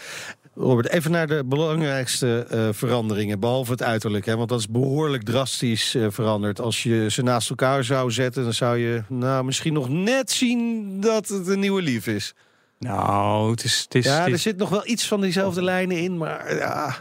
Robert, 0.58 0.88
even 0.88 1.10
naar 1.10 1.26
de 1.26 1.44
belangrijkste 1.46 2.46
eh, 2.50 2.68
veranderingen, 2.72 3.40
behalve 3.40 3.70
het 3.70 3.82
uiterlijk. 3.82 4.26
Hè, 4.26 4.36
want 4.36 4.48
dat 4.48 4.58
is 4.58 4.68
behoorlijk 4.68 5.22
drastisch 5.22 5.94
eh, 5.94 6.06
veranderd. 6.10 6.60
Als 6.60 6.82
je 6.82 7.06
ze 7.10 7.22
naast 7.22 7.50
elkaar 7.50 7.84
zou 7.84 8.10
zetten, 8.10 8.42
dan 8.44 8.52
zou 8.54 8.76
je 8.78 9.02
nou, 9.08 9.44
misschien 9.44 9.72
nog 9.72 9.88
net 9.88 10.30
zien 10.30 10.86
dat 11.00 11.28
het 11.28 11.46
een 11.48 11.60
nieuwe 11.60 11.82
Leaf 11.82 12.06
is. 12.06 12.34
Nou, 12.78 13.50
het 13.50 13.64
is... 13.64 13.80
Het 13.82 13.94
is, 13.94 14.04
Ja, 14.04 14.26
er 14.26 14.32
is- 14.32 14.42
zit 14.42 14.56
nog 14.56 14.68
wel 14.68 14.86
iets 14.86 15.06
van 15.08 15.20
diezelfde 15.20 15.62
lijnen 15.62 15.96
in, 15.96 16.16
maar 16.16 16.56
ja, 16.56 16.96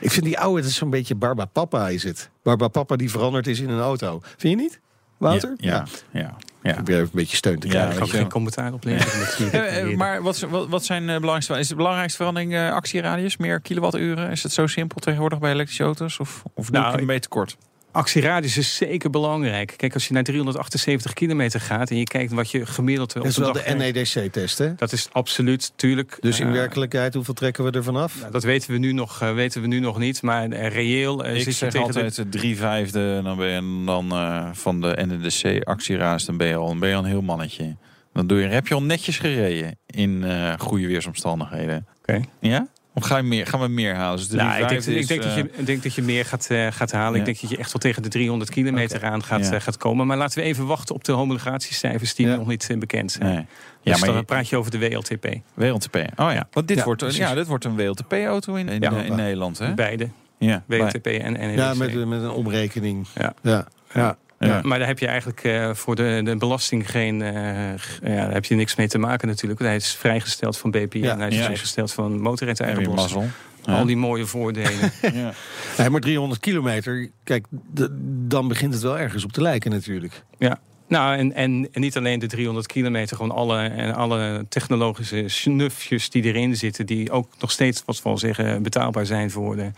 ik 0.00 0.10
vind 0.10 0.24
die 0.24 0.38
oude, 0.38 0.60
het 0.60 0.70
is 0.70 0.76
zo'n 0.76 0.90
beetje 0.90 1.14
Barba 1.14 1.44
Papa 1.44 1.88
is 1.88 2.02
het. 2.02 2.30
Barba 2.42 2.68
Papa 2.68 2.96
die 2.96 3.10
veranderd 3.10 3.46
is 3.46 3.60
in 3.60 3.68
een 3.68 3.80
auto. 3.80 4.20
Vind 4.36 4.58
je 4.58 4.62
niet, 4.64 4.80
Wouter? 5.20 5.54
Ja, 5.56 5.70
ja, 5.70 5.84
ja. 6.20 6.36
ja. 6.62 6.68
Ik 6.70 6.74
probeer 6.74 6.94
even 6.94 7.06
een 7.06 7.10
beetje 7.14 7.36
steun 7.36 7.58
te 7.58 7.66
Ja, 7.66 7.72
krijgen. 7.72 7.96
ik 8.02 8.04
je 8.04 8.16
geen 8.16 8.28
commentaar 8.28 8.72
op 8.72 8.84
leveren. 8.84 9.52
Eh, 9.60 9.80
eh, 9.90 9.96
maar 9.96 10.22
wat, 10.22 10.38
wat, 10.40 10.68
wat 10.68 10.84
zijn 10.84 11.00
de 11.06 11.12
belangrijkste... 11.20 11.58
Is 11.58 11.68
de 11.68 11.74
belangrijkste 11.74 12.16
verandering 12.16 12.54
eh, 12.54 12.72
actieradius? 12.72 13.36
Meer 13.36 13.60
kilowatturen? 13.60 14.30
Is 14.30 14.42
het 14.42 14.52
zo 14.52 14.66
simpel 14.66 15.00
tegenwoordig 15.00 15.38
bij 15.38 15.52
elektrische 15.52 15.84
auto's? 15.84 16.18
Of, 16.18 16.42
of 16.54 16.70
doe 16.70 16.80
Nou, 16.80 16.94
ik 16.94 17.00
een 17.00 17.06
beetje 17.06 17.28
kort? 17.28 17.56
Actieradius 17.92 18.56
is 18.56 18.76
zeker 18.76 19.10
belangrijk. 19.10 19.74
Kijk, 19.76 19.94
als 19.94 20.08
je 20.08 20.14
naar 20.14 20.22
378 20.22 21.12
kilometer 21.12 21.60
gaat... 21.60 21.90
en 21.90 21.96
je 21.96 22.04
kijkt 22.04 22.32
wat 22.32 22.50
je 22.50 22.66
gemiddeld 22.66 23.16
op 23.16 23.22
Dat 23.22 23.30
is 23.30 23.36
wel 23.36 23.52
de. 23.52 23.74
NEDC-test, 23.76 24.58
hè? 24.58 24.74
Dat 24.74 24.92
is 24.92 25.08
absoluut, 25.12 25.72
tuurlijk. 25.76 26.16
Dus 26.20 26.40
in 26.40 26.46
eh, 26.46 26.52
werkelijkheid, 26.52 27.14
hoeveel 27.14 27.34
trekken 27.34 27.64
we 27.64 27.70
ervan 27.70 27.96
af? 27.96 28.20
nou, 28.20 28.32
dat 28.32 28.42
weten 28.42 28.70
we, 28.70 28.78
nu 28.78 28.92
nog, 28.92 29.22
eh, 29.22 29.34
weten 29.34 29.60
we 29.60 29.66
nu 29.66 29.80
nog 29.80 29.98
niet. 29.98 30.22
Maar 30.22 30.50
eh, 30.50 30.68
reëel 30.68 31.24
eh, 31.24 31.30
Ik 31.30 31.36
zit 31.36 31.44
je 31.44 31.52
zeg 31.52 31.70
tegen 31.70 31.86
altijd 31.86 32.14
de... 32.14 32.28
drie 32.28 32.56
vijfde. 32.56 33.14
En 33.16 33.24
dan 33.24 33.36
ben 33.36 33.48
je 33.48 33.84
dan 33.84 34.10
eh, 34.10 34.48
van 34.52 34.80
de 34.80 35.06
NEDC 35.06 35.64
actieraas. 35.64 36.24
Dan 36.24 36.36
ben 36.36 36.46
je 36.46 36.54
al, 36.54 36.66
dan 36.66 36.78
ben 36.78 36.88
je 36.88 36.94
al 36.94 37.02
een 37.02 37.08
heel 37.08 37.22
mannetje. 37.22 37.76
Dan 38.12 38.26
doe 38.26 38.40
je, 38.40 38.46
heb 38.46 38.66
je 38.66 38.74
al 38.74 38.82
netjes 38.82 39.18
gereden 39.18 39.78
in 39.86 40.24
eh, 40.24 40.52
goede 40.58 40.86
weersomstandigheden. 40.86 41.86
Oké. 41.98 42.20
Ja? 42.40 42.68
Of 42.94 43.04
ga 43.04 43.16
je 43.16 43.22
meer, 43.22 43.46
gaan 43.46 43.60
we 43.60 43.68
meer 43.68 43.94
halen? 43.94 44.16
Dus 44.18 44.28
de 44.28 44.36
Nou, 44.36 44.62
ik, 44.62 44.68
denk, 44.68 44.80
3,5 44.82 44.86
ik, 44.88 45.08
denk 45.08 45.20
is, 45.20 45.26
dat 45.26 45.34
je, 45.34 45.50
eh, 45.50 45.58
ik 45.58 45.66
denk 45.66 45.82
dat 45.82 45.94
je 45.94 46.02
meer 46.02 46.24
gaat, 46.24 46.46
eh, 46.50 46.66
gaat 46.70 46.92
halen. 46.92 47.12
Ja. 47.12 47.18
Ik 47.18 47.24
denk 47.24 47.40
dat 47.40 47.50
je 47.50 47.56
echt 47.56 47.72
wel 47.72 47.80
tegen 47.80 48.02
de 48.02 48.08
300 48.08 48.50
kilometer 48.50 49.04
aan 49.04 49.22
gaat, 49.24 49.46
Ja. 49.48 49.52
eh, 49.52 49.60
gaat 49.60 49.76
komen. 49.76 50.06
Maar 50.06 50.16
laten 50.16 50.38
we 50.38 50.44
even 50.44 50.66
wachten 50.66 50.94
op 50.94 51.04
de 51.04 51.12
homologatiecijfers 51.12 52.14
die 52.14 52.26
Ja. 52.26 52.36
nog 52.36 52.46
niet 52.46 52.68
bekend 52.78 53.12
zijn. 53.12 53.24
Nee. 53.24 53.34
Ja, 53.34 53.44
Ja, 53.82 53.92
dus 53.92 54.00
maar 54.00 54.08
dan 54.10 54.18
je- 54.18 54.24
praat 54.24 54.48
je 54.48 54.56
over 54.56 54.70
de 54.70 54.78
WLTP. 54.78 55.26
WLTP. 55.54 55.96
Oh 55.96 56.32
ja, 56.32 56.46
want 56.52 56.68
dit, 56.68 56.76
Ja, 56.76 56.84
wordt, 56.84 57.00
precies. 57.02 57.18
ja, 57.18 57.34
dit 57.34 57.46
wordt 57.46 57.64
een 57.64 57.76
WLTP-auto 57.76 58.54
in, 58.54 58.68
in, 58.68 58.80
Ja. 58.80 58.90
in 59.02 59.14
Nederland. 59.16 59.58
Hè? 59.58 59.74
Beide, 59.74 60.08
Ja, 60.38 60.62
WLTP 60.66 61.06
en 61.06 61.32
NEDC. 61.32 61.56
Ja, 61.58 61.74
met, 61.74 61.94
met 62.08 62.22
een 62.22 62.30
omrekening. 62.30 63.06
Ja. 63.14 63.34
ja. 63.92 64.16
Ja. 64.46 64.46
Ja. 64.46 64.60
Maar 64.62 64.78
daar 64.78 64.86
heb 64.88 64.98
je 64.98 65.06
eigenlijk 65.06 65.44
eh, 65.44 65.74
voor 65.74 65.94
de, 65.96 66.20
de 66.24 66.36
belasting 66.36 66.90
geen. 66.90 67.22
eh, 67.22 67.34
daar 68.02 68.32
heb 68.32 68.44
je 68.44 68.54
niks 68.54 68.74
mee 68.74 68.88
te 68.88 68.98
maken 68.98 69.28
natuurlijk. 69.28 69.60
Want 69.60 69.70
Hij 69.72 69.80
is 69.80 69.94
vrijgesteld 69.94 70.58
van 70.58 70.70
BPM. 70.70 70.98
Ja. 70.98 71.16
Hij 71.16 71.28
is 71.28 71.36
Ja. 71.36 71.42
vrijgesteld 71.44 71.92
van 71.92 72.20
mazzel. 72.20 73.24
Al 73.64 73.84
die 73.86 73.96
mooie 73.96 74.26
voordelen. 74.26 74.90
Ja. 75.12 75.32
Nee, 75.78 75.90
maar 75.90 76.00
300 76.00 76.40
kilometer, 76.40 77.10
kijk, 77.24 77.46
dan 78.28 78.48
begint 78.48 78.72
het 78.74 78.82
wel 78.82 78.98
ergens 78.98 79.24
op 79.24 79.32
te 79.32 79.42
lijken 79.42 79.70
natuurlijk. 79.70 80.22
ja. 80.38 80.58
Nou, 80.88 81.16
en, 81.16 81.34
en, 81.34 81.68
en 81.72 81.80
niet 81.80 81.96
alleen 81.96 82.18
de 82.18 82.26
300 82.26 82.66
kilometer, 82.66 83.16
gewoon 83.16 83.30
alle, 83.36 83.58
en 83.62 83.94
alle 83.94 84.46
technologische 84.48 85.24
snufjes 85.28 86.10
die 86.10 86.22
erin 86.22 86.56
zitten, 86.56 86.86
die 86.86 87.10
ook 87.10 87.28
nog 87.40 87.50
steeds, 87.50 87.82
wat 87.86 88.02
we 88.02 88.08
al 88.08 88.18
zeggen, 88.18 88.62
betaalbaar 88.62 89.06
zijn 89.06 89.30
voor, 89.30 89.56
de, 89.56 89.70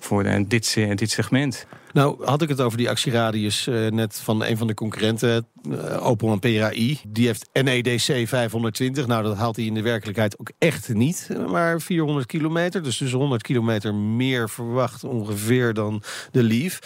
voor 0.00 0.22
de, 0.22 0.44
dit, 0.46 0.74
eh, 0.78 0.90
dit 0.96 1.10
segment. 1.10 1.66
Nou, 1.96 2.24
had 2.24 2.42
ik 2.42 2.48
het 2.48 2.60
over 2.60 2.78
die 2.78 2.88
actieradius 2.88 3.66
eh, 3.66 3.86
net 3.86 4.20
van 4.20 4.44
een 4.44 4.56
van 4.56 4.66
de 4.66 4.74
concurrenten, 4.74 5.46
eh, 5.70 6.06
Opel 6.06 6.32
en 6.32 6.38
PRI. 6.38 7.00
Die 7.08 7.26
heeft 7.26 7.48
NEDC 7.52 8.28
520. 8.28 9.06
Nou, 9.06 9.22
dat 9.22 9.36
haalt 9.36 9.56
hij 9.56 9.64
in 9.64 9.74
de 9.74 9.82
werkelijkheid 9.82 10.38
ook 10.38 10.50
echt 10.58 10.94
niet. 10.94 11.28
eh, 11.30 11.46
Maar 11.46 11.80
400 11.80 12.26
kilometer, 12.26 12.82
dus 12.82 12.98
dus 12.98 13.12
100 13.12 13.42
kilometer 13.42 13.94
meer 13.94 14.50
verwacht 14.50 15.04
ongeveer 15.04 15.74
dan 15.74 16.02
de 16.30 16.42
Leaf. 16.42 16.78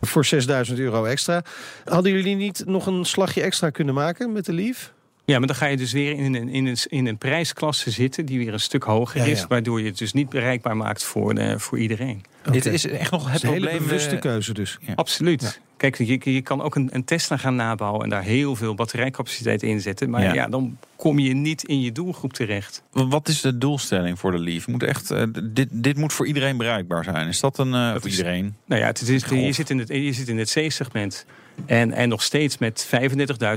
Voor 0.00 0.24
6000 0.24 0.78
euro 0.78 1.04
extra. 1.04 1.42
Hadden 1.84 2.12
jullie 2.12 2.36
niet 2.36 2.62
nog 2.66 2.86
een 2.86 3.04
slagje 3.04 3.42
extra 3.42 3.70
kunnen 3.70 3.94
maken 3.94 4.32
met 4.32 4.44
de 4.44 4.52
Leaf? 4.52 4.92
Ja, 5.28 5.38
maar 5.38 5.46
dan 5.46 5.56
ga 5.56 5.66
je 5.66 5.76
dus 5.76 5.92
weer 5.92 6.12
in 6.16 6.34
een, 6.34 6.48
in 6.48 6.66
een, 6.66 6.76
in 6.88 7.06
een 7.06 7.18
prijsklasse 7.18 7.90
zitten 7.90 8.26
die 8.26 8.38
weer 8.38 8.52
een 8.52 8.60
stuk 8.60 8.82
hoger 8.82 9.18
Ja, 9.20 9.24
ja. 9.26 9.30
is, 9.32 9.46
waardoor 9.46 9.80
je 9.80 9.86
het 9.86 9.98
dus 9.98 10.12
niet 10.12 10.28
bereikbaar 10.28 10.76
maakt 10.76 11.04
voor, 11.04 11.34
de, 11.34 11.58
voor 11.58 11.78
iedereen. 11.78 12.22
Dit 12.50 12.66
is 12.66 12.86
echt 12.86 13.10
nog 13.10 13.30
het 13.32 13.42
hele 13.42 13.70
bewuste 13.78 14.14
eh, 14.14 14.20
keuze 14.20 14.52
dus. 14.54 14.78
Ja. 14.80 14.92
Absoluut. 14.94 15.60
Kijk, 15.76 15.96
je, 15.98 16.20
je 16.32 16.42
kan 16.42 16.62
ook 16.62 16.74
een, 16.74 16.88
een 16.92 17.04
Tesla 17.04 17.36
gaan 17.36 17.54
nabouwen 17.56 18.02
en 18.02 18.08
daar 18.10 18.22
heel 18.22 18.56
veel 18.56 18.74
batterijcapaciteit 18.74 19.62
in 19.62 19.80
zetten. 19.80 20.10
Maar 20.10 20.22
Ja. 20.22 20.32
ja. 20.34 20.46
dan 20.48 20.78
kom 20.96 21.18
je 21.18 21.34
niet 21.34 21.64
in 21.64 21.80
je 21.80 21.92
doelgroep 21.92 22.32
terecht. 22.32 22.82
Wat 22.90 23.28
is 23.28 23.40
de 23.40 23.58
doelstelling 23.58 24.18
voor 24.18 24.30
de 24.30 24.38
Leaf? 24.38 24.66
Moet 24.66 24.82
echt, 24.82 25.10
eh, 25.10 25.22
dit, 25.44 25.68
dit 25.70 25.96
moet 25.96 26.12
voor 26.12 26.26
iedereen 26.26 26.56
bereikbaar 26.56 27.04
zijn. 27.04 27.28
Is 27.28 27.40
dat 27.40 27.58
een 27.58 27.74
eh, 27.74 27.92
Dat 27.92 28.00
voor 28.00 28.10
is- 28.10 28.16
iedereen? 28.16 28.54
Nou 28.66 28.80
ja, 28.80 28.86
het 28.86 29.00
is, 29.00 29.24
je, 29.24 29.52
zit 29.52 29.70
in 29.70 29.78
het, 29.78 29.88
je 29.88 30.12
zit 30.12 30.28
in 30.28 30.38
het 30.38 30.50
C-segment. 30.52 31.26
En, 31.66 31.92
en 31.92 32.08
nog 32.08 32.22
steeds 32.22 32.58
met 32.58 32.88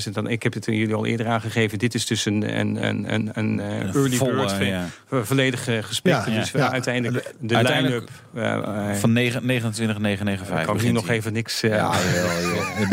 35.000. 0.06 0.12
Dan, 0.12 0.28
ik 0.28 0.44
heb 0.44 0.54
het 0.54 0.66
jullie 0.66 0.94
al 0.94 1.06
eerder 1.06 1.28
aangegeven. 1.28 1.80
Dit 1.80 1.94
is 1.94 2.06
dus 2.06 2.26
een, 2.26 2.60
een, 2.60 2.88
een, 2.88 3.14
een, 3.14 3.30
een 3.34 3.60
eh, 3.60 3.96
early 3.96 4.16
volle, 4.16 4.36
bird. 4.58 4.68
ja. 4.68 4.86
gesprekken. 5.84 6.32
Ja, 6.32 6.40
dus 6.40 6.52
ja. 6.52 6.58
we 6.58 6.58
Ja. 6.60 6.72
uiteindelijk 6.72 7.34
de 7.40 7.56
Uiteindelijk- 7.56 8.10
line-up. 8.34 8.64
eh, 8.66 8.90
eh, 8.90 8.96
Van 8.96 9.14
9 9.14 9.46
29,995. 9.46 10.66
kan 10.66 10.76
ik 10.76 10.84
nu 10.84 10.92
nog 10.92 11.10
even 11.10 11.34
niks... 11.34 11.64
eh, 11.64 11.70
Ja. 11.70 11.88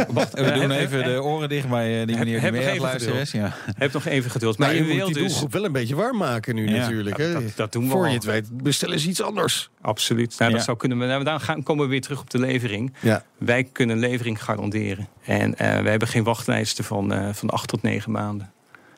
Wacht, 0.09 0.35
we 0.35 0.53
doen 0.53 0.71
even 0.71 1.05
de 1.05 1.23
oren 1.23 1.49
dicht 1.49 1.69
bij 1.69 2.01
eh, 2.01 2.07
die 2.07 2.17
Heb- 2.17 2.25
meneer 2.25 2.41
die 2.41 2.87
heb 2.87 3.15
is. 3.21 3.31
Ja. 3.33 3.55
Heb 3.77 3.93
nog 3.93 4.07
even 4.07 4.31
geduld. 4.31 4.59
Maar 4.59 4.67
Maar 4.69 4.77
je 4.77 4.83
je 4.83 4.89
moet 4.89 4.97
wil 4.97 5.07
die 5.07 5.15
dus... 5.15 5.27
doelgroep 5.27 5.53
wel 5.53 5.65
een 5.65 5.73
beetje 5.73 5.95
warm 5.95 6.17
maken 6.17 6.55
nu 6.55 6.69
Ja. 6.69 6.77
natuurlijk. 6.77 7.17
Hè? 7.17 7.33
Dat, 7.33 7.43
dat 7.55 7.73
doen 7.73 7.85
we 7.85 7.91
Voor 7.91 8.01
al. 8.01 8.07
je 8.09 8.15
het 8.15 8.25
weet, 8.25 8.63
bestellen 8.63 8.99
ze 9.01 9.09
iets 9.09 9.23
anders. 9.23 9.71
Absoluut. 9.81 10.35
Nou, 10.39 10.51
Ja. 10.51 10.57
dat 10.57 10.65
zou 10.65 10.77
kunnen. 10.77 10.99
Maar 10.99 11.25
dan 11.25 11.41
gaan, 11.41 11.63
komen 11.63 11.85
we 11.85 11.91
weer 11.91 12.01
terug 12.01 12.21
op 12.21 12.31
de 12.31 12.39
levering. 12.39 12.95
Ja. 13.01 13.23
Wij 13.39 13.65
kunnen 13.65 13.99
levering 13.99 14.45
garanderen. 14.45 15.09
En 15.25 15.55
eh 15.59 15.81
wij 15.81 15.91
hebben 15.91 16.09
geen 16.09 16.25
wachtlijsten 16.25 16.85
van, 16.85 17.13
eh 17.13 17.29
van 17.33 17.51
acht 17.51 17.69
tot 17.69 17.83
negen 17.83 18.11
maanden. 18.13 18.51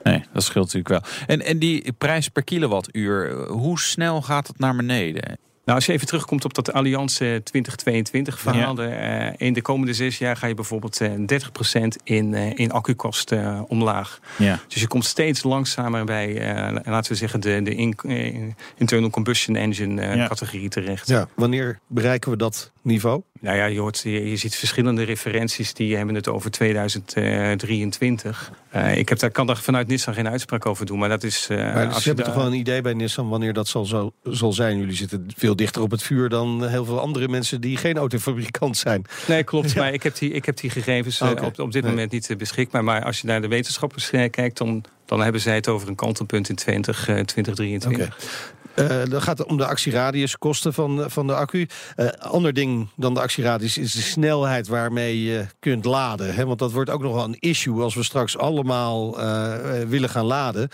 Nee, 0.02 0.24
dat 0.32 0.42
scheelt 0.42 0.72
natuurlijk 0.72 0.88
wel. 0.88 1.12
En, 1.26 1.42
en 1.46 1.58
die 1.58 1.92
prijs 1.98 2.28
per 2.28 2.44
kilowattuur, 2.44 3.46
hoe 3.48 3.80
snel 3.80 4.22
gaat 4.22 4.46
het 4.46 4.58
naar 4.58 4.76
beneden? 4.76 5.38
Nou, 5.64 5.78
als 5.82 5.86
je 5.86 5.92
even 5.92 6.06
terugkomt 6.06 6.44
op 6.44 6.54
dat 6.54 6.72
Allianz 6.72 7.20
eh, 7.20 7.34
2022 7.36 8.40
verhaal. 8.40 8.74
de, 8.74 8.84
eh, 8.86 9.46
in 9.46 9.52
de 9.52 9.62
komende 9.62 9.94
zes 9.94 10.18
jaar 10.18 10.36
ga 10.36 10.46
je 10.46 10.54
bijvoorbeeld 10.54 11.00
eh 11.00 11.10
30% 11.26 11.96
in, 12.04 12.34
eh, 12.34 12.58
in 12.58 12.70
accukosten 12.72 13.44
eh, 13.44 13.62
omlaag. 13.68 14.20
Ja. 14.38 14.58
Dus 14.68 14.80
je 14.80 14.86
komt 14.86 15.04
steeds 15.04 15.42
langzamer 15.42 16.04
bij, 16.04 16.36
eh, 16.54 16.76
laten 16.84 17.12
we 17.12 17.18
zeggen, 17.18 17.40
de, 17.40 17.62
de 17.62 17.74
in- 17.74 18.54
internal 18.76 19.10
combustion 19.10 19.56
engine 19.56 20.02
eh, 20.02 20.14
Ja. 20.16 20.26
categorie 20.28 20.68
terecht. 20.68 21.08
Ja, 21.08 21.28
wanneer 21.34 21.78
bereiken 21.86 22.30
we 22.30 22.36
dat 22.36 22.72
niveau? 22.82 23.22
Nou 23.40 23.56
ja, 23.56 23.64
je, 23.64 23.78
hoort, 23.80 24.00
je, 24.04 24.30
je 24.30 24.36
ziet 24.36 24.56
verschillende 24.56 25.02
referenties 25.02 25.74
die 25.74 25.96
hebben 25.96 26.14
het 26.14 26.28
over 26.28 26.50
2023. 26.50 28.52
Eh, 28.70 28.96
ik 28.96 29.08
heb 29.08 29.18
daar, 29.18 29.30
kan 29.30 29.46
daar 29.46 29.56
vanuit 29.56 29.86
Nissan 29.88 30.14
geen 30.14 30.28
uitspraak 30.28 30.66
over 30.66 30.86
doen, 30.86 30.98
maar 30.98 31.08
dat 31.08 31.22
is. 31.22 31.46
eh, 31.50 31.56
Maar 31.74 31.92
ze 31.92 31.98
je 32.00 32.06
hebben 32.06 32.24
toch 32.24 32.34
wel 32.34 32.46
een 32.46 32.52
idee 32.52 32.80
bij 32.80 32.94
Nissan 32.94 33.28
wanneer 33.28 33.52
dat 33.52 33.68
zal, 33.68 33.84
zo, 33.84 34.12
zal 34.22 34.52
zijn. 34.52 34.78
Jullie 34.78 34.94
zitten 34.96 35.26
veel 35.36 35.56
dichter 35.56 35.82
op 35.82 35.90
het 35.90 36.02
vuur 36.02 36.28
dan 36.28 36.68
heel 36.68 36.84
veel 36.84 37.00
andere 37.00 37.28
mensen 37.28 37.60
die 37.60 37.76
geen 37.76 37.96
autofabrikant 37.96 38.76
zijn. 38.76 39.04
Nee, 39.28 39.42
klopt. 39.44 39.72
Ja. 39.80 39.80
Maar 39.80 39.92
ik 39.92 40.02
heb 40.02 40.16
die, 40.18 40.30
ik 40.32 40.44
heb 40.44 40.56
die 40.56 40.70
gegevens 40.70 41.20
eh, 41.20 41.30
op, 41.30 41.58
op 41.58 41.72
dit 41.72 41.82
Nee. 41.82 41.90
moment 41.92 42.12
niet 42.12 42.30
eh, 42.30 42.36
beschikbaar. 42.36 42.84
Maar 42.84 43.04
als 43.04 43.20
je 43.20 43.26
naar 43.26 43.40
de 43.40 43.48
wetenschappers 43.48 44.10
eh, 44.10 44.30
kijkt, 44.30 44.58
dan, 44.58 44.84
dan 45.06 45.20
hebben 45.22 45.40
zij 45.40 45.54
het 45.54 45.68
over 45.68 45.88
een 45.88 45.94
kantelpunt 45.94 46.48
in 46.48 46.54
20, 46.54 46.98
eh, 47.08 47.18
2023. 47.18 48.52
Eh, 48.88 49.10
dan 49.10 49.22
gaat 49.22 49.44
om 49.44 49.56
de 49.56 49.66
actieradius, 49.66 50.38
kosten 50.38 50.74
van, 50.74 51.10
van 51.10 51.26
de 51.26 51.34
accu. 51.34 51.68
Eh 51.96 52.08
ander 52.08 52.52
ding 52.52 52.88
dan 52.96 53.14
de 53.14 53.20
actieradius 53.20 53.78
is 53.78 53.92
de 53.92 54.00
snelheid 54.00 54.68
waarmee 54.68 55.22
je 55.22 55.46
kunt 55.58 55.84
laden. 55.84 56.34
Hè? 56.34 56.46
Want 56.46 56.58
dat 56.58 56.72
wordt 56.72 56.90
ook 56.90 57.02
nog 57.02 57.14
wel 57.14 57.24
een 57.24 57.38
issue 57.38 57.82
als 57.82 57.94
we 57.94 58.02
straks 58.02 58.38
allemaal 58.38 59.20
eh, 59.20 59.54
willen 59.88 60.08
gaan 60.08 60.24
laden. 60.24 60.68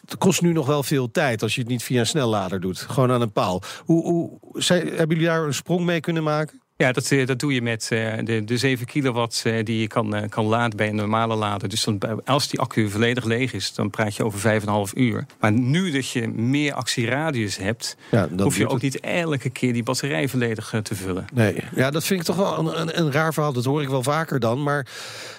Het 0.00 0.18
kost 0.18 0.42
nu 0.42 0.52
nog 0.52 0.66
wel 0.66 0.82
veel 0.82 1.10
tijd 1.10 1.42
als 1.42 1.54
je 1.54 1.60
het 1.60 1.70
niet 1.70 1.82
via 1.82 2.00
een 2.00 2.06
snellader 2.06 2.60
doet. 2.60 2.78
Gewoon 2.78 3.10
aan 3.10 3.20
een 3.20 3.32
paal. 3.32 3.62
Hoe, 3.84 4.02
hoe, 4.02 4.38
hebben 4.68 5.08
jullie 5.08 5.24
daar 5.24 5.44
een 5.44 5.54
sprong 5.54 5.84
mee 5.84 6.00
kunnen 6.00 6.22
maken? 6.22 6.61
Ja, 6.82 6.92
dat, 6.92 7.10
eh, 7.10 7.26
dat 7.26 7.38
doe 7.38 7.54
je 7.54 7.62
met 7.62 7.88
eh, 7.90 8.12
de, 8.24 8.44
de 8.44 8.56
7 8.56 8.86
kilowatt 8.86 9.42
eh, 9.44 9.64
die 9.64 9.80
je 9.80 9.86
kan, 9.86 10.28
kan 10.28 10.44
laden 10.44 10.76
bij 10.76 10.88
een 10.88 10.94
normale 10.94 11.34
lader. 11.34 11.68
Dus 11.68 11.84
dan, 11.84 12.00
als 12.24 12.48
die 12.48 12.60
accu 12.60 12.90
volledig 12.90 13.24
leeg 13.24 13.52
is, 13.52 13.74
dan 13.74 13.90
praat 13.90 14.16
je 14.16 14.24
over 14.24 14.60
5,5 14.60 14.92
uur. 14.94 15.26
Maar 15.40 15.52
nu 15.52 15.90
dat 15.90 16.08
je 16.10 16.28
meer 16.28 16.72
actieradius 16.72 17.56
hebt, 17.56 17.96
Ja, 18.10 18.28
hoef 18.36 18.56
je 18.56 18.64
ook 18.66 18.72
het. 18.72 18.82
niet 18.82 19.00
elke 19.00 19.50
keer 19.50 19.72
die 19.72 19.82
batterij 19.82 20.28
volledig 20.28 20.74
te 20.82 20.94
vullen. 20.94 21.24
Nee, 21.32 21.56
ja, 21.74 21.90
dat 21.90 22.04
vind 22.04 22.20
ik 22.20 22.26
toch 22.26 22.36
wel 22.36 22.58
een, 22.58 22.80
een, 22.80 22.98
een 22.98 23.12
raar 23.12 23.32
verhaal. 23.34 23.52
Dat 23.52 23.64
hoor 23.64 23.82
ik 23.82 23.88
wel 23.88 24.02
vaker 24.02 24.40
dan. 24.40 24.62
Maar 24.62 24.86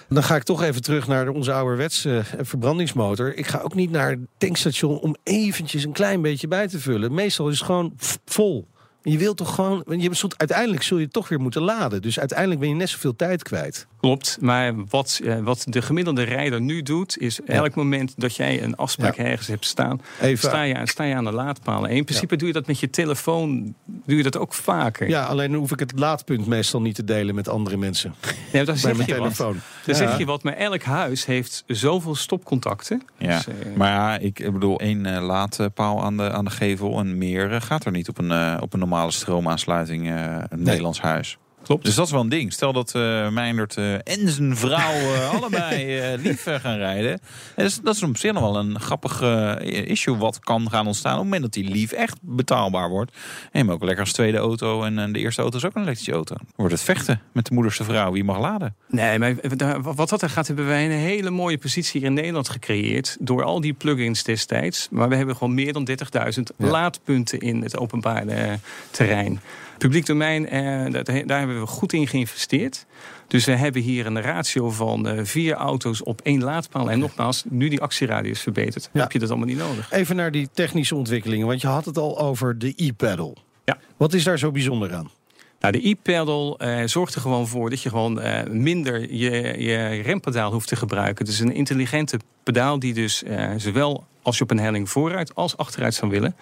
dan 0.08 0.22
ga 0.22 0.36
ik 0.36 0.42
toch 0.42 0.62
even 0.62 0.82
terug 0.82 1.06
naar 1.06 1.28
onze 1.28 1.52
ouderwetse 1.52 2.22
verbrandingsmotor. 2.40 3.36
Ik 3.36 3.46
ga 3.46 3.58
ook 3.58 3.74
niet 3.74 3.90
naar 3.90 4.10
het 4.10 4.20
tankstation 4.38 5.00
om 5.00 5.16
eventjes 5.22 5.84
een 5.84 5.92
klein 5.92 6.22
beetje 6.22 6.48
bij 6.48 6.68
te 6.68 6.80
vullen. 6.80 7.14
Meestal 7.14 7.48
is 7.48 7.56
het 7.58 7.66
gewoon 7.66 7.92
vol. 8.24 8.68
Je 9.06 9.18
wilt 9.18 9.36
toch 9.36 9.54
gewoon. 9.54 9.84
Je 9.86 10.14
zult, 10.14 10.38
uiteindelijk 10.38 10.82
zul 10.82 10.98
je 10.98 11.08
toch 11.08 11.28
weer 11.28 11.40
moeten 11.40 11.62
laden. 11.62 12.02
Dus 12.02 12.18
uiteindelijk 12.18 12.60
ben 12.60 12.68
je 12.68 12.74
net 12.74 12.88
zoveel 12.88 13.16
tijd 13.16 13.42
kwijt. 13.42 13.86
Klopt, 14.00 14.38
maar 14.40 14.74
wat, 14.88 15.20
eh, 15.24 15.38
wat 15.38 15.64
de 15.68 15.82
gemiddelde 15.82 16.22
rijder 16.22 16.60
nu 16.60 16.82
doet, 16.82 17.18
is 17.18 17.40
elk 17.42 17.74
moment 17.74 18.12
dat 18.16 18.36
jij 18.36 18.62
een 18.62 18.76
afspraak 18.76 19.16
Ja. 19.16 19.24
ergens 19.24 19.46
hebt 19.48 19.64
staan, 19.66 20.00
Even. 20.20 20.48
sta 20.48 20.62
je, 20.62 20.76
sta 20.84 21.04
je 21.04 21.14
aan 21.14 21.24
de 21.24 21.32
laadpalen. 21.32 21.90
En 21.90 21.96
in 21.96 22.04
principe 22.04 22.36
doe 22.36 22.46
je 22.46 22.52
dat 22.54 22.66
met 22.66 22.80
je 22.80 22.90
telefoon, 22.90 23.74
doe 23.84 24.16
je 24.16 24.22
dat 24.22 24.36
ook 24.38 24.54
vaker. 24.54 25.08
Ja, 25.08 25.24
alleen 25.24 25.50
dan 25.50 25.60
hoef 25.60 25.72
ik 25.72 25.78
het 25.78 25.92
laadpunt 25.98 26.46
meestal 26.46 26.80
niet 26.80 26.94
te 26.94 27.04
delen 27.04 27.34
met 27.34 27.48
andere 27.48 27.76
mensen. 27.76 28.14
Nee, 28.52 28.64
dan 28.64 28.74
bij 28.82 28.82
zeg 28.82 28.96
mijn 28.96 29.08
je 29.08 29.14
wat. 29.16 29.22
telefoon. 29.22 29.52
Dan 29.52 29.94
Ja. 29.94 29.94
zeg 29.94 30.18
je 30.18 30.24
wat, 30.24 30.42
maar 30.42 30.56
elk 30.56 30.82
huis 30.82 31.24
heeft 31.26 31.64
zoveel 31.66 32.14
stopcontacten. 32.14 33.02
Ja, 33.18 33.36
Dus, 33.36 33.46
eh, 33.46 33.54
maar 33.76 33.90
ja, 33.90 34.18
ik 34.18 34.52
bedoel, 34.52 34.80
één 34.80 35.06
eh, 35.06 35.22
laadpaal 35.26 36.02
aan 36.04 36.16
de, 36.16 36.30
aan 36.30 36.44
de 36.44 36.50
gevel 36.50 36.98
en 36.98 37.18
meer 37.18 37.60
gaat 37.60 37.84
er 37.84 37.92
niet 37.92 38.08
op 38.08 38.18
een, 38.18 38.30
eh, 38.30 38.56
op 38.60 38.72
een 38.72 38.78
normale 38.78 38.92
stroomaansluiting 39.10 40.10
eh, 40.10 40.38
een 40.48 40.62
Nederlands 40.62 41.00
huis. 41.00 41.38
Klopt. 41.64 41.84
Dus 41.84 41.94
dat 41.94 42.06
is 42.06 42.12
wel 42.12 42.20
een 42.20 42.28
ding. 42.28 42.52
Stel 42.52 42.72
dat 42.72 42.94
eh 42.94 43.28
Meindert 43.28 43.76
eh, 43.76 43.94
en 43.94 44.28
zijn 44.28 44.56
vrouw 44.56 44.92
eh, 44.92 45.34
allebei 45.36 45.98
eh, 45.98 46.22
lief 46.22 46.42
gaan 46.42 46.76
rijden. 46.76 47.12
En 47.12 47.20
dat, 47.54 47.66
is, 47.66 47.80
dat 47.82 47.94
is 47.94 48.02
op 48.02 48.16
zich 48.16 48.32
nog 48.32 48.42
wel 48.42 48.56
een 48.56 48.80
grappig 48.80 49.20
issue 49.62 50.16
wat 50.16 50.38
kan 50.38 50.70
gaan 50.70 50.86
ontstaan. 50.86 51.12
Op 51.12 51.18
het 51.18 51.24
moment 51.24 51.42
dat 51.42 51.52
die 51.52 51.72
lief 51.72 51.92
echt 51.92 52.16
betaalbaar 52.22 52.88
wordt. 52.88 53.12
En 53.12 53.20
je 53.52 53.58
hem 53.58 53.70
ook 53.70 53.82
lekker 53.82 54.00
als 54.04 54.12
tweede 54.12 54.38
auto. 54.38 54.82
En 54.82 55.12
de 55.12 55.18
eerste 55.18 55.42
auto 55.42 55.56
is 55.56 55.64
ook 55.64 55.74
een 55.74 55.82
elektrische 55.82 56.12
auto. 56.12 56.34
Wordt 56.56 56.72
het 56.72 56.82
vechten 56.82 57.20
met 57.32 57.46
de 57.46 57.54
moederste 57.54 57.84
vrouw. 57.84 58.12
Wie 58.12 58.24
mag 58.24 58.38
laden? 58.38 58.74
Nee, 58.88 59.18
maar 59.18 59.34
wat 59.82 60.08
dat 60.08 60.22
er 60.22 60.30
gaat, 60.30 60.46
hebben 60.46 60.66
wij 60.66 60.84
een 60.84 60.90
hele 60.90 61.30
mooie 61.30 61.58
positie 61.58 62.00
hier 62.00 62.08
in 62.08 62.14
Nederland 62.14 62.48
gecreëerd. 62.48 63.16
Door 63.20 63.42
al 63.44 63.60
die 63.60 63.72
plugins 63.72 64.22
destijds. 64.22 64.88
Maar 64.90 65.08
we 65.08 65.16
hebben 65.16 65.36
gewoon 65.36 65.54
meer 65.54 65.72
dan 65.72 65.84
30.000 65.84 65.96
Ja. 66.56 66.66
laadpunten 66.66 67.38
in 67.40 67.62
het 67.62 67.78
openbare 67.78 68.58
terrein. 68.90 69.40
Publiek 69.78 70.06
domein, 70.06 70.48
eh, 70.48 70.92
daar 71.26 71.38
hebben 71.38 71.60
we 71.60 71.66
goed 71.66 71.92
in 71.92 72.06
geïnvesteerd. 72.06 72.86
Dus 73.26 73.44
we 73.44 73.52
hebben 73.52 73.82
hier 73.82 74.06
een 74.06 74.20
ratio 74.20 74.70
van 74.70 75.08
eh, 75.08 75.24
vier 75.24 75.54
auto's 75.54 76.02
op 76.02 76.20
één 76.20 76.42
laadpaal. 76.42 76.90
En 76.90 76.98
nogmaals, 76.98 77.44
nu 77.48 77.68
die 77.68 77.80
actieradius 77.80 78.40
verbeterd, 78.40 78.90
Ja. 78.92 79.00
heb 79.00 79.12
je 79.12 79.18
dat 79.18 79.28
allemaal 79.28 79.46
niet 79.48 79.58
nodig. 79.58 79.90
Even 79.92 80.16
naar 80.16 80.30
die 80.30 80.48
technische 80.52 80.94
ontwikkelingen. 80.94 81.46
Want 81.46 81.60
je 81.60 81.66
had 81.66 81.84
het 81.84 81.98
al 81.98 82.18
over 82.18 82.58
de 82.58 82.72
e-pedal. 82.76 83.36
Ja. 83.64 83.78
Wat 83.96 84.12
is 84.14 84.24
daar 84.24 84.38
zo 84.38 84.50
bijzonder 84.50 84.94
aan? 84.94 85.10
Nou, 85.60 85.72
de 85.72 85.88
e-pedal 85.88 86.58
eh, 86.58 86.82
zorgt 86.84 87.14
er 87.14 87.20
gewoon 87.20 87.48
voor 87.48 87.70
dat 87.70 87.82
je 87.82 87.88
gewoon 87.88 88.20
eh, 88.20 88.50
minder 88.50 89.14
je, 89.14 89.30
je 89.62 90.00
rempedaal 90.02 90.52
hoeft 90.52 90.68
te 90.68 90.76
gebruiken. 90.76 91.24
Het 91.24 91.34
is 91.34 91.40
een 91.40 91.52
intelligente 91.54 92.18
pedaal 92.42 92.78
die 92.78 92.94
dus 92.94 93.22
eh, 93.22 93.50
zowel 93.56 94.04
als 94.24 94.36
je 94.38 94.42
op 94.42 94.50
een 94.50 94.58
helling 94.58 94.90
vooruit 94.90 95.34
als 95.34 95.56
achteruit 95.56 95.94
zou 95.94 96.10
willen, 96.10 96.36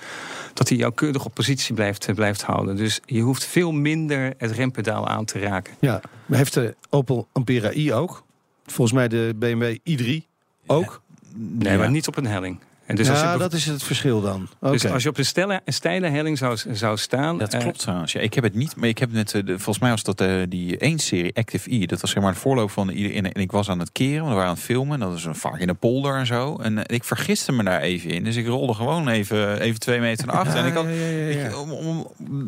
dat 0.54 0.68
hij 0.68 0.78
jou 0.78 0.92
keurig 0.92 1.24
op 1.24 1.34
positie 1.34 1.74
blijft, 1.74 2.06
eh, 2.06 2.14
blijft 2.14 2.42
houden. 2.42 2.76
Dus 2.76 3.00
je 3.06 3.20
hoeft 3.20 3.44
veel 3.44 3.72
minder 3.72 4.34
het 4.38 4.50
rempedaal 4.50 5.08
aan 5.08 5.24
te 5.24 5.38
raken. 5.38 5.74
Ja, 5.80 6.00
maar 6.26 6.38
heeft 6.38 6.54
de 6.54 6.76
Opel 6.90 7.28
Ampera 7.32 7.72
i 7.72 7.92
ook? 7.92 8.24
Volgens 8.66 8.96
mij 8.96 9.08
de 9.08 9.34
BMW 9.36 9.76
i3 9.90 10.26
ook? 10.66 11.00
Nee, 11.34 11.72
Ja. 11.72 11.78
maar 11.78 11.90
niet 11.90 12.08
op 12.08 12.16
een 12.16 12.26
helling. 12.26 12.58
En 12.92 12.98
dus 12.98 13.07
ja, 13.07 13.12
als 13.12 13.22
je, 13.22 13.28
bev- 13.28 13.38
dat 13.38 13.52
is 13.52 13.66
het 13.66 13.83
verschil 13.83 14.20
dan. 14.20 14.48
Oké. 14.61 14.72
dus 14.72 14.87
als 14.87 15.02
je 15.02 15.09
op 15.09 15.18
een 15.18 15.24
steile, 15.24 15.61
een 15.64 15.72
steile 15.72 16.07
helling 16.09 16.38
zou, 16.38 16.57
zou 16.72 16.96
staan. 16.98 17.38
Dat 17.38 17.55
eh, 17.55 17.61
klopt 17.61 17.78
trouwens. 17.78 18.12
Ja, 18.12 18.20
ik 18.20 18.35
heb 18.35 18.44
het 18.44 18.55
niet, 18.55 18.76
maar 18.76 18.88
ik 18.88 18.98
heb 18.98 19.12
net, 19.12 19.35
eh, 19.35 19.44
de, 19.44 19.52
volgens 19.52 19.78
mij 19.78 19.90
was 19.90 20.02
dat 20.02 20.20
eh, 20.20 20.35
die 20.48 20.76
1-serie 20.94 21.37
Active 21.37 21.74
E. 21.74 21.87
Dat 21.87 22.00
was 22.00 22.11
zeg 22.11 22.22
maar 22.22 22.33
de 22.33 22.38
voorloop 22.38 22.70
van 22.70 22.87
de. 22.87 23.12
En, 23.12 23.33
en 23.33 23.40
ik 23.42 23.50
was 23.52 23.68
aan 23.68 23.78
het 23.78 23.92
keren, 23.92 24.24
we 24.28 24.31
waren 24.35 24.48
aan 24.48 24.55
het 24.55 24.62
filmen. 24.64 24.98
Dat 25.00 25.11
was 25.11 25.24
een 25.24 25.35
vaak 25.35 25.59
in 25.59 25.68
een 25.68 25.76
polder 25.78 26.16
en 26.16 26.26
zo. 26.26 26.57
En 26.57 26.78
ik 26.87 27.05
vergiste 27.05 27.52
me 27.52 27.64
daar 27.64 27.81
even 27.81 28.11
in. 28.11 28.24
Dus 28.24 28.37
ik 28.37 28.46
rolde 28.46 28.74
gewoon 28.74 29.09
even, 29.09 29.61
even 29.61 29.81
twee 29.81 30.00
meter 30.00 30.26
naar 30.26 30.37
achter. 30.37 30.59
en 30.59 30.66
ik 30.66 30.74
had, 30.74 30.85
Ja, 30.85 30.90
ja, 30.90 31.07
ja, 31.07 31.26
ja. 31.40 31.48
ik- 31.48 31.59
om, 31.61 31.70
om, 31.72 32.07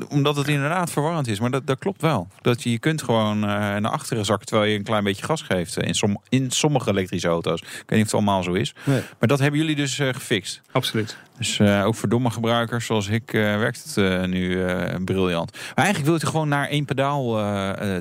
omdat 0.08 0.36
het 0.36 0.48
inderdaad 0.48 0.90
verwarrend 0.90 1.26
is. 1.26 1.40
Maar 1.40 1.50
dat, 1.50 1.66
dat 1.66 1.78
klopt 1.78 2.00
wel. 2.02 2.28
Dat 2.42 2.62
je, 2.62 2.70
je 2.70 2.78
kunt 2.78 3.02
gewoon 3.02 3.36
eh, 3.42 3.48
naar 3.48 3.90
achteren 3.90 4.24
zakken 4.24 4.46
terwijl 4.46 4.70
je 4.70 4.76
een 4.78 4.84
klein 4.84 5.04
beetje 5.04 5.24
gas 5.24 5.42
geeft. 5.42 5.76
In, 5.76 5.94
som, 5.94 6.20
in 6.28 6.50
sommige 6.50 6.90
elektrische 6.90 7.28
auto's. 7.28 7.60
Ik 7.60 7.66
weet 7.68 7.82
niet 7.88 7.98
of 7.98 8.04
het 8.04 8.12
allemaal 8.14 8.42
zo 8.42 8.52
is. 8.52 8.74
Nee. 8.84 9.00
Maar 9.18 9.28
dat 9.28 9.38
hebben 9.38 9.60
jullie 9.60 9.76
dus 9.76 9.98
eh, 9.98 10.08
gefixt. 10.08 10.32
Absoluut. 10.72 11.16
Dus 11.38 11.58
eh, 11.58 11.86
ook 11.86 11.94
voor 11.94 12.08
domme 12.08 12.30
gebruikers 12.30 12.86
zoals 12.86 13.08
ik 13.08 13.32
eh, 13.32 13.40
werkt 13.40 13.84
het 13.84 13.96
eh, 13.96 14.22
nu 14.24 14.64
briljant. 15.04 15.52
Maar 15.52 15.84
eigenlijk 15.84 16.06
wil 16.06 16.14
je 16.20 16.26
gewoon 16.26 16.48
naar 16.48 16.68
één 16.68 16.84
pedaal 16.84 17.24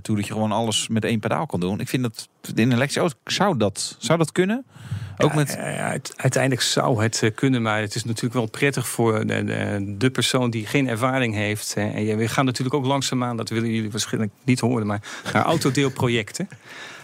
toe. 0.02 0.16
Dat 0.16 0.28
je 0.28 0.34
gewoon 0.34 0.52
alles 0.52 0.88
met 0.88 1.06
één 1.06 1.20
pedaal 1.20 1.46
kan 1.46 1.60
doen. 1.60 1.80
Ik 1.80 1.88
vind 1.90 2.04
dat 2.04 2.28
in 2.56 2.64
een 2.64 2.72
elektrische 2.72 3.00
auto 3.00 3.16
zou 3.26 3.58
dat, 3.58 3.96
zou 4.00 4.18
dat 4.18 4.32
kunnen. 4.32 4.66
Ook 5.18 5.34
met... 5.34 5.54
Ja, 5.58 5.64
het- 5.92 6.14
uiteindelijk 6.16 6.62
zou 6.62 7.04
het 7.04 7.32
kunnen, 7.36 7.62
maar 7.62 7.82
het 7.82 7.96
is 7.96 8.04
natuurlijk 8.04 8.34
wel 8.34 8.46
prettig 8.46 8.88
voor 8.88 9.26
de, 9.28 9.44
de, 9.44 9.96
de 9.98 10.10
persoon 10.10 10.50
die 10.50 10.66
geen 10.66 10.88
ervaring 10.88 11.34
heeft. 11.34 11.74
En 11.78 12.06
je- 12.06 12.16
we 12.16 12.28
gaan 12.28 12.46
natuurlijk 12.46 12.76
ook 12.76 12.86
langzaamaan, 12.86 13.38
dat 13.38 13.50
willen 13.50 13.70
jullie 13.72 13.92
waarschijnlijk 13.92 14.34
niet 14.44 14.60
horen, 14.60 14.88
maar 14.88 15.02
naar 15.34 15.44
autodeelprojecten. 15.44 16.48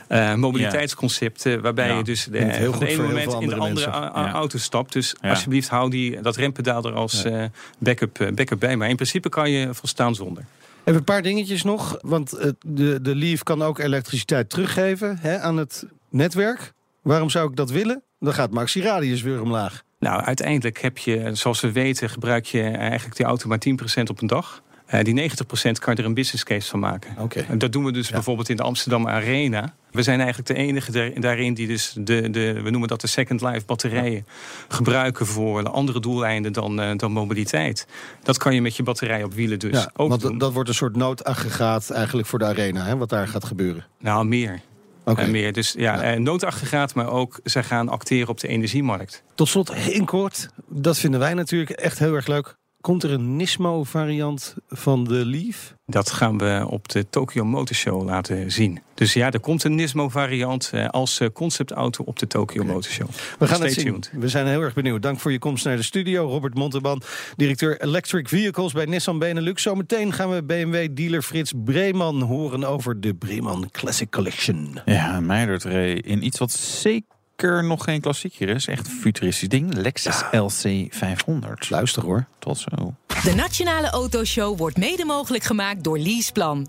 Eh, 0.09 0.35
mobiliteitsconcepten, 0.35 1.61
waarbij 1.61 1.95
je 1.95 2.03
dus 2.03 2.23
de, 2.23 2.37
heel 2.37 2.71
van 2.71 2.79
de 2.79 2.87
ene 2.87 3.01
moment 3.01 3.33
in 3.33 3.49
de 3.49 3.55
andere 3.55 3.91
mensen. 3.91 3.91
auto 4.13 4.57
stapt. 4.57 4.93
Dus 4.93 5.15
alsjeblieft 5.21 5.69
hou 5.69 5.89
die, 5.89 6.21
dat 6.21 6.35
rempedaal 6.35 6.83
er 6.83 6.93
als 6.93 7.23
eh, 7.23 7.43
backup, 7.77 8.19
eh, 8.19 8.31
backup 8.31 8.59
bij. 8.59 8.77
Maar 8.77 8.89
in 8.89 8.95
principe 8.95 9.29
kan 9.29 9.51
je 9.51 9.73
volstaan 9.73 10.15
zonder. 10.15 10.43
Even 10.83 10.99
een 10.99 11.03
paar 11.03 11.21
dingetjes 11.21 11.63
nog. 11.63 11.97
Want 12.01 12.53
de, 12.65 13.01
de 13.01 13.15
Leaf 13.15 13.43
kan 13.43 13.61
ook 13.61 13.79
elektriciteit 13.79 14.49
teruggeven 14.49 15.17
hè, 15.21 15.39
aan 15.39 15.57
het 15.57 15.85
netwerk. 16.09 16.73
Waarom 17.01 17.29
zou 17.29 17.49
ik 17.49 17.55
dat 17.55 17.69
willen? 17.69 18.03
Dan 18.19 18.33
gaat 18.33 18.51
maxi-radius 18.51 19.21
weer 19.21 19.41
omlaag. 19.41 19.83
Nou, 19.99 20.21
uiteindelijk 20.21 20.81
heb 20.81 20.97
je, 20.97 21.29
zoals 21.33 21.59
we 21.61 21.71
weten, 21.71 22.09
gebruik 22.09 22.45
je 22.45 22.61
eigenlijk 22.61 23.17
die 23.17 23.25
auto 23.25 23.47
maar 23.47 23.61
10% 23.99 24.03
op 24.09 24.21
een 24.21 24.27
dag. 24.27 24.61
Eh, 24.89 25.03
die 25.03 25.13
90% 25.13 25.79
kan 25.79 25.93
je 25.95 26.01
er 26.01 26.05
een 26.07 26.13
business 26.13 26.43
case 26.43 26.69
van 26.69 26.79
maken. 26.79 27.15
Oké. 27.19 27.39
En 27.39 27.57
dat 27.57 27.71
doen 27.71 27.83
we 27.85 27.91
dus 27.91 28.09
bijvoorbeeld 28.09 28.49
in 28.49 28.55
de 28.55 28.63
Amsterdam 28.63 29.07
Arena. 29.07 29.73
We 29.91 30.01
zijn 30.03 30.17
eigenlijk 30.19 30.47
de 30.47 30.55
enige 30.55 30.91
daar- 30.91 31.19
daarin 31.19 31.53
die 31.53 31.67
dus 31.67 31.93
de, 31.97 32.29
de, 32.29 32.61
we 32.61 32.69
noemen 32.69 32.89
dat 32.89 33.01
de 33.01 33.07
second 33.07 33.41
life 33.41 33.65
batterijen 33.65 34.25
gebruiken 34.67 35.25
voor 35.25 35.69
andere 35.69 35.99
doeleinden 35.99 36.53
dan, 36.53 36.81
eh, 36.81 36.97
dan 36.97 37.11
mobiliteit. 37.11 37.87
Dat 38.23 38.37
kan 38.37 38.53
je 38.55 38.61
met 38.61 38.75
je 38.75 38.83
batterij 38.83 39.23
op 39.23 39.33
wielen 39.33 39.59
dus 39.59 39.71
ja, 39.71 39.91
ook 39.95 40.09
want 40.09 40.21
doen. 40.21 40.37
dat, 40.37 40.53
wordt 40.53 40.69
een 40.69 40.75
soort 40.75 40.95
noodaggregaat 40.95 41.89
eigenlijk 41.89 42.27
voor 42.27 42.39
de 42.39 42.45
arena. 42.45 42.85
Hè, 42.85 42.97
wat 42.97 43.09
daar 43.09 43.27
gaat 43.27 43.45
gebeuren. 43.45 43.85
Nou, 43.99 44.25
meer. 44.25 44.59
Oké. 45.03 45.21
Eh, 45.21 45.27
meer. 45.27 45.53
Dus 45.53 45.73
ja, 45.77 46.01
eh, 46.01 46.19
noodaggregaat, 46.19 46.93
maar 46.93 47.09
ook 47.11 47.39
zij 47.43 47.63
gaan 47.63 47.89
acteren 47.89 48.27
op 48.29 48.39
de 48.39 48.47
energiemarkt. 48.47 49.23
Tot 49.35 49.47
slot, 49.47 49.73
heel 49.73 50.05
kort. 50.05 50.49
Dat 50.67 50.97
vinden 50.97 51.19
wij 51.19 51.33
natuurlijk 51.33 51.69
echt 51.69 51.99
heel 51.99 52.13
erg 52.15 52.27
leuk. 52.27 52.57
Komt 52.81 53.03
er 53.03 53.11
een 53.11 53.35
Nismo-variant 53.35 54.55
van 54.67 55.03
de 55.03 55.25
Leaf? 55.25 55.75
Dat 55.85 56.11
gaan 56.11 56.37
we 56.37 56.65
op 56.69 56.87
de 56.89 57.09
Tokyo 57.09 57.45
Motor 57.45 57.75
Show 57.75 58.05
laten 58.05 58.51
zien. 58.51 58.79
Dus 58.93 59.13
ja, 59.13 59.31
er 59.31 59.39
komt 59.39 59.63
een 59.63 59.75
Nismo-variant 59.75 60.69
eh, 60.73 60.87
als 60.87 61.19
eh, 61.19 61.27
conceptauto 61.33 62.03
op 62.03 62.19
de 62.19 62.27
Tokyo 62.27 62.63
Motor 62.63 62.91
Show. 62.91 63.07
We 63.39 63.47
gaan 63.47 63.55
Stay 63.55 63.67
het 63.69 63.79
zien. 63.79 63.85
tuned. 63.85 64.11
We 64.13 64.27
zijn 64.27 64.47
heel 64.47 64.61
erg 64.61 64.73
benieuwd. 64.73 65.01
Dank 65.01 65.19
voor 65.19 65.31
je 65.31 65.39
komst 65.39 65.65
naar 65.65 65.75
de 65.75 65.83
studio. 65.83 66.27
Robert 66.27 66.53
Monteban, 66.55 67.01
directeur 67.35 67.81
Electric 67.81 68.27
Vehicles 68.27 68.73
bij 68.73 68.85
Nissan 68.85 69.19
Benelux. 69.19 69.61
Zometeen 69.61 70.13
gaan 70.13 70.29
we 70.29 70.43
BMW-dealer 70.43 71.21
Frits 71.21 71.53
Breeman 71.63 72.21
horen 72.21 72.63
over 72.63 73.01
de 73.01 73.13
Breeman 73.13 73.69
Classic 73.71 74.09
Collection. 74.11 74.79
Ja, 74.85 75.19
Meijert 75.19 75.63
in 76.05 76.25
iets 76.25 76.39
wat 76.39 76.51
zeker 76.51 77.17
nog 77.41 77.83
geen 77.83 78.01
klassieker 78.01 78.49
is. 78.49 78.67
Echt 78.67 78.85
een 78.85 78.91
futuristisch 78.91 79.49
ding. 79.49 79.73
Lexus 79.73 80.23
LC 80.31 80.93
500. 80.93 81.69
Luister 81.69 82.03
hoor. 82.03 82.25
Tot 82.39 82.57
zo. 82.57 82.95
De 83.23 83.33
Nationale 83.35 83.89
Autoshow 83.89 84.57
wordt 84.57 84.77
mede 84.77 85.05
mogelijk 85.05 85.43
gemaakt 85.43 85.83
door 85.83 85.99
Leaseplan. 85.99 86.67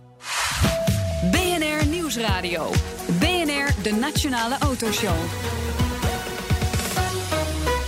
BNR 1.30 1.87
Nieuwsradio. 1.87 2.70
BNR, 3.18 3.83
de 3.83 3.96
Nationale 4.00 4.59
Autoshow. 4.59 5.16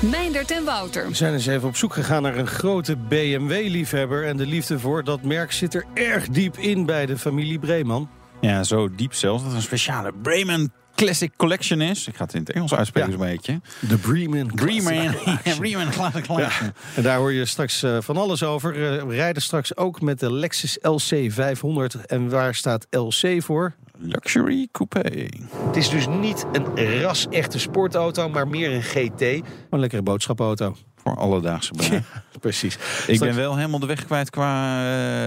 Meindert 0.00 0.50
en 0.50 0.64
Wouter. 0.64 1.08
We 1.08 1.14
zijn 1.14 1.32
eens 1.32 1.46
even 1.46 1.68
op 1.68 1.76
zoek 1.76 1.92
gegaan 1.92 2.22
naar 2.22 2.36
een 2.36 2.46
grote 2.46 2.96
BMW-liefhebber. 2.96 4.26
En 4.26 4.36
de 4.36 4.46
liefde 4.46 4.78
voor 4.78 5.04
dat 5.04 5.22
merk 5.22 5.52
zit 5.52 5.74
er 5.74 5.84
erg 5.94 6.28
diep 6.28 6.56
in 6.56 6.86
bij 6.86 7.06
de 7.06 7.18
familie 7.18 7.58
Breeman. 7.58 8.08
Ja, 8.40 8.62
zo 8.62 8.94
diep 8.94 9.14
zelfs 9.14 9.44
dat 9.44 9.52
een 9.52 9.62
speciale 9.62 10.12
Bremen 10.22 10.72
Classic 10.94 11.32
Collection 11.36 11.80
is. 11.80 12.06
Ik 12.08 12.16
ga 12.16 12.24
het 12.24 12.34
in 12.34 12.40
het 12.40 12.50
Engels 12.52 12.74
uitspreken 12.74 13.10
Ja. 13.10 13.16
zo'n 13.16 13.26
beetje. 13.26 13.60
De. 13.88 13.96
Bremen, 13.98 14.46
Classic 14.56 15.38
ja, 15.44 15.56
Bremen 15.56 15.90
Classic 15.90 16.26
Collection. 16.26 16.72
En 16.96 17.02
daar 17.02 17.16
hoor 17.18 17.32
je 17.32 17.46
straks 17.46 17.82
eh, 17.82 17.96
van 18.00 18.16
alles 18.16 18.42
over. 18.42 18.72
Eh, 18.74 19.02
we 19.02 19.14
rijden 19.14 19.42
straks 19.42 19.76
ook 19.76 20.00
met 20.00 20.20
de 20.20 20.32
Lexus 20.32 20.78
LC 20.80 21.32
500. 21.32 22.06
En 22.06 22.28
waar 22.30 22.54
staat 22.54 22.86
LC 22.90 23.42
voor? 23.42 23.74
Luxury 23.98 24.68
Coupé. 24.72 25.28
Het 25.66 25.76
is 25.76 25.88
dus 25.88 26.06
niet 26.06 26.44
een 26.52 27.00
ras-echte 27.00 27.58
sportauto, 27.58 28.28
maar 28.28 28.48
meer 28.48 28.72
een 28.72 28.82
GT. 28.82 29.20
Maar 29.20 29.42
een 29.70 29.80
lekkere 29.80 30.02
boodschapauto. 30.02 30.76
Voor 31.02 31.16
alledaagse 31.16 31.72
gebruik. 31.76 32.04
Precies. 32.40 32.78
Ik 33.06 33.18
ben 33.18 33.34
wel 33.34 33.56
helemaal 33.56 33.78
de 33.78 33.86
weg 33.86 34.04
kwijt 34.04 34.30
qua 34.30 34.78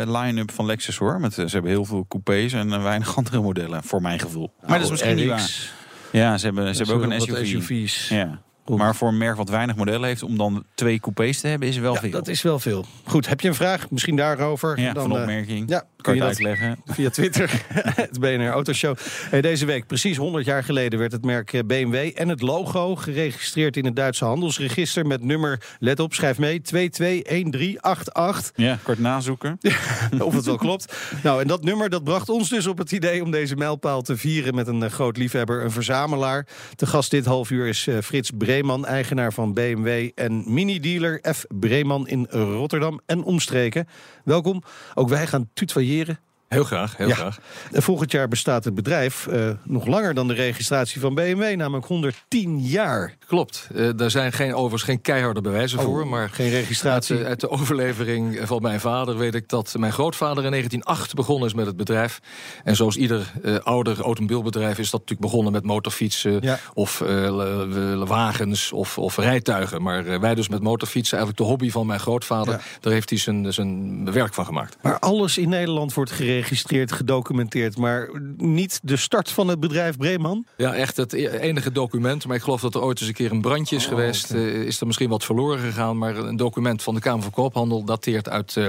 eh, 0.01 0.21
line-up 0.21 0.51
van 0.51 0.65
Lexus 0.65 0.97
hoor. 0.97 1.19
Met, 1.19 1.37
eh, 1.37 1.45
ze 1.45 1.51
hebben 1.51 1.71
heel 1.71 1.85
veel 1.85 2.05
coupés 2.07 2.53
en 2.53 2.73
eh, 2.73 2.83
weinig 2.83 3.15
andere 3.17 3.41
modellen, 3.41 3.83
voor 3.83 4.01
mijn 4.01 4.19
gevoel. 4.19 4.53
maar 4.61 4.69
dat 4.69 4.85
is 4.85 4.89
misschien 4.89 5.15
niet 5.15 5.27
waar. 5.27 5.73
Ja, 6.11 6.37
ze 6.37 6.45
hebben, 6.45 6.75
ze 6.75 6.83
hebben 6.83 7.05
ook 7.05 7.11
een 7.11 7.21
SUV. 7.21 7.47
SUV's. 7.47 8.09
Ja. 8.09 8.41
Maar 8.65 8.95
voor 8.95 9.07
een 9.07 9.17
merk 9.17 9.35
wat 9.35 9.49
weinig 9.49 9.75
modellen 9.75 10.07
heeft, 10.07 10.23
om 10.23 10.37
dan 10.37 10.63
twee 10.75 10.99
coupés 10.99 11.39
te 11.41 11.47
hebben, 11.47 11.67
is 11.67 11.77
wel 11.77 11.93
Ja, 11.93 11.99
veel. 11.99 12.09
dat 12.11 12.27
is 12.27 12.41
wel 12.41 12.59
veel. 12.59 12.85
Goed, 13.03 13.27
heb 13.27 13.41
je 13.41 13.47
een 13.47 13.55
vraag? 13.55 13.89
Misschien 13.89 14.15
daarover? 14.15 14.79
ja, 14.79 14.93
van 14.93 15.11
eh, 15.15 15.19
opmerking. 15.19 15.69
ja, 15.69 15.83
kan 16.01 16.13
je 16.13 16.19
dat 16.19 16.29
uitleggen? 16.29 16.77
via 16.85 17.09
Twitter. 17.09 17.51
het 17.95 18.19
BNR 18.19 18.47
Autoshow. 18.49 18.97
Hey, 19.29 19.41
deze 19.41 19.65
week, 19.65 19.87
precies 19.87 20.17
100 20.17 20.45
jaar 20.45 20.63
geleden, 20.63 20.99
werd 20.99 21.11
het 21.11 21.25
merk 21.25 21.53
eh, 21.53 21.61
BMW 21.67 22.11
en 22.15 22.29
het 22.29 22.41
logo 22.41 22.95
geregistreerd 22.95 23.77
in 23.77 23.85
het 23.85 23.95
Duitse 23.95 24.25
handelsregister 24.25 25.05
met 25.05 25.23
nummer, 25.23 25.61
let 25.79 25.99
op, 25.99 26.13
schrijf 26.13 26.37
mee, 26.37 26.61
221388. 26.61 28.51
Ja, 28.55 28.79
kort 28.83 28.99
nazoeken. 28.99 29.57
of 30.19 30.33
het 30.35 30.45
wel 30.45 30.57
klopt. 30.57 30.95
Nou, 31.23 31.41
en 31.41 31.47
dat 31.47 31.63
nummer 31.63 31.89
dat 31.89 32.03
bracht 32.03 32.29
ons 32.29 32.49
dus 32.49 32.67
op 32.67 32.77
het 32.77 32.91
idee 32.91 33.23
om 33.23 33.31
deze 33.31 33.55
mijlpaal 33.55 34.01
te 34.01 34.17
vieren 34.17 34.55
met 34.55 34.67
een 34.67 34.83
eh, 34.83 34.89
groot 34.91 35.17
liefhebber, 35.17 35.63
een 35.63 35.71
verzamelaar. 35.71 36.47
Te 36.75 36.85
gast 36.85 37.11
dit 37.11 37.25
half 37.25 37.49
uur 37.49 37.67
is 37.67 37.87
Frits 38.03 38.31
Breeman, 38.55 38.85
eigenaar 38.85 39.33
van 39.33 39.53
BMW 39.53 40.09
en 40.15 40.53
mini-dealer 40.53 41.19
F. 41.33 41.45
Breeman 41.47 42.07
in 42.07 42.25
Rotterdam 42.29 42.99
en 43.05 43.23
omstreken. 43.23 43.87
Welkom. 44.23 44.63
Ook 44.93 45.09
wij 45.09 45.27
gaan 45.27 45.49
tutoyeren. 45.53 46.19
Heel 46.47 46.63
graag, 46.63 46.97
heel 46.97 47.07
Ja. 47.07 47.15
graag. 47.15 47.39
En 47.71 47.81
volgend 47.81 48.11
jaar 48.11 48.27
bestaat 48.27 48.63
het 48.63 48.75
bedrijf 48.75 49.27
eh, 49.27 49.49
nog 49.63 49.85
langer 49.87 50.13
dan 50.13 50.27
de 50.27 50.33
registratie 50.33 51.01
van 51.01 51.15
BMW, 51.15 51.55
namelijk 51.55 51.85
110 51.87 52.59
jaar. 52.61 53.15
Klopt. 53.27 53.69
Eh 53.75 53.89
daar 53.95 54.11
zijn 54.11 54.31
geen, 54.33 54.53
overigens 54.53 54.83
geen 54.83 55.01
keiharde 55.01 55.41
bewijzen 55.41 55.79
voor. 55.81 56.07
Maar 56.07 56.23
Oh, 56.25 56.31
geen 56.33 56.45
uit 56.45 56.55
registratie. 56.55 57.17
de, 57.17 57.25
uit 57.25 57.39
de 57.39 57.49
overlevering 57.49 58.39
van 58.43 58.61
mijn 58.61 58.79
vader 58.79 59.17
weet 59.17 59.35
ik 59.35 59.49
dat 59.49 59.75
mijn 59.77 59.91
grootvader 59.93 60.43
in 60.43 60.49
1908 60.49 61.13
begonnen 61.13 61.47
is 61.47 61.53
met 61.53 61.65
het 61.65 61.77
bedrijf. 61.77 62.19
En 62.63 62.75
zoals 62.75 62.95
ieder 62.95 63.31
eh, 63.43 63.55
ouder 63.57 63.99
automobielbedrijf 64.01 64.77
is 64.79 64.89
dat 64.89 64.99
natuurlijk 64.99 65.29
begonnen 65.29 65.51
met 65.51 65.63
motorfietsen 65.63 66.37
Ja. 66.41 66.59
of 66.73 67.01
eh, 67.01 68.03
wagens 68.05 68.71
of, 68.71 68.97
of 68.97 69.17
rijtuigen. 69.17 69.81
Maar 69.81 70.19
wij 70.19 70.35
dus 70.35 70.49
met 70.49 70.61
motorfietsen, 70.63 71.17
eigenlijk 71.17 71.47
de 71.47 71.51
hobby 71.51 71.71
van 71.71 71.85
mijn 71.85 71.99
grootvader, 71.99 72.53
Ja. 72.53 72.59
daar 72.79 72.93
heeft 72.93 73.09
hij 73.09 73.19
zijn, 73.19 73.53
zijn 73.53 74.11
werk 74.11 74.33
van 74.33 74.45
gemaakt. 74.45 74.77
Maar 74.81 74.99
alles 74.99 75.37
in 75.37 75.49
Nederland 75.49 75.93
wordt 75.93 76.11
geregistreerd, 76.11 76.33
gedocumenteerd, 76.43 77.77
maar 77.77 78.09
niet 78.37 78.79
de 78.83 78.95
start 78.97 79.29
van 79.31 79.47
het 79.47 79.59
bedrijf 79.59 79.97
Breeman. 79.97 80.45
Ja, 80.57 80.73
echt 80.75 80.97
het 80.97 81.13
e- 81.13 81.27
enige 81.27 81.71
document. 81.71 82.27
Maar 82.27 82.35
ik 82.35 82.41
geloof 82.41 82.61
dat 82.61 82.75
er 82.75 82.81
ooit 82.81 82.99
eens 82.99 83.07
een 83.07 83.13
keer 83.15 83.31
een 83.31 83.41
brandje 83.41 83.75
is 83.75 83.85
geweest. 83.85 84.31
eh, 84.31 84.61
is 84.61 84.79
er 84.79 84.87
misschien 84.87 85.09
wat 85.09 85.23
verloren 85.25 85.59
gegaan. 85.59 85.97
Maar 85.97 86.15
een 86.17 86.35
document 86.37 86.83
van 86.83 86.93
de 86.93 86.99
Kamer 86.99 87.21
van 87.23 87.31
Koophandel 87.31 87.83
dateert 87.83 88.29
uit 88.29 88.57
eh, 88.57 88.67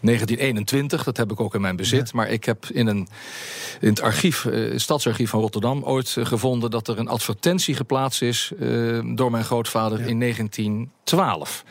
1921. 0.00 1.04
Dat 1.04 1.16
heb 1.16 1.30
ik 1.32 1.40
ook 1.40 1.54
in 1.54 1.60
mijn 1.60 1.76
bezit. 1.76 2.12
Maar 2.12 2.28
ik 2.30 2.44
heb 2.44 2.66
in, 2.72 2.86
een, 2.86 3.08
in 3.80 3.88
het 3.88 4.00
archief, 4.00 4.44
eh, 4.44 4.70
het 4.70 4.80
stadsarchief 4.80 5.30
van 5.30 5.40
Rotterdam... 5.40 5.82
ooit 5.82 6.16
eh, 6.16 6.24
gevonden 6.24 6.70
dat 6.70 6.88
er 6.88 6.98
een 6.98 7.08
advertentie 7.08 7.74
geplaatst 7.74 8.22
is... 8.22 8.52
eh, 8.60 8.68
door 9.14 9.30
mijn 9.30 9.44
grootvader 9.44 10.00
in 10.00 10.20
1912. 10.20 11.64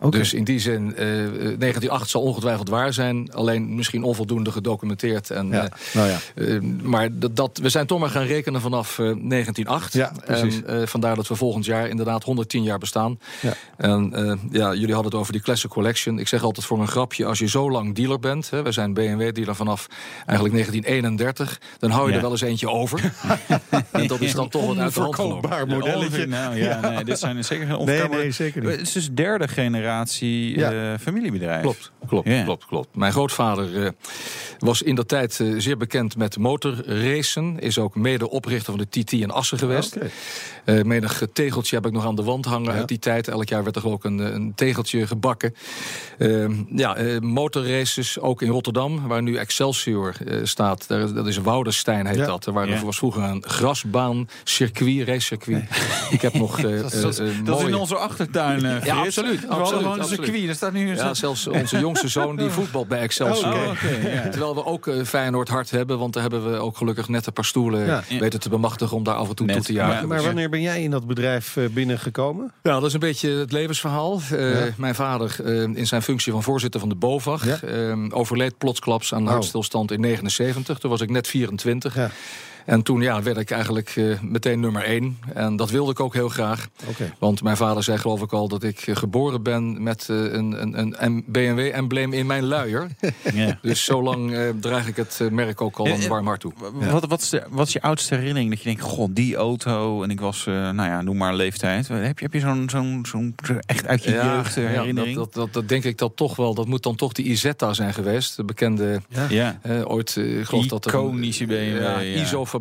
Oké. 0.00 0.18
Dus 0.18 0.34
in 0.34 0.44
die 0.44 0.58
zin, 0.58 0.94
eh 0.96 1.04
1908 1.06 2.10
zal 2.10 2.22
ongetwijfeld 2.22 2.68
waar 2.68 2.92
zijn. 2.92 3.32
Alleen 3.32 3.74
misschien 3.74 4.02
onvoldoende 4.02 4.52
gedocumenteerd. 4.52 4.77
En, 4.82 5.48
Ja, 5.48 5.64
eh, 5.64 5.70
nou 5.94 6.08
ja. 6.08 6.16
eh, 6.34 6.60
maar 6.82 7.08
dat, 7.18 7.36
dat, 7.36 7.58
we 7.62 7.68
zijn 7.68 7.86
toch 7.86 7.98
maar 7.98 8.10
gaan 8.10 8.24
rekenen 8.26 8.60
vanaf 8.60 8.90
eh, 8.98 9.04
1908. 9.04 9.92
Ja, 9.92 10.12
precies. 10.24 10.62
En 10.62 10.80
eh, 10.80 10.86
vandaar 10.86 11.16
dat 11.16 11.28
we 11.28 11.34
volgend 11.34 11.64
jaar 11.64 11.88
inderdaad 11.88 12.24
110 12.24 12.62
jaar 12.62 12.78
bestaan. 12.78 13.18
Ja. 13.40 13.52
En 13.76 14.14
eh, 14.14 14.34
ja, 14.50 14.72
jullie 14.74 14.94
hadden 14.94 15.12
het 15.12 15.20
over 15.20 15.32
die 15.32 15.42
Classic 15.42 15.70
Collection. 15.70 16.18
Ik 16.18 16.28
zeg 16.28 16.42
altijd 16.42 16.66
voor 16.66 16.80
een 16.80 16.88
grapje, 16.88 17.24
als 17.24 17.38
je 17.38 17.48
zo 17.48 17.70
lang 17.70 17.94
dealer 17.94 18.18
bent... 18.20 18.50
Hè, 18.50 18.62
we 18.62 18.72
zijn 18.72 18.94
BMW-dealer 18.94 19.54
vanaf 19.54 19.86
eigenlijk 20.26 20.52
1931... 20.54 21.60
dan 21.78 21.90
hou 21.90 22.02
je 22.04 22.10
Ja. 22.10 22.16
er 22.16 22.22
wel 22.22 22.30
eens 22.30 22.40
eentje 22.40 22.68
over. 22.70 23.12
en 23.90 24.06
dat 24.06 24.20
is 24.20 24.32
dan 24.32 24.48
toch 24.48 24.66
wat 24.66 24.78
uit 24.78 24.94
de 24.94 25.00
hand 25.00 25.14
gelopen. 25.14 25.36
Onverkoopbaar 25.50 25.66
modelletje. 25.66 26.26
Nou 26.26 26.56
ja, 26.56 26.80
nee, 26.80 27.04
dit 27.04 27.18
zijn 27.18 27.44
zeker 27.44 27.66
geen 27.66 27.72
Nee, 27.72 27.78
onverkoopbare- 27.78 28.22
nee, 28.22 28.30
zeker 28.30 28.60
niet. 28.62 28.70
Het 28.70 28.80
is 28.80 28.92
dus 28.92 29.10
derde 29.12 29.48
generatie 29.48 30.58
Ja. 30.58 30.72
eh, 30.92 30.98
familiebedrijf. 31.00 31.62
Klopt, 31.62 31.92
klopt, 32.06 32.28
Ja. 32.28 32.42
klopt, 32.44 32.66
klopt. 32.66 32.88
Mijn 32.96 33.12
grootvader 33.12 33.84
eh, 33.84 33.90
Was 34.68 34.82
in 34.82 34.94
dat 34.94 35.08
tijd 35.08 35.40
eh, 35.40 35.54
zeer 35.58 35.76
bekend 35.76 36.16
met 36.16 36.38
motorracen. 36.38 37.58
Is 37.58 37.78
ook 37.78 37.94
mede 37.96 38.30
oprichter 38.30 38.74
van 38.76 38.86
de 38.90 39.02
TT 39.04 39.12
in 39.12 39.30
Assen 39.30 39.58
geweest. 39.58 39.96
Oké. 39.96 40.10
Eh, 40.64 40.82
menig 40.82 41.22
tegeltje 41.32 41.76
heb 41.76 41.86
ik 41.86 41.92
nog 41.92 42.06
aan 42.06 42.14
de 42.14 42.22
wand 42.22 42.44
hangen 42.44 42.72
Ja. 42.72 42.78
uit 42.78 42.88
die 42.88 42.98
tijd. 42.98 43.28
Elk 43.28 43.48
jaar 43.48 43.64
werd 43.64 43.76
er 43.76 43.88
ook 43.88 44.04
een, 44.04 44.20
eh, 44.20 44.32
een 44.32 44.52
tegeltje 44.54 45.06
gebakken. 45.06 45.54
Ehm, 46.18 46.52
ja, 46.70 46.96
eh, 46.96 47.18
motorraces 47.20 48.18
ook 48.20 48.42
in 48.42 48.48
Rotterdam, 48.50 49.06
waar 49.06 49.22
nu 49.22 49.36
Excelsior 49.36 50.14
staat. 50.42 50.88
Daar, 50.88 51.12
dat 51.14 51.26
is 51.26 51.36
Woudenstein 51.36 52.06
heet 52.06 52.16
Ja. 52.16 52.26
dat. 52.26 52.46
Er 52.46 52.52
waren- 52.52 52.74
Ja. 52.74 52.84
was 52.84 52.96
vroeger 52.98 53.22
een 53.22 53.44
grasbaan, 53.46 54.28
circuit, 54.44 55.08
racecircuit. 55.08 55.64
Ik 56.10 56.20
heb 56.22 56.34
nog 56.34 56.58
eh, 56.58 56.80
Dat, 56.80 56.92
is- 56.92 57.00
dat, 57.00 57.22
dat 57.44 57.60
is 57.60 57.66
in 57.66 57.74
onze 57.74 57.96
achtertuin, 57.96 58.60
Ja, 58.60 58.80
Frits. 58.80 58.90
absoluut, 58.90 59.40
We 59.40 59.46
hadden 59.46 59.48
absoluut, 59.50 59.68
gewoon 59.82 59.92
een 59.94 60.00
absoluut. 60.00 60.24
circuit. 60.24 60.48
Er 60.48 60.54
staat 60.54 60.72
nu 60.72 60.88
een 60.90 60.96
Ja, 60.96 61.14
zelfs 61.14 61.46
onze 61.46 61.78
jongste 61.78 62.08
zoon 62.08 62.36
die 62.36 62.50
voetbalt 62.58 62.88
bij 62.88 63.00
Excelsior. 63.00 63.54
Oh, 63.54 63.70
oké, 63.70 64.08
ja. 64.12 64.28
Terwijl 64.28 64.54
we 64.58 64.64
ook 64.70 64.86
eh, 64.86 65.02
Feyenoord 65.04 65.48
hard 65.48 65.70
hebben, 65.70 65.98
want 65.98 66.12
daar 66.12 66.22
hebben 66.22 66.50
we 66.52 66.58
ook 66.58 66.76
gelukkig 66.76 67.08
net 67.08 67.26
een 67.26 67.32
paar 67.32 67.44
stoelen 67.44 67.86
Ja. 67.86 68.02
weten 68.18 68.40
te 68.40 68.48
bemachtigen 68.48 68.96
om 68.96 69.02
daar 69.02 69.14
af 69.14 69.28
en 69.28 69.34
toe 69.34 69.46
Net, 69.46 69.56
toe 69.56 69.64
te 69.64 69.72
jagen. 69.72 70.00
ja. 70.00 70.06
Maar 70.06 70.22
wanneer 70.22 70.48
ben 70.50 70.60
jij 70.60 70.82
in 70.82 70.90
dat 70.90 71.06
bedrijf 71.06 71.56
eh, 71.56 71.64
binnengekomen? 71.68 72.52
Ja, 72.62 72.72
dat 72.72 72.84
is 72.84 72.92
een 72.92 73.00
beetje 73.00 73.30
het 73.30 73.52
levensverhaal. 73.52 74.20
Eh, 74.30 74.66
Ja. 74.66 74.72
Mijn 74.76 74.94
vader, 74.94 75.46
in 75.76 75.86
zijn 75.86 76.02
functie 76.02 76.32
van 76.32 76.42
voorzitter 76.42 76.80
van 76.80 76.88
de 76.88 76.94
BOVAG... 76.94 77.44
Ja. 77.44 77.96
overleed 78.10 78.58
plotsklaps 78.58 79.14
aan 79.14 79.22
Oh. 79.22 79.28
hartstilstand 79.32 79.90
in 79.90 80.00
79. 80.00 80.78
Toen 80.78 80.90
was 80.90 81.00
ik 81.00 81.10
net 81.10 81.26
24. 81.28 81.96
En 82.68 82.82
toen 82.82 83.00
ja, 83.00 83.22
werd 83.22 83.36
ik 83.36 83.50
eigenlijk 83.50 83.92
eh, 83.96 84.20
meteen 84.20 84.60
nummer 84.60 84.82
één. 84.82 85.18
En 85.34 85.56
dat 85.56 85.70
wilde 85.70 85.90
ik 85.90 86.00
ook 86.00 86.14
heel 86.14 86.28
graag. 86.28 86.68
Oké. 86.88 87.12
Want 87.18 87.42
mijn 87.42 87.56
vader 87.56 87.82
zei 87.82 87.98
geloof 87.98 88.22
ik 88.22 88.32
al 88.32 88.48
dat 88.48 88.62
ik 88.62 88.80
eh, 88.86 88.96
geboren 88.96 89.42
ben... 89.42 89.82
met 89.82 90.08
eh, 90.08 90.16
een, 90.16 90.62
een, 90.78 91.04
een, 91.04 91.24
BMW-embleem 91.26 92.12
in 92.12 92.26
mijn 92.26 92.44
luier. 92.44 92.86
Ja. 93.34 93.58
dus 93.62 93.84
zo 93.84 94.02
lang 94.02 94.32
eh, 94.34 94.48
draag 94.60 94.86
ik 94.88 94.96
het 94.96 95.20
merk 95.30 95.60
ook 95.60 95.76
al 95.76 95.84
En- 95.86 95.92
een 95.92 96.00
en- 96.00 96.08
warm 96.08 96.26
hart 96.26 96.40
toe. 96.40 96.52
Wat, 96.72 97.06
wat, 97.06 97.20
is 97.20 97.28
de, 97.28 97.42
wat 97.50 97.66
is 97.66 97.72
je 97.72 97.82
oudste 97.82 98.14
herinnering? 98.14 98.50
Dat 98.50 98.58
je 98.58 98.64
denkt, 98.64 98.80
god, 98.82 99.16
die 99.16 99.36
auto. 99.36 100.02
En 100.02 100.10
ik 100.10 100.20
was, 100.20 100.46
eh, 100.46 100.54
nou 100.54 100.88
ja, 100.88 101.02
noem 101.02 101.16
maar 101.16 101.34
leeftijd. 101.34 101.88
Heb 101.88 102.18
je, 102.18 102.24
heb 102.24 102.32
je 102.32 102.40
zo'n 102.40 102.70
zo'n 102.70 103.04
zo'n 103.08 103.34
echt 103.66 103.86
uit 103.86 104.04
je 104.04 104.10
jeugd 104.10 104.54
herinnering? 104.54 105.16
dat, 105.16 105.34
dat, 105.34 105.44
dat, 105.44 105.52
dat 105.52 105.68
denk 105.68 105.84
ik 105.84 105.98
dat 105.98 106.16
toch 106.16 106.36
wel. 106.36 106.54
Dat 106.54 106.66
moet 106.66 106.82
dan 106.82 106.96
toch 106.96 107.12
die 107.12 107.24
Isetta 107.24 107.72
zijn 107.72 107.94
geweest. 107.94 108.36
De 108.36 108.44
bekende 108.44 109.00
ja. 109.28 109.58
Ooit, 109.84 110.20
geloof 110.42 110.66
dat 110.66 110.86
Iconische 110.86 111.46
BMW, 111.46 111.80
ja, 111.80 112.00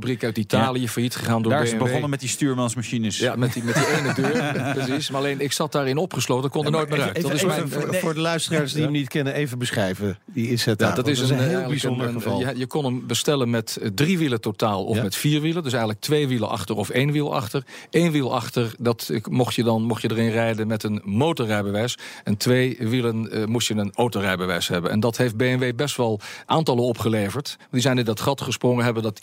ja. 0.02 0.06
ISO-fabriek 0.14 0.24
uit 0.24 0.38
Italië, 0.38 0.88
failliet 0.90 1.16
gegaan 1.16 1.42
door 1.42 1.52
Daar 1.52 1.64
is 1.64 1.70
het 1.70 1.80
begonnen 1.80 2.10
met 2.10 2.20
die 2.20 2.30
stuurmansmachines. 2.30 3.18
Ja, 3.18 3.36
met 3.36 3.54
die, 3.54 3.64
met 3.64 3.76
die 3.76 3.88
ene 3.88 4.14
deur, 4.14 4.54
precies. 4.86 5.10
Maar 5.10 5.20
alleen, 5.20 5.40
ik 5.40 5.52
zat 5.52 5.72
daarin 5.72 5.98
opgesloten, 5.98 6.50
kon 6.50 6.66
er 6.66 6.72
nooit 6.72 6.90
meer 6.90 7.02
uit. 7.02 7.18
Even, 7.18 7.30
Dat 7.30 7.38
is 7.38 7.46
mijn, 7.46 7.70
voor, 7.70 7.96
voor 7.96 8.14
de 8.14 8.20
luisteraars 8.20 8.74
die 8.74 8.84
hem 8.84 8.92
niet 8.92 9.08
kennen, 9.08 9.34
even 9.34 9.58
beschrijven. 9.58 10.18
Die 10.26 10.50
is 10.50 10.66
het 10.66 10.80
ja, 10.80 10.92
dat 10.92 11.08
is 11.08 11.20
een, 11.20 11.40
heel 11.40 11.68
bijzonder 11.68 12.08
een- 12.08 12.14
geval. 12.14 12.40
Je, 12.40 12.54
je 12.56 12.68
kon 12.68 12.86
hem 12.86 13.08
bestellen 13.08 13.50
met 13.50 13.78
eh, 13.82 13.90
drie 13.96 14.18
wielen 14.18 14.42
totaal 14.42 14.86
of 14.86 14.96
Ja. 14.96 15.04
met 15.04 15.16
vier 15.16 15.42
wielen. 15.42 15.64
Dus 15.64 15.72
eigenlijk 15.72 16.02
twee 16.02 16.28
wielen 16.28 16.50
achter 16.50 16.76
of 16.76 16.90
één 16.90 17.12
wiel 17.12 17.36
achter. 17.36 17.64
Eén 17.92 18.12
wiel 18.12 18.36
achter, 18.36 18.74
dat 18.80 19.12
mocht 19.30 19.56
je 19.56 19.64
dan 19.64 19.82
mocht 19.84 20.02
je 20.02 20.12
erin 20.12 20.30
rijden 20.30 20.68
met 20.68 20.84
een 20.84 21.02
motorrijbewijs. 21.04 21.98
En 22.24 22.38
twee 22.38 22.78
wielen 22.80 23.32
eh, 23.32 23.46
moest 23.46 23.68
je 23.68 23.76
een 23.76 23.92
autorijbewijs 23.96 24.68
hebben. 24.68 24.92
En 24.92 25.00
dat 25.00 25.18
heeft 25.18 25.36
BMW 25.38 25.76
best 25.76 25.98
wel 25.98 26.20
aantallen 26.46 26.84
opgeleverd. 26.84 27.58
Die 27.72 27.82
zijn 27.82 27.98
in 27.98 28.06
dat 28.06 28.20
gat 28.20 28.42
gesprongen, 28.42 28.84
hebben 28.84 29.04
dat 29.04 29.20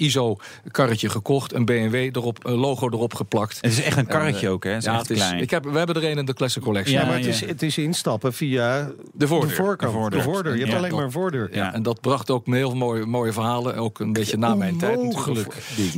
ISO-karretje 0.64 1.08
gekocht. 1.08 1.54
Een 1.54 1.64
BMW 1.64 1.94
erop, 1.94 2.46
een 2.46 2.54
logo 2.54 2.88
erop 2.90 3.14
geplakt. 3.14 3.56
Het 3.60 3.70
is 3.72 3.82
echt 3.82 3.96
een 3.96 4.06
karretje 4.06 4.40
En, 4.40 4.46
eh, 4.46 4.52
ook, 4.52 4.64
hè? 4.64 4.70
Het 4.70 4.78
is 4.78 4.84
ja, 4.84 4.92
echt 4.92 5.00
het 5.08 5.10
is, 5.10 5.16
klein. 5.24 5.40
ik 5.42 5.50
heb, 5.50 5.64
we 5.64 5.78
hebben 5.78 5.96
er 5.96 6.04
een 6.10 6.18
in 6.18 6.24
de 6.26 6.34
Classic 6.34 6.62
Collection. 6.62 6.94
ja, 6.94 7.00
Ja, 7.00 7.06
maar 7.06 7.16
het, 7.16 7.24
ja. 7.24 7.30
is, 7.30 7.40
het 7.40 7.62
is 7.62 7.78
instappen 7.78 8.32
via 8.32 8.90
De 9.12 9.26
voordeur. 9.26 9.48
de 9.48 9.54
voorkant. 9.54 9.92
De 9.92 9.98
voordeur. 9.98 10.18
De 10.18 10.24
voordeur. 10.24 10.52
Je 10.52 10.58
hebt 10.58 10.70
Ja. 10.72 10.78
alleen 10.78 10.94
maar 10.94 11.04
een 11.04 11.10
voordeur. 11.12 11.48
Ja. 11.52 11.74
En 11.74 11.82
dat 11.82 12.00
bracht 12.00 12.30
ook 12.30 12.46
heel 12.46 12.74
mooie, 12.74 13.06
mooie 13.06 13.32
verhalen. 13.32 13.76
Ook 13.76 13.98
een 14.00 14.12
beetje 14.12 14.36
na 14.36 14.54
mijn 14.54 14.78
tijd. 14.78 15.02
natuurlijk. 15.02 15.28
Onmogelijk. 15.28 15.54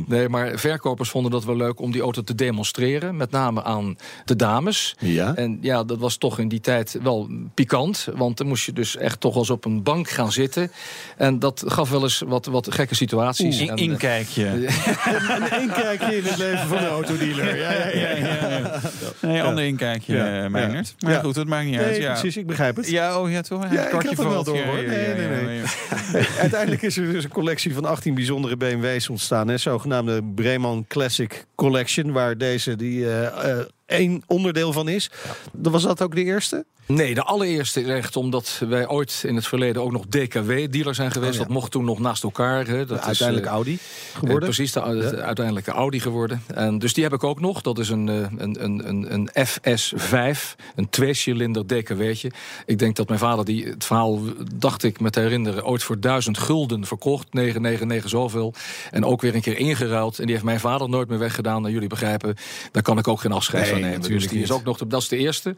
Nee, 0.07 0.29
maar 0.29 0.59
verkopers 0.59 1.09
vonden 1.09 1.31
dat 1.31 1.45
wel 1.45 1.55
leuk 1.55 1.79
om 1.79 1.91
die 1.91 2.01
auto 2.01 2.21
te 2.21 2.35
demonstreren. 2.35 3.17
Met 3.17 3.31
name 3.31 3.63
aan 3.63 3.95
de 4.25 4.35
dames. 4.35 4.95
Ja. 4.99 5.35
En 5.35 5.57
ja, 5.61 5.83
dat 5.83 5.97
was 5.99 6.17
toch 6.17 6.39
in 6.39 6.47
die 6.47 6.59
tijd 6.59 6.99
wel 7.03 7.29
pikant. 7.53 8.07
Want 8.15 8.37
dan 8.37 8.47
moest 8.47 8.65
je 8.65 8.73
dus 8.73 8.97
echt 8.97 9.19
toch 9.19 9.35
als 9.35 9.49
op 9.49 9.65
een 9.65 9.83
bank 9.83 10.09
gaan 10.09 10.31
zitten. 10.31 10.71
En 11.17 11.39
dat 11.39 11.63
gaf 11.67 11.89
wel 11.89 12.03
eens 12.03 12.23
wat, 12.27 12.45
wat 12.45 12.73
gekke 12.73 12.95
situaties. 12.95 13.59
In- 13.59 13.69
En, 13.69 13.75
eh, 13.77 13.83
Een 15.51 15.61
inkijkje 15.61 16.17
in 16.17 16.23
het 16.23 16.37
leven 16.37 16.67
van 16.67 16.77
de 16.77 16.87
autodealer. 16.87 17.57
Ja, 17.57 17.71
ja, 17.71 18.09
ja. 18.09 18.79
Nee, 19.21 19.41
ander 19.43 19.63
inkijkje, 19.63 20.15
Ja. 20.15 20.43
eh, 20.43 20.49
Meijnerd. 20.49 20.93
Ja. 20.97 21.09
Maar 21.09 21.19
goed, 21.23 21.35
dat 21.35 21.47
maakt 21.47 21.65
niet 21.65 21.77
uit. 21.79 21.97
Ja. 21.97 22.11
precies, 22.11 22.37
ik 22.37 22.47
begrijp 22.47 22.75
het. 22.75 22.89
Ja, 22.89 23.19
oh 23.21 23.31
ja, 23.31 23.41
toch? 23.41 23.71
Ja, 23.71 23.85
ik 23.85 23.91
had 23.91 24.17
hem 24.17 24.29
wel 24.29 24.43
door, 24.43 24.57
hoor. 24.63 24.75
Nee, 24.75 25.13
nee, 25.13 25.41
nee. 25.45 25.61
Uiteindelijk 26.39 26.81
is 26.81 26.97
er 26.97 27.11
dus 27.11 27.23
een 27.23 27.29
collectie 27.29 27.73
van 27.73 27.85
18 27.85 28.13
bijzondere 28.13 28.57
BMW's 28.57 29.09
ontstaan. 29.09 29.47
Hè? 29.47 29.57
Zogenaamde 29.57 30.23
Breman 30.35 30.85
Classic 30.87 31.45
Collection. 31.55 32.11
Waar 32.11 32.37
deze 32.37 32.75
die, 32.75 33.11
eh, 33.11 33.59
één 33.85 34.21
onderdeel 34.27 34.73
van 34.73 34.87
is. 34.89 35.09
Was 35.51 35.83
dat 35.83 36.01
ook 36.01 36.15
de 36.15 36.23
eerste? 36.23 36.65
Nee, 36.87 37.13
de 37.13 37.23
allereerste 37.23 37.81
is 37.81 37.87
echt 37.87 38.15
omdat 38.15 38.61
wij 38.69 38.87
ooit 38.87 39.23
in 39.25 39.35
het 39.35 39.47
verleden 39.47 39.81
ook 39.81 39.91
nog 39.91 40.05
DKW-dealer 40.05 40.95
zijn 40.95 41.11
geweest. 41.11 41.31
Oh 41.33 41.37
ja. 41.39 41.43
Dat 41.43 41.53
mocht 41.53 41.71
toen 41.71 41.85
nog 41.85 41.99
naast 41.99 42.23
elkaar. 42.23 42.67
Hè. 42.67 42.85
Dat 42.85 42.99
is, 42.99 43.05
Uiteindelijk 43.05 43.47
eh, 43.47 43.53
Audi 43.53 43.73
Eh, 43.73 44.19
geworden. 44.19 44.43
precies, 44.43 44.71
de, 44.71 45.09
de 45.11 45.21
uiteindelijke 45.21 45.71
Audi 45.71 45.99
geworden. 45.99 46.43
En 46.47 46.79
dus 46.79 46.93
die 46.93 47.03
heb 47.03 47.13
ik 47.13 47.23
ook 47.23 47.39
nog. 47.39 47.61
Dat 47.61 47.79
is 47.79 47.89
een, 47.89 48.09
eh, 48.09 48.15
een, 48.37 48.63
een, 48.63 48.87
een, 48.89 49.13
een 49.13 49.47
FS5, 49.47 50.55
een 50.75 50.89
tweecilinder 50.89 51.67
DKW'tje. 51.67 52.31
Ik 52.65 52.79
denk 52.79 52.95
dat 52.95 53.07
mijn 53.07 53.19
vader 53.19 53.45
die 53.45 53.65
het 53.65 53.85
verhaal, 53.85 54.19
dacht 54.55 54.83
ik 54.83 54.99
me 54.99 55.09
te 55.09 55.19
herinneren, 55.19 55.65
ooit 55.65 55.83
voor 55.83 55.99
1000 55.99 56.37
gulden 56.37 56.85
verkocht. 56.85 57.33
999 57.33 58.09
zoveel. 58.09 58.53
En 58.91 59.05
ook 59.05 59.21
weer 59.21 59.35
een 59.35 59.41
keer 59.41 59.57
ingeruild. 59.57 60.17
En 60.19 60.23
die 60.23 60.31
heeft 60.33 60.45
mijn 60.45 60.59
vader 60.59 60.89
nooit 60.89 61.07
meer 61.09 61.19
weggedaan. 61.19 61.65
En 61.65 61.71
jullie 61.71 61.89
begrijpen, 61.89 62.35
daar 62.71 62.83
kan 62.83 62.97
ik 62.97 63.07
ook 63.07 63.19
geen 63.19 63.31
afscheid 63.31 63.63
Nee, 63.63 63.71
van 63.71 63.81
nemen. 63.81 64.01
Dus 64.01 64.27
die 64.27 64.41
is 64.41 64.51
ook 64.51 64.63
nog, 64.63 64.77
de, 64.77 64.87
dat 64.87 65.01
is 65.01 65.07
de 65.07 65.17
eerste. 65.17 65.55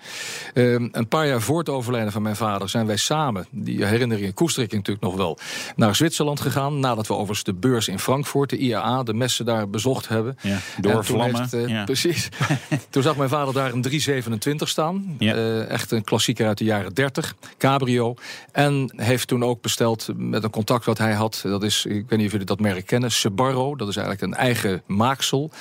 Ehm, 0.53 0.87
een 0.91 1.07
paar 1.07 1.18
jaar 1.27 1.41
voor 1.41 1.59
het 1.59 1.69
overlijden 1.69 2.11
van 2.11 2.21
mijn 2.21 2.35
vader 2.35 2.69
zijn 2.69 2.85
wij 2.85 2.97
samen, 2.97 3.47
die 3.51 3.85
herinneringen 3.85 4.33
koester 4.33 4.63
ik 4.63 4.71
natuurlijk 4.71 5.05
nog 5.05 5.15
wel, 5.15 5.37
naar 5.75 5.95
Zwitserland 5.95 6.39
gegaan. 6.39 6.79
Nadat 6.79 7.07
we 7.07 7.13
overigens 7.13 7.43
de 7.43 7.53
beurs 7.53 7.87
in 7.87 7.99
Frankfurt, 7.99 8.49
de 8.49 8.57
IAA, 8.57 9.03
de 9.03 9.13
messen 9.13 9.45
daar 9.45 9.69
bezocht 9.69 10.07
hebben. 10.07 10.37
Ja, 10.41 10.57
door 10.81 11.05
vlammen. 11.05 11.39
heeft, 11.41 11.53
eh, 11.53 11.67
ja. 11.67 11.83
Precies. 11.83 12.29
toen 12.89 13.03
zag 13.03 13.15
mijn 13.15 13.29
vader 13.29 13.53
daar 13.53 13.73
een 13.73 13.81
327 13.81 14.69
staan. 14.69 15.15
Ja. 15.19 15.33
Eh, 15.33 15.69
echt 15.69 15.91
een 15.91 16.03
klassieker 16.03 16.47
uit 16.47 16.57
de 16.57 16.63
jaren 16.63 16.93
30. 16.93 17.35
Cabrio. 17.57 18.15
En 18.51 18.93
heeft 18.95 19.27
toen 19.27 19.43
ook 19.43 19.61
besteld 19.61 20.07
met 20.15 20.43
een 20.43 20.49
contact 20.49 20.85
wat 20.85 20.97
hij 20.97 21.13
had. 21.13 21.39
Dat 21.43 21.63
is, 21.63 21.85
ik 21.85 22.05
weet 22.07 22.17
niet 22.17 22.25
of 22.25 22.31
jullie 22.31 22.45
dat 22.47 22.59
merk 22.59 22.85
kennen. 22.85 23.11
Sebarro. 23.11 23.75
Dat 23.75 23.87
is 23.87 23.95
eigenlijk 23.95 24.31
een 24.31 24.39
eigen 24.39 24.81
maaksel. 24.85 25.51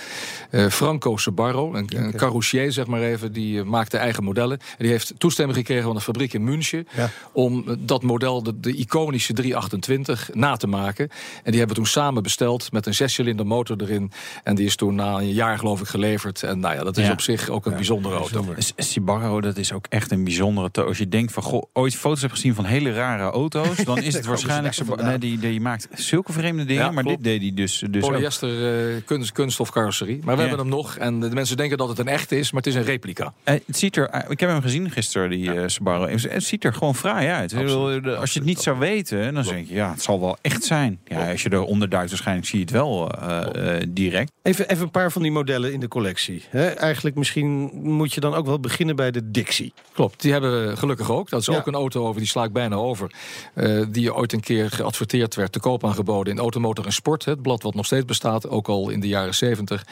Eh, 0.51 0.66
Franco 0.66 1.16
Sebarro. 1.16 1.75
Een, 1.75 1.88
een 1.97 2.16
carrossier, 2.16 2.73
zeg 2.73 2.87
maar 2.87 3.01
even. 3.01 3.33
Die 3.33 3.64
maakte 3.64 3.97
eigen 3.97 4.25
modellen. 4.25 4.59
En 4.59 4.77
die 4.79 4.90
heeft 4.90 5.12
toestemming 5.18 5.47
gekregen 5.54 5.84
van 5.84 5.94
de 5.94 6.00
fabriek 6.00 6.32
in 6.32 6.44
München. 6.44 6.87
Ja. 6.96 7.11
Om 7.32 7.64
eh, 7.68 7.74
dat 7.78 8.02
model, 8.02 8.42
de, 8.42 8.61
de 8.61 8.74
iconische 8.76 9.32
328, 9.32 10.30
na 10.32 10.56
te 10.56 10.66
maken. 10.66 11.08
En 11.42 11.50
die 11.50 11.58
hebben 11.58 11.76
toen 11.76 11.87
samen 11.87 12.22
besteld 12.22 12.72
met 12.72 12.87
een 12.87 12.94
zescilinder 12.94 13.46
motor 13.46 13.76
erin. 13.82 14.11
En 14.44 14.54
die 14.54 14.66
is 14.66 14.76
toen 14.76 14.94
na 14.94 15.14
een 15.16 15.32
jaar 15.32 15.58
geloof 15.58 15.80
ik 15.80 15.87
geleverd. 15.87 16.42
En 16.42 16.61
nou 16.61 16.74
ja, 16.74 16.84
dat 16.84 16.96
is 16.96 17.06
Ja. 17.06 17.12
op 17.12 17.20
zich 17.20 17.48
ook 17.48 17.66
een 17.66 17.74
bijzondere 17.74 18.14
auto. 18.16 18.44
S- 18.58 18.72
Cibarro, 18.76 19.40
dat 19.40 19.56
is 19.56 19.72
ook 19.72 19.87
echt 19.88 20.11
een 20.11 20.24
bijzondere 20.24 20.61
auto. 20.61 20.84
Als 20.84 20.98
je 20.98 21.08
denkt 21.08 21.32
van, 21.32 21.42
goh, 21.42 21.62
ooit 21.72 21.94
foto's 21.96 22.20
hebt 22.20 22.32
gezien 22.32 22.54
van 22.54 22.64
hele 22.64 22.92
rare 22.92 23.30
auto's, 23.30 23.76
dan 23.84 23.98
is 24.08 24.14
het 24.14 24.26
waarschijnlijk... 24.26 24.76
Nee, 25.02 25.18
die, 25.18 25.38
die 25.38 25.61
maakt 25.61 25.88
zulke 25.94 26.32
vreemde 26.32 26.64
dingen, 26.64 26.82
Ja, 26.84 26.90
maar 26.90 27.04
dit 27.04 27.22
deed 27.24 27.40
hij 27.40 27.52
dus, 27.54 27.84
dus. 27.90 28.06
Polyester 28.06 28.92
eh, 28.94 29.02
kunst, 29.04 29.32
kunststof 29.32 29.70
carrosserie. 29.70 30.18
Maar 30.24 30.37
we 30.37 30.42
Ja. 30.42 30.48
hebben 30.48 30.66
hem 30.66 30.76
nog. 30.76 30.96
En 30.96 31.20
de 31.20 31.30
mensen 31.30 31.56
denken 31.56 31.78
dat 31.78 31.88
het 31.88 31.98
een 31.98 32.08
echte 32.08 32.38
is, 32.38 32.52
maar 32.52 32.62
het 32.62 32.70
is 32.70 32.78
een 32.78 32.84
replica. 32.87 33.34
Eh, 33.44 33.54
het 33.66 33.78
ziet 33.78 33.96
er, 33.96 34.24
ik 34.28 34.40
heb 34.40 34.48
hem 34.50 34.61
gezien 34.62 34.90
gisteren, 34.90 35.30
die 35.30 35.38
eh 35.46 35.62
Subaru. 35.66 36.11
Het 36.11 36.22
het 36.33 36.44
ziet 36.44 36.64
er 36.64 36.72
gewoon 36.74 36.94
fraai 36.94 37.29
uit. 37.29 37.55
Absoluut. 37.55 38.07
Als 38.16 38.33
je 38.33 38.38
het 38.38 38.48
niet 38.48 38.61
zou 38.61 38.79
weten, 38.79 39.35
dan 39.35 39.42
denk 39.42 39.68
je, 39.68 39.74
ja, 39.74 39.90
het 39.90 40.03
zal 40.03 40.20
wel 40.20 40.37
echt 40.42 40.64
zijn. 40.64 41.01
Ja, 41.05 41.31
als 41.31 41.42
je 41.42 41.53
eronder 41.53 41.88
duikt, 41.88 42.11
waarschijnlijk 42.11 42.46
zie 42.46 42.59
je 42.59 42.64
het 42.64 42.74
wel 42.74 43.11
eh, 43.11 43.77
eh, 43.77 43.83
direct. 43.88 44.33
Even, 44.42 44.68
even 44.68 44.83
een 44.85 44.90
paar 44.90 45.12
van 45.12 45.22
die 45.22 45.31
modellen 45.31 45.72
in 45.72 45.81
de 45.81 45.88
collectie. 45.88 46.44
Hè? 46.51 46.66
Eigenlijk 46.66 47.16
misschien 47.16 47.70
moet 47.83 48.12
je 48.14 48.20
dan 48.20 48.35
ook 48.35 48.46
wel 48.46 48.61
beginnen 48.61 48.96
bij 48.96 49.11
de 49.11 49.31
Dixie. 49.31 49.72
Klopt, 49.92 50.22
die 50.22 50.33
hebben 50.33 50.68
we 50.68 50.77
gelukkig 50.77 51.11
ook. 51.11 51.31
Dat 51.31 51.40
is 51.40 51.46
Ja. 51.46 51.57
ook 51.57 51.66
een 51.66 51.74
auto 51.74 52.07
over, 52.07 52.20
die 52.20 52.29
sla 52.31 52.44
ik 52.44 52.53
bijna 52.53 52.77
over. 52.77 53.11
eh, 53.55 53.83
die 53.88 54.14
ooit 54.14 54.33
een 54.33 54.40
keer 54.40 54.70
geadverteerd 54.70 55.35
werd, 55.35 55.53
te 55.53 55.61
koop 55.61 55.85
aangeboden 55.85 56.33
in 56.33 56.38
Automotor 56.38 56.87
en 56.87 56.92
Sport. 56.92 57.24
Het 57.24 57.42
blad 57.42 57.62
wat 57.62 57.74
nog 57.74 57.87
steeds 57.87 58.05
bestaat, 58.05 58.48
ook 58.48 58.68
al 58.68 58.88
in 58.90 59.01
de 59.01 59.09
jaren 59.09 59.35
70. 59.35 59.85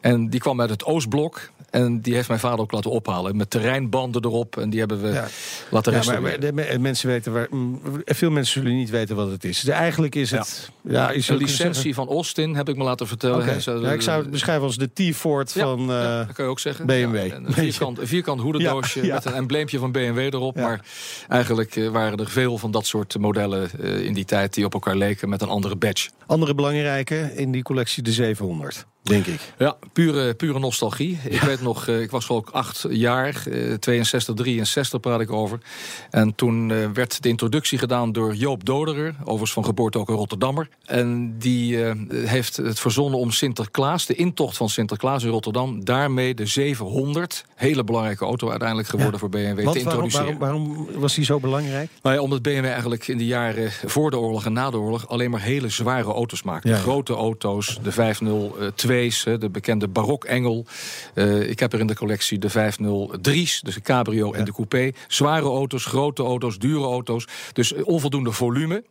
En 0.00 0.28
die 0.30 0.40
kwam 0.40 0.60
uit 0.60 0.70
het 0.70 0.84
Oostblok. 0.84 1.50
En 1.74 2.00
die 2.00 2.14
heeft 2.14 2.28
mijn 2.28 2.40
vader 2.40 2.58
ook 2.60 2.72
laten 2.72 2.90
ophalen. 2.90 3.36
Met 3.36 3.50
terreinbanden 3.50 4.24
erop. 4.24 4.56
En 4.56 4.70
die 4.70 4.78
hebben 4.78 5.02
we 5.02 5.08
Ja. 5.08 5.26
laten 5.70 5.92
Ja, 5.92 6.02
maar, 6.04 6.22
maar 6.22 6.40
de, 6.40 6.52
me- 6.52 6.78
mensen 6.78 7.08
weten 7.08 7.32
waar. 7.32 7.46
mm, 7.50 7.80
Veel 8.04 8.30
mensen 8.30 8.60
zullen 8.62 8.76
niet 8.76 8.90
weten 8.90 9.16
wat 9.16 9.30
het 9.30 9.44
is. 9.44 9.60
De, 9.60 9.72
eigenlijk 9.72 10.14
is 10.14 10.30
het. 10.30 10.70
Ja, 10.82 11.10
is 11.10 11.28
Een 11.28 11.36
licentie 11.36 11.94
van 11.94 12.08
Austin 12.08 12.54
heb 12.54 12.68
ik 12.68 12.76
me 12.76 12.84
laten 12.84 13.06
vertellen. 13.06 13.46
Ja, 13.46 13.92
ik 13.92 14.00
zou 14.02 14.22
het 14.22 14.30
beschrijven 14.30 14.64
als 14.64 14.76
de 14.76 14.90
T-Ford 14.92 15.52
van. 15.52 15.80
eh, 15.92 16.16
dat 16.26 16.32
kan 16.32 16.44
je 16.44 16.50
ook 16.50 16.60
zeggen. 16.60 16.86
BMW. 16.86 17.16
Een 17.32 17.52
vierkant, 17.52 17.98
een 17.98 18.06
vierkant 18.06 18.40
hoedendoosje 18.40 19.06
met 19.06 19.24
een 19.24 19.34
embleempje 19.34 19.78
van 19.78 19.92
BMW 19.92 20.18
erop. 20.18 20.56
Maar 20.56 20.84
eigenlijk 21.28 21.76
eh, 21.76 21.88
waren 21.88 22.18
er 22.18 22.30
veel 22.30 22.58
van 22.58 22.70
dat 22.70 22.86
soort 22.86 23.18
modellen 23.18 23.70
eh, 23.80 24.04
in 24.04 24.12
die 24.14 24.24
tijd... 24.24 24.54
die 24.54 24.64
op 24.64 24.72
elkaar 24.74 24.96
leken 24.96 25.28
met 25.28 25.42
een 25.42 25.48
andere 25.48 25.76
badge. 25.76 26.10
andere 26.26 26.54
belangrijke 26.54 27.32
in 27.34 27.52
die 27.52 27.62
collectie, 27.62 28.02
de 28.02 28.12
700, 28.12 28.86
denk 29.02 29.26
ik. 29.26 29.40
Ja, 29.58 29.76
pure, 29.92 30.34
pure 30.34 30.58
nostalgie. 30.58 31.18
Ik 31.28 31.40
weet 31.40 31.62
nog, 31.64 31.88
eh, 31.88 32.00
ik 32.00 32.10
was 32.10 32.28
ik 32.30 32.48
acht 32.50 32.86
jaar, 32.90 33.42
eh, 33.50 33.72
62, 33.74 34.34
63 34.34 35.00
praat 35.00 35.20
ik 35.20 35.32
over. 35.32 35.58
En 36.10 36.34
toen 36.34 36.70
eh, 36.70 36.90
werd 36.94 37.22
de 37.22 37.28
introductie 37.28 37.78
gedaan 37.78 38.12
door 38.12 38.34
Joop 38.34 38.64
Doderer, 38.64 39.14
overigens 39.20 39.52
van 39.52 39.64
geboorte 39.64 39.98
ook 39.98 40.08
een 40.08 40.14
Rotterdammer. 40.14 40.68
En 40.84 41.38
die 41.38 41.84
eh, 41.84 41.92
heeft 42.28 42.56
het 42.56 42.80
verzonnen 42.80 43.18
om 43.18 43.30
Sinterklaas, 43.30 44.06
de 44.06 44.14
intocht 44.14 44.56
van 44.56 44.68
Sinterklaas 44.68 45.22
in 45.24 45.30
Rotterdam, 45.30 45.84
daarmee 45.84 46.34
de 46.34 46.46
700, 46.46 47.44
hele 47.54 47.84
belangrijke 47.84 48.24
auto 48.24 48.50
uiteindelijk 48.50 48.88
geworden 48.88 49.12
Ja. 49.12 49.18
voor 49.18 49.28
BMW, 49.28 49.58
te 49.58 49.64
Want 49.64 49.76
introduceren. 49.76 50.38
waarom, 50.38 50.66
waarom 50.66 51.00
was 51.00 51.14
die 51.14 51.24
zo 51.24 51.40
belangrijk? 51.40 51.90
Nou 52.02 52.14
ja, 52.16 52.22
omdat 52.22 52.42
BMW 52.42 52.64
eigenlijk 52.64 53.08
in 53.08 53.18
de 53.18 53.26
jaren 53.26 53.70
voor 53.86 54.10
de 54.10 54.18
oorlog 54.18 54.44
en 54.44 54.52
na 54.52 54.70
de 54.70 54.78
oorlog 54.78 55.08
alleen 55.08 55.30
maar 55.30 55.40
hele 55.40 55.68
zware 55.68 56.12
auto's 56.12 56.42
maakte. 56.42 56.68
Ja. 56.68 56.76
Grote 56.76 57.12
auto's, 57.12 57.78
de 57.82 57.92
502's, 57.92 59.24
hè, 59.24 59.38
de 59.38 59.48
bekende 59.48 59.88
barokengel. 59.88 60.64
Eh 61.14 61.50
ik 61.54 61.60
heb 61.60 61.72
er 61.72 61.80
in 61.80 61.86
de 61.86 61.94
collectie 61.94 62.38
de 62.38 62.50
503's, 62.50 63.60
dus 63.60 63.74
de 63.74 63.80
cabrio 63.82 64.32
en 64.32 64.44
de 64.44 64.52
coupé. 64.52 64.90
Zware 65.08 65.46
auto's, 65.46 65.84
grote 65.84 66.22
auto's, 66.22 66.58
dure 66.58 66.84
auto's. 66.84 67.26
Dus 67.52 67.72
eh, 67.72 67.86
onvoldoende 67.86 68.32
volume. 68.32 68.84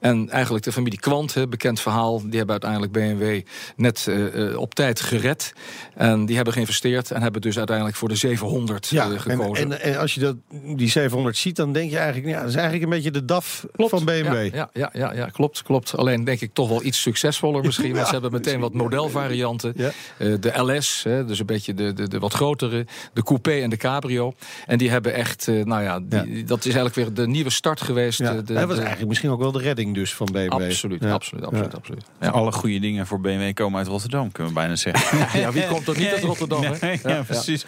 En 0.00 0.30
eigenlijk 0.30 0.64
de 0.64 0.72
familie 0.72 0.98
Quant, 0.98 1.34
hè, 1.34 1.48
bekend 1.48 1.80
verhaal, 1.80 2.20
die 2.20 2.36
hebben 2.38 2.50
uiteindelijk 2.50 2.92
BMW 2.92 3.40
net 3.76 4.06
eh, 4.08 4.48
eh, 4.48 4.58
op 4.58 4.74
tijd 4.74 5.00
gered. 5.00 5.52
En 5.94 6.26
die 6.26 6.36
hebben 6.36 6.54
geïnvesteerd 6.54 7.10
en 7.10 7.22
hebben 7.22 7.40
dus 7.40 7.58
uiteindelijk 7.58 7.96
voor 7.96 8.08
de 8.08 8.14
700 8.14 8.90
eh, 8.92 9.04
en, 9.04 9.20
gekozen. 9.20 9.72
en, 9.72 9.80
en 9.80 9.98
als 9.98 10.14
je 10.14 10.20
dat, 10.20 10.36
die 10.76 10.88
700 10.88 11.36
ziet, 11.36 11.56
dan 11.56 11.72
denk 11.72 11.90
je 11.90 11.98
eigenlijk, 11.98 12.26
ja, 12.32 12.40
dat 12.40 12.48
is 12.48 12.54
eigenlijk 12.54 12.84
een 12.84 12.90
beetje 12.90 13.10
de 13.10 13.24
DAF 13.24 13.66
van 13.76 14.04
BMW. 14.04 14.54
Ja, 14.54 14.70
ja, 14.72 14.90
ja, 14.92 15.14
ja, 15.14 15.26
klopt, 15.26 15.62
klopt. 15.62 15.96
Alleen 15.96 16.24
denk 16.24 16.40
ik 16.40 16.50
toch 16.52 16.68
wel 16.68 16.84
iets 16.84 17.00
succesvoller 17.00 17.64
misschien. 17.64 17.94
Want 17.98 18.06
ze 18.06 18.12
hebben 18.12 18.32
meteen 18.32 18.60
wat 18.60 18.72
modelvarianten. 18.72 19.74
De 20.18 20.52
LS, 20.54 21.02
dus 21.26 21.38
een 21.38 21.46
beetje 21.46 21.74
de, 21.74 21.92
de, 21.92 22.08
de 22.08 22.18
wat 22.18 22.32
grotere. 22.32 22.86
De 23.12 23.22
coupé 23.22 23.60
en 23.60 23.70
de 23.70 23.76
cabrio. 23.76 24.32
En 24.66 24.78
die 24.78 24.90
hebben 24.90 25.14
echt, 25.14 25.46
nou 25.46 25.82
ja, 25.82 26.00
die, 26.00 26.44
dat 26.44 26.58
is 26.58 26.74
eigenlijk 26.74 26.94
weer 26.94 27.12
de 27.12 27.26
nieuwe 27.26 27.50
start 27.50 27.80
geweest. 27.80 28.18
De, 28.18 28.42
Hij 28.52 28.66
was 28.66 28.76
eigenlijk 28.76 29.08
misschien 29.08 29.30
ook 29.30 29.38
wel 29.38 29.52
de 29.52 29.58
redding 29.58 29.87
dus 29.94 30.14
van 30.14 30.26
BMW. 30.32 30.52
Absoluut, 30.52 31.02
Ja. 31.02 31.12
absoluut, 31.12 31.44
absoluut, 31.44 31.70
Ja. 31.72 31.76
absoluut. 31.78 32.04
Ja. 32.20 32.28
Alle 32.28 32.52
goede 32.52 32.78
dingen 32.78 33.06
voor 33.06 33.20
BMW 33.20 33.54
komen 33.54 33.78
uit 33.78 33.86
Rotterdam, 33.88 34.32
kunnen 34.32 34.52
we 34.52 34.58
bijna 34.58 34.76
zeggen. 34.76 35.18
Ja, 35.40 35.52
wie 35.52 35.66
komt 35.66 35.88
er 35.88 35.98
niet 35.98 36.08
uit 36.12 36.22
Rotterdam? 36.22 36.60
Nee, 36.60 36.70
ja, 36.80 36.88
Ja, 37.02 37.10
ja. 37.16 37.22
precies. 37.22 37.64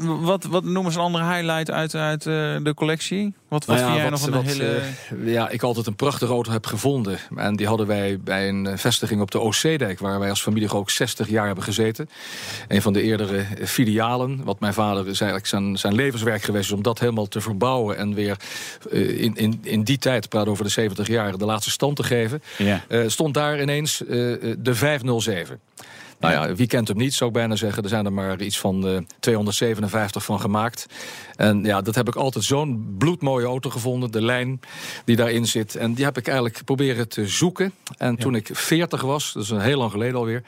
Wat, 0.00 0.44
wat 0.44 0.64
noemen 0.64 0.92
ze 0.92 0.98
een 0.98 1.04
andere 1.04 1.24
highlight 1.34 1.70
uit, 1.70 1.94
uit 1.94 2.26
eh, 2.26 2.32
de 2.62 2.72
collectie? 2.74 3.34
Wat, 3.48 3.64
wat 3.64 3.76
Nou 3.76 3.88
ja, 3.88 3.92
vind 3.92 4.02
jij 4.02 4.10
wat- 4.10 4.20
nog 4.20 4.28
een 4.28 4.44
wat, 4.44 4.52
hele... 4.58 4.80
eh, 5.26 5.32
ja, 5.32 5.48
ik 5.48 5.62
altijd 5.62 5.86
een 5.86 5.96
prachtige 5.96 6.32
auto 6.32 6.50
heb 6.52 6.66
gevonden. 6.66 7.18
En 7.36 7.56
die 7.56 7.66
hadden 7.66 7.86
wij 7.86 8.20
bij 8.20 8.48
een 8.48 8.66
eh, 8.66 8.76
vestiging 8.76 9.20
op 9.20 9.30
de 9.30 9.40
Oostzeedijk... 9.40 9.98
waar 9.98 10.18
wij 10.18 10.30
als 10.30 10.42
familie 10.42 10.72
ook 10.72 10.90
60 10.90 11.28
jaar 11.28 11.46
hebben 11.46 11.64
gezeten. 11.64 12.08
Een 12.68 12.82
van 12.82 12.92
de 12.92 13.02
eerdere 13.02 13.44
filialen. 13.64 14.44
Wat 14.44 14.60
mijn 14.60 14.74
vader 14.74 15.00
is 15.08 15.20
eigenlijk 15.20 15.46
zijn, 15.46 15.76
zijn 15.78 15.94
levenswerk 15.94 16.42
geweest... 16.42 16.64
is 16.64 16.72
om 16.72 16.82
dat 16.82 16.98
helemaal 16.98 17.26
te 17.28 17.40
verbouwen 17.40 17.96
en 17.96 18.14
weer 18.14 18.36
in, 18.90 19.34
in, 19.36 19.58
in 19.62 19.82
die 19.82 19.98
tijd... 19.98 20.28
praat 20.28 20.46
over 20.46 20.64
de 20.64 20.70
70 20.70 21.01
jaar, 21.08 21.38
de 21.38 21.44
laatste 21.44 21.70
stand 21.70 21.96
te 21.96 22.02
geven. 22.02 22.42
Ja. 22.58 22.84
Eh, 22.88 23.00
stond 23.06 23.34
daar 23.34 23.60
ineens 23.60 24.06
eh, 24.06 24.32
eh, 24.32 24.56
de 24.58 24.74
507. 24.74 25.60
Nou 26.22 26.48
ja, 26.48 26.54
wie 26.54 26.66
kent 26.66 26.88
hem 26.88 26.96
niet, 26.96 27.14
zou 27.14 27.30
ik 27.30 27.36
bijna 27.36 27.56
zeggen. 27.56 27.82
Er 27.82 27.88
zijn 27.88 28.04
er 28.04 28.12
maar 28.12 28.40
iets 28.40 28.58
van 28.58 28.86
eh, 28.88 28.98
257 29.20 30.24
van 30.24 30.40
gemaakt. 30.40 30.86
En 31.36 31.64
ja, 31.64 31.80
dat 31.80 31.94
heb 31.94 32.08
ik 32.08 32.14
altijd 32.14 32.44
zo'n 32.44 32.94
bloedmooie 32.98 33.46
auto 33.46 33.70
gevonden. 33.70 34.10
De 34.10 34.22
lijn 34.22 34.60
die 35.04 35.16
daarin 35.16 35.46
zit. 35.46 35.76
En 35.76 35.94
die 35.94 36.04
heb 36.04 36.18
ik 36.18 36.26
eigenlijk 36.26 36.64
proberen 36.64 37.08
te 37.08 37.26
zoeken. 37.26 37.72
En 37.96 38.16
toen 38.16 38.34
ik 38.34 38.48
40 38.52 39.00
was, 39.02 39.32
dat 39.32 39.42
is 39.42 39.50
een 39.50 39.60
heel 39.60 39.78
lang 39.78 39.90
geleden 39.90 40.16
alweer. 40.16 40.42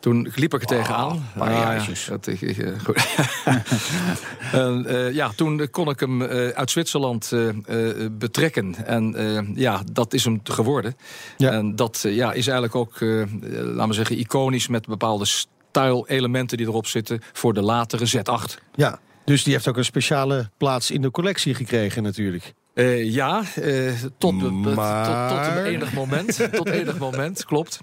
Toen 0.00 0.32
liep 0.34 0.54
ik 0.54 0.60
er 0.60 0.66
tegenaan. 0.66 1.28
paar 1.38 1.48
Ah, 1.48 1.86
ja, 1.86 1.92
dat, 2.08 2.26
ik- 2.26 2.40
ik, 2.40 2.58
eh, 2.58 2.72
goed. 2.84 3.06
en, 4.52 4.86
eh, 4.86 5.12
ja, 5.14 5.30
toen 5.36 5.68
kon 5.70 5.88
ik 5.88 6.00
hem 6.00 6.22
eh, 6.22 6.48
uit 6.48 6.70
Zwitserland 6.70 7.32
eh, 7.32 7.48
eh, 7.48 8.10
betrekken. 8.12 8.74
En 8.86 9.14
eh, 9.14 9.56
ja, 9.56 9.82
dat 9.92 10.12
is 10.14 10.24
hem 10.24 10.40
geworden. 10.44 10.96
Ja. 11.36 11.50
En 11.50 11.76
dat 11.76 12.02
eh, 12.06 12.14
ja, 12.14 12.32
is 12.32 12.46
eigenlijk 12.46 12.74
ook, 12.74 13.00
eh, 13.00 13.22
eh, 13.22 13.28
laten 13.50 13.88
we 13.88 13.94
zeggen, 13.94 14.18
iconisch 14.18 14.68
met 14.68 14.86
bepaalde 14.86 15.19
style-elementen 15.24 16.56
die 16.56 16.66
erop 16.66 16.86
zitten 16.86 17.20
voor 17.32 17.54
de 17.54 17.62
latere 17.62 18.08
Z8. 18.08 18.64
Ja, 18.74 18.98
dus 19.24 19.42
die 19.42 19.52
heeft 19.52 19.68
ook 19.68 19.76
een 19.76 19.84
speciale 19.84 20.50
plaats 20.56 20.90
in 20.90 21.02
de 21.02 21.10
collectie 21.10 21.54
gekregen 21.54 22.02
natuurlijk. 22.02 22.54
Eh, 22.80 23.12
ja, 23.12 23.42
eh, 23.54 23.92
tot, 24.18 24.64
Maar- 24.74 25.28
tot, 25.28 25.44
tot 25.44 25.56
een 25.56 25.64
enig 25.64 25.92
moment. 25.92 26.40
tot 26.52 26.68
enig 26.68 26.98
moment, 26.98 27.44
klopt. 27.44 27.80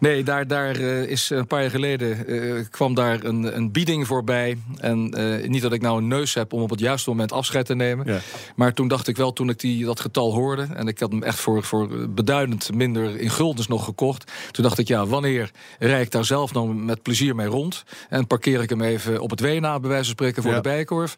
Nee, 0.00 0.22
daar, 0.22 0.46
daar 0.46 0.76
eh, 0.76 1.02
is 1.02 1.30
een 1.30 1.46
paar 1.46 1.60
jaar 1.60 1.70
geleden 1.70 2.26
kwam 2.70 2.94
daar 2.94 3.24
een, 3.24 3.56
een 3.56 3.72
bieding 3.72 4.06
voorbij. 4.06 4.58
En 4.78 5.14
niet 5.46 5.62
dat 5.62 5.72
ik 5.72 5.82
nou 5.82 5.98
een 5.98 6.08
neus 6.08 6.34
heb 6.34 6.52
om 6.52 6.62
op 6.62 6.70
het 6.70 6.80
juiste 6.80 7.10
moment 7.10 7.32
afscheid 7.32 7.66
te 7.66 7.74
nemen. 7.74 8.06
Ja. 8.06 8.18
Maar 8.56 8.72
toen 8.72 8.88
dacht 8.88 9.08
ik 9.08 9.16
wel, 9.16 9.32
toen 9.32 9.48
ik 9.48 9.58
die, 9.58 9.84
dat 9.84 10.00
getal 10.00 10.32
hoorde... 10.32 10.66
en 10.74 10.88
ik 10.88 10.98
had 10.98 11.10
hem 11.10 11.22
echt 11.22 11.38
voor, 11.38 11.62
voor 11.62 12.10
beduidend 12.10 12.74
minder 12.74 13.20
in 13.20 13.30
guldens 13.30 13.66
nog 13.66 13.84
gekocht... 13.84 14.32
toen 14.50 14.64
dacht 14.64 14.78
ik, 14.78 14.88
ja, 14.88 15.06
wanneer 15.06 15.50
rij 15.78 16.00
ik 16.00 16.10
daar 16.10 16.24
zelf 16.24 16.52
nou 16.52 16.74
met 16.74 17.02
plezier 17.02 17.34
mee 17.34 17.46
rond... 17.46 17.84
en 18.08 18.26
parkeer 18.26 18.62
ik 18.62 18.70
hem 18.70 18.82
even 18.82 19.20
op 19.20 19.30
het 19.30 19.40
WNA, 19.40 19.80
bij 19.80 19.90
wijze 19.90 20.04
van 20.04 20.14
spreken, 20.14 20.42
voor 20.42 20.52
Ja. 20.52 20.60
de 20.60 20.68
Bijenkorf... 20.68 21.16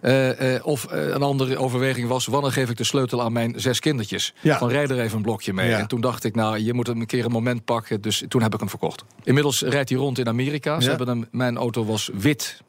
Eh, 0.00 0.66
of 0.66 0.86
een 0.90 1.22
andere 1.22 1.58
overweging 1.58 2.08
was... 2.08 2.26
wanneer 2.26 2.52
geef 2.58 2.70
ik 2.70 2.76
de 2.76 2.84
sleutel 2.84 3.22
aan 3.22 3.32
mijn 3.32 3.52
zes 3.56 3.80
kindertjes? 3.80 4.34
Ja. 4.40 4.58
Van 4.58 4.68
rijd 4.68 4.90
er 4.90 5.00
even 5.00 5.16
een 5.16 5.22
blokje 5.22 5.52
mee. 5.52 5.68
Ja. 5.68 5.78
En 5.78 5.86
toen 5.86 6.00
dacht 6.00 6.24
ik, 6.24 6.34
nou, 6.34 6.58
je 6.58 6.72
moet 6.74 6.86
hem 6.86 7.00
een 7.00 7.06
keer 7.06 7.24
een 7.24 7.30
moment 7.30 7.64
pakken. 7.64 8.00
Dus 8.00 8.24
toen 8.28 8.42
heb 8.42 8.54
ik 8.54 8.60
hem 8.60 8.68
verkocht. 8.68 9.04
Inmiddels 9.24 9.62
rijdt 9.62 9.88
hij 9.88 9.98
rond 9.98 10.18
in 10.18 10.28
Amerika. 10.28 10.80
Ze 10.80 10.88
hebben 10.88 11.08
hem, 11.08 11.26
mijn 11.30 11.56
auto 11.56 11.84
was 11.84 12.10
wit. 12.14 12.60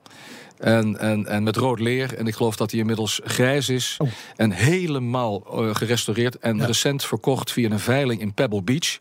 En, 0.57 0.97
en, 0.99 1.25
en 1.25 1.43
met 1.43 1.55
rood 1.55 1.79
leer. 1.79 2.13
En 2.15 2.27
ik 2.27 2.35
geloof 2.35 2.55
dat 2.55 2.71
hij 2.71 2.79
inmiddels 2.79 3.21
grijs 3.23 3.69
is. 3.69 3.95
Oh. 3.97 4.07
En 4.35 4.51
helemaal 4.51 5.43
eh, 5.45 5.75
gerestaureerd. 5.75 6.39
En 6.39 6.65
recent 6.65 7.05
verkocht 7.05 7.51
via 7.51 7.69
een 7.69 7.79
veiling 7.79 8.21
in 8.21 8.33
Pebble 8.33 8.61
Beach. 8.61 8.97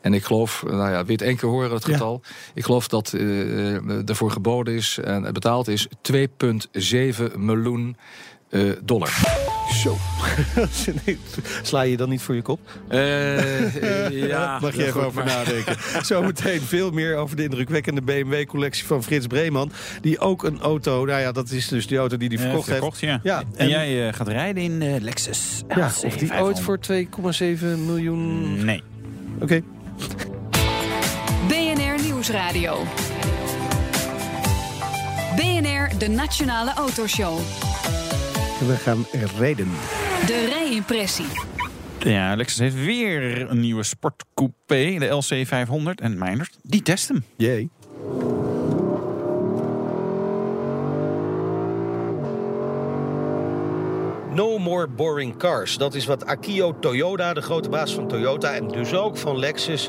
En 0.00 0.14
ik 0.14 0.24
geloof, 0.24 0.62
nou 0.66 0.90
ja, 0.90 1.04
weet 1.04 1.22
één 1.22 1.36
keer 1.36 1.48
horen 1.48 1.70
het 1.72 1.86
Ja. 1.86 1.92
getal. 1.92 2.20
Ik 2.54 2.64
geloof 2.64 2.88
dat 2.88 3.12
eh, 3.12 4.08
ervoor 4.08 4.30
geboden 4.30 4.74
is 4.74 4.98
en 5.04 5.32
betaald 5.32 5.68
is 5.68 5.86
2,7 6.12 7.36
miljoen 7.36 7.96
eh, 8.50 8.60
dollar. 8.84 9.12
Zo. 9.82 9.96
Sla 11.62 11.82
je 11.82 11.96
dan 11.96 12.08
niet 12.08 12.22
voor 12.22 12.34
je 12.34 12.42
kop? 12.42 12.60
Eh, 12.88 14.06
eh, 14.06 14.28
ja, 14.28 14.58
Mag 14.62 14.74
je 14.76 14.80
even 14.80 14.92
goed, 14.92 15.02
over 15.04 15.24
maar- 15.24 15.34
nadenken. 15.34 15.76
Zometeen 16.06 16.60
veel 16.60 16.90
meer 16.90 17.16
over 17.16 17.36
de 17.36 17.42
indrukwekkende 17.42 18.02
BMW-collectie 18.02 18.84
van 18.84 19.02
Frits 19.02 19.26
Breeman. 19.26 19.72
Die 20.00 20.18
ook 20.18 20.44
een 20.44 20.60
auto, 20.60 21.04
nou 21.04 21.20
ja, 21.20 21.32
dat 21.32 21.50
is 21.50 21.68
dus 21.68 21.86
die 21.86 21.98
auto 21.98 22.16
die 22.16 22.28
hij 22.28 22.38
verkocht, 22.38 22.68
verkocht, 22.68 23.00
ja. 23.00 23.20
Ja, 23.22 23.38
En, 23.38 23.46
en- 23.56 23.68
jij 23.68 24.08
eh, 24.08 24.14
gaat 24.14 24.28
rijden 24.28 24.62
in 24.62 24.82
eh, 24.82 25.00
Lexus 25.00 25.62
heeft. 25.68 26.00
Ja, 26.02 26.08
of 26.08 26.16
die 26.16 26.28
500. 26.28 26.40
ooit 26.42 26.60
voor 26.60 26.78
2,7 27.78 27.84
miljoen... 27.86 28.64
Nee. 28.64 28.82
Oké. 29.40 29.62
BNR 31.48 32.02
Nieuwsradio. 32.04 32.84
BNR, 35.36 35.98
de 35.98 36.08
Nationale 36.08 36.72
Autoshow. 36.74 37.38
We 38.58 38.76
gaan 38.76 39.06
rijden. 39.38 39.68
De 40.26 40.46
rijimpressie. 40.48 41.26
Ja, 41.98 42.36
Lexus 42.36 42.58
heeft 42.58 42.74
weer 42.74 43.50
een 43.50 43.60
nieuwe 43.60 43.82
sportcoupé, 43.82 44.96
de 44.98 45.06
LC 45.06 45.46
500. 45.46 46.00
En 46.00 46.18
Meijnerd, 46.18 46.58
die 46.62 46.82
test 46.82 47.08
hem. 47.08 47.24
Jee. 47.36 47.70
No 54.34 54.58
more 54.58 54.86
boring 54.86 55.36
cars. 55.36 55.78
Dat 55.78 55.94
is 55.94 56.06
wat 56.06 56.26
Akio 56.26 56.78
Toyoda, 56.78 57.34
de 57.34 57.42
grote 57.42 57.68
baas 57.68 57.94
van 57.94 58.08
Toyota 58.08 58.54
en 58.54 58.68
dus 58.68 58.94
ook 58.94 59.16
van 59.16 59.38
Lexus, 59.38 59.88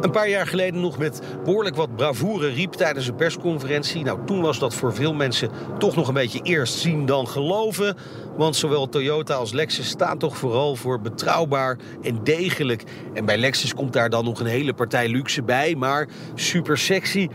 een 0.00 0.10
paar 0.10 0.28
jaar 0.28 0.46
geleden 0.46 0.80
nog 0.80 0.98
met 0.98 1.20
behoorlijk 1.44 1.76
wat 1.76 1.96
bravoure 1.96 2.48
riep 2.48 2.72
tijdens 2.72 3.08
een 3.08 3.14
persconferentie. 3.14 4.04
Nou, 4.04 4.18
toen 4.26 4.40
was 4.40 4.58
dat 4.58 4.74
voor 4.74 4.94
veel 4.94 5.14
mensen 5.14 5.50
toch 5.78 5.96
nog 5.96 6.08
een 6.08 6.14
beetje 6.14 6.42
eerst 6.42 6.74
zien 6.74 7.06
dan 7.06 7.28
geloven. 7.28 7.96
Want 8.36 8.56
zowel 8.56 8.88
Toyota 8.88 9.34
als 9.34 9.52
Lexus 9.52 9.88
staan 9.88 10.18
toch 10.18 10.36
vooral 10.36 10.76
voor 10.76 11.00
betrouwbaar 11.00 11.78
en 12.02 12.24
degelijk. 12.24 12.84
En 13.14 13.24
bij 13.24 13.38
Lexus 13.38 13.74
komt 13.74 13.92
daar 13.92 14.10
dan 14.10 14.24
nog 14.24 14.40
een 14.40 14.46
hele 14.46 14.74
partij 14.74 15.08
luxe 15.08 15.42
bij, 15.42 15.74
maar 15.74 16.08
super 16.34 16.78
sexy. 16.78 17.28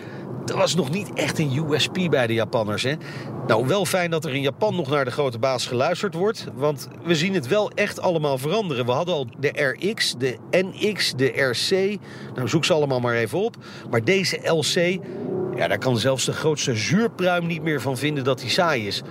Er 0.46 0.58
was 0.58 0.76
nog 0.76 0.90
niet 0.92 1.14
echt 1.14 1.40
een 1.40 1.66
USP 1.70 1.98
bij 2.10 2.28
de 2.28 2.34
Japanners. 2.34 2.84
Hè? 2.84 2.94
Nou, 3.48 3.68
wel 3.68 3.86
fijn 3.86 4.12
dat 4.12 4.26
er 4.26 4.36
in 4.36 4.42
Japan 4.42 4.76
nog 4.76 4.90
naar 4.90 5.06
de 5.06 5.12
grote 5.12 5.40
baas 5.40 5.66
geluisterd 5.66 6.14
wordt. 6.14 6.48
Want 6.54 6.88
we 7.04 7.16
zien 7.16 7.34
het 7.34 7.48
wel 7.48 7.72
echt 7.72 8.02
allemaal 8.02 8.38
veranderen. 8.38 8.86
We 8.86 8.92
hadden 8.92 9.16
al 9.16 9.28
de 9.40 9.76
RX, 9.78 10.16
de 10.18 10.38
NX, 10.52 11.14
de 11.16 11.26
RC. 11.26 12.00
Nou, 12.36 12.48
zoek 12.50 12.66
ze 12.66 12.74
allemaal 12.74 13.00
maar 13.00 13.16
even 13.16 13.40
op. 13.40 13.56
Maar 13.90 14.04
deze 14.04 14.40
LC, 14.44 15.00
ja, 15.56 15.68
daar 15.68 15.78
kan 15.78 15.98
zelfs 15.98 16.26
de 16.26 16.34
grootste 16.34 16.76
zuurpruim 16.76 17.48
niet 17.48 17.62
meer 17.62 17.82
van 17.82 17.98
vinden 17.98 18.24
dat 18.24 18.42
hij 18.42 18.50
saai 18.50 18.88
is. 18.88 19.02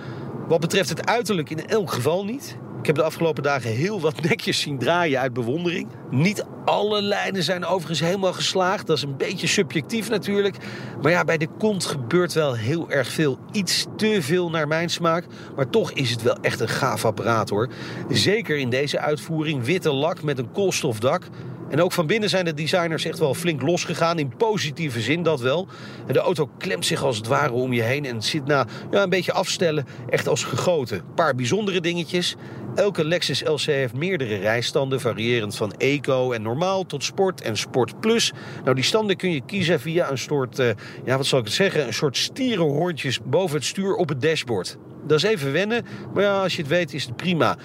Wat 0.47 0.59
betreft 0.59 0.89
het 0.89 1.05
uiterlijk 1.05 1.49
in 1.49 1.67
elk 1.67 1.91
geval 1.91 2.25
niet. 2.25 2.57
Ik 2.79 2.85
heb 2.85 2.95
de 2.95 3.03
afgelopen 3.03 3.43
dagen 3.43 3.69
heel 3.69 3.99
wat 3.99 4.21
nekjes 4.29 4.59
zien 4.59 4.77
draaien 4.77 5.19
uit 5.19 5.33
bewondering. 5.33 5.87
Niet 6.09 6.45
alle 6.65 7.01
lijnen 7.01 7.43
zijn 7.43 7.65
overigens 7.65 7.99
helemaal 7.99 8.33
geslaagd. 8.33 8.87
Dat 8.87 8.97
is 8.97 9.03
een 9.03 9.17
beetje 9.17 9.47
subjectief 9.47 10.09
natuurlijk. 10.09 10.55
Maar 11.01 11.11
ja, 11.11 11.23
bij 11.23 11.37
de 11.37 11.47
kont 11.57 11.85
gebeurt 11.85 12.33
wel 12.33 12.53
heel 12.53 12.89
erg 12.89 13.07
veel. 13.07 13.39
Iets 13.51 13.85
te 13.97 14.21
veel 14.21 14.49
naar 14.49 14.67
mijn 14.67 14.89
smaak. 14.89 15.25
Maar 15.55 15.69
toch 15.69 15.91
is 15.91 16.09
het 16.09 16.21
wel 16.21 16.37
echt 16.41 16.59
een 16.59 16.69
gaaf 16.69 17.05
apparaat 17.05 17.49
hoor. 17.49 17.69
Zeker 18.09 18.57
in 18.57 18.69
deze 18.69 18.99
uitvoering. 18.99 19.63
Witte 19.63 19.91
lak 19.91 20.21
met 20.23 20.37
een 20.37 20.51
koolstofdak. 20.51 21.23
En 21.69 21.81
ook 21.81 21.91
van 21.91 22.07
binnen 22.07 22.29
zijn 22.29 22.45
de 22.45 22.53
designers 22.53 23.05
echt 23.05 23.19
wel 23.19 23.33
flink 23.33 23.61
losgegaan. 23.61 24.19
In 24.19 24.35
positieve 24.37 25.01
zin 25.01 25.23
dat 25.23 25.39
wel. 25.41 25.67
De 26.07 26.19
auto 26.19 26.49
klemt 26.57 26.85
zich 26.85 27.03
als 27.03 27.17
het 27.17 27.27
ware 27.27 27.51
om 27.51 27.73
je 27.73 27.81
heen. 27.81 28.05
En 28.05 28.21
zit 28.21 28.45
na 28.45 28.65
ja, 28.91 29.03
een 29.03 29.09
beetje 29.09 29.33
afstellen 29.33 29.85
echt 30.09 30.27
als 30.27 30.43
gegoten. 30.43 30.97
Een 30.97 31.13
paar 31.13 31.35
bijzondere 31.35 31.81
dingetjes. 31.81 32.35
Elke 32.75 33.05
Lexus 33.05 33.43
LC 33.43 33.61
heeft 33.61 33.93
meerdere 33.93 34.35
rijstanden. 34.35 35.01
Variërend 35.01 35.55
van 35.55 35.73
eco 35.73 36.31
en 36.31 36.41
normaal 36.41 36.85
tot 36.85 37.03
sport 37.03 37.41
en 37.41 37.57
sport 37.57 37.99
plus. 37.99 38.33
Nou 38.63 38.75
die 38.75 38.83
standen 38.83 39.15
kun 39.15 39.31
je 39.31 39.41
kiezen 39.45 39.79
via 39.79 40.11
een 40.11 40.17
soort, 40.17 40.59
uh, 40.59 40.69
ja 41.05 41.17
wat 41.17 41.25
zal 41.25 41.39
ik 41.39 41.45
het 41.45 41.53
zeggen. 41.53 41.87
Een 41.87 41.93
soort 41.93 42.17
stierenhoorntjes 42.17 43.19
boven 43.25 43.55
het 43.55 43.65
stuur 43.65 43.95
op 43.95 44.09
het 44.09 44.21
dashboard. 44.21 44.77
Dat 45.07 45.17
is 45.17 45.23
even 45.23 45.51
wennen. 45.51 45.85
Maar 46.13 46.23
ja, 46.23 46.41
als 46.41 46.55
je 46.55 46.61
het 46.61 46.71
weet 46.71 46.93
is 46.93 47.05
het 47.05 47.15
prima. 47.15 47.57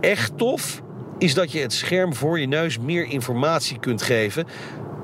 Echt 0.00 0.38
tof 0.38 0.82
is 1.22 1.34
dat 1.34 1.52
je 1.52 1.60
het 1.60 1.72
scherm 1.72 2.14
voor 2.14 2.40
je 2.40 2.46
neus 2.46 2.78
meer 2.78 3.04
informatie 3.04 3.78
kunt 3.78 4.02
geven. 4.02 4.46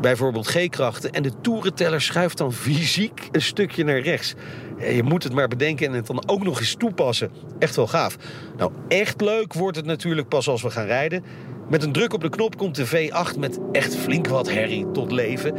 Bijvoorbeeld 0.00 0.46
G-krachten. 0.46 1.12
En 1.12 1.22
de 1.22 1.32
toerenteller 1.40 2.00
schuift 2.00 2.38
dan 2.38 2.52
fysiek 2.52 3.28
een 3.32 3.42
stukje 3.42 3.84
naar 3.84 4.00
rechts. 4.00 4.34
Je 4.78 5.02
moet 5.02 5.22
het 5.22 5.32
maar 5.32 5.48
bedenken 5.48 5.86
en 5.86 5.92
het 5.92 6.06
dan 6.06 6.28
ook 6.28 6.42
nog 6.42 6.58
eens 6.60 6.74
toepassen. 6.74 7.30
Echt 7.58 7.76
wel 7.76 7.86
gaaf. 7.86 8.16
Nou, 8.56 8.72
echt 8.88 9.20
leuk 9.20 9.52
wordt 9.52 9.76
het 9.76 9.86
natuurlijk 9.86 10.28
pas 10.28 10.48
als 10.48 10.62
we 10.62 10.70
gaan 10.70 10.86
rijden. 10.86 11.24
Met 11.68 11.82
een 11.82 11.92
druk 11.92 12.12
op 12.12 12.20
de 12.20 12.28
knop 12.28 12.56
komt 12.56 12.74
de 12.74 12.86
V8 12.86 13.38
met 13.38 13.58
echt 13.72 13.96
flink 13.96 14.26
wat 14.28 14.50
herrie 14.50 14.90
tot 14.90 15.12
leven. 15.12 15.54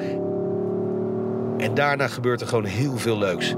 En 1.57 1.73
daarna 1.73 2.07
gebeurt 2.07 2.41
er 2.41 2.47
gewoon 2.47 2.65
heel 2.65 2.97
veel 2.97 3.17
leuks. 3.17 3.55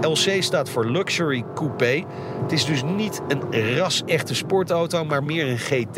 LC 0.00 0.42
staat 0.42 0.70
voor 0.70 0.90
Luxury 0.90 1.44
Coupé. 1.54 2.04
Het 2.42 2.52
is 2.52 2.64
dus 2.64 2.82
niet 2.82 3.20
een 3.28 3.76
ras-echte 3.76 4.34
sportauto, 4.34 5.04
maar 5.04 5.24
meer 5.24 5.48
een 5.48 5.58
GT. 5.58 5.96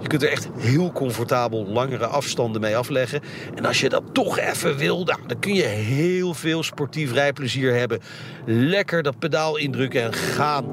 Je 0.00 0.06
kunt 0.06 0.22
er 0.22 0.30
echt 0.30 0.48
heel 0.56 0.92
comfortabel 0.92 1.66
langere 1.66 2.06
afstanden 2.06 2.60
mee 2.60 2.76
afleggen. 2.76 3.20
En 3.54 3.64
als 3.64 3.80
je 3.80 3.88
dat 3.88 4.02
toch 4.12 4.38
even 4.38 4.76
wil, 4.76 5.04
nou, 5.04 5.18
dan 5.26 5.38
kun 5.38 5.54
je 5.54 5.62
heel 5.62 6.34
veel 6.34 6.62
sportief 6.62 7.12
rijplezier 7.12 7.74
hebben. 7.74 8.00
Lekker 8.46 9.02
dat 9.02 9.18
pedaal 9.18 9.56
indrukken 9.56 10.02
en 10.02 10.12
gaan. 10.12 10.64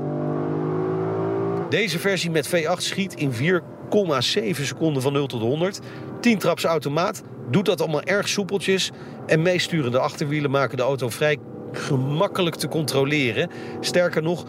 Deze 1.70 2.00
versie 2.00 2.32
met 2.32 2.50
V8 2.50 2.78
schiet 2.78 3.14
in 3.14 3.32
4,7 3.32 4.62
seconden 4.62 5.02
van 5.02 5.14
0 5.14 5.28
tot 5.28 5.42
100. 5.42 5.80
10 6.22 6.38
traps 6.38 6.64
automaat, 6.64 7.24
doet 7.50 7.66
dat 7.66 7.82
allemaal 7.82 8.04
erg 8.04 8.28
soepeltjes. 8.28 8.92
En 9.26 9.42
meesturende 9.42 10.00
achterwielen 10.00 10.52
maken 10.52 10.78
de 10.78 10.84
auto 10.84 11.10
vrij 11.10 11.38
gemakkelijk 11.76 12.56
te 12.56 12.68
controleren. 12.68 13.50
Sterker 13.80 14.22
nog, 14.22 14.46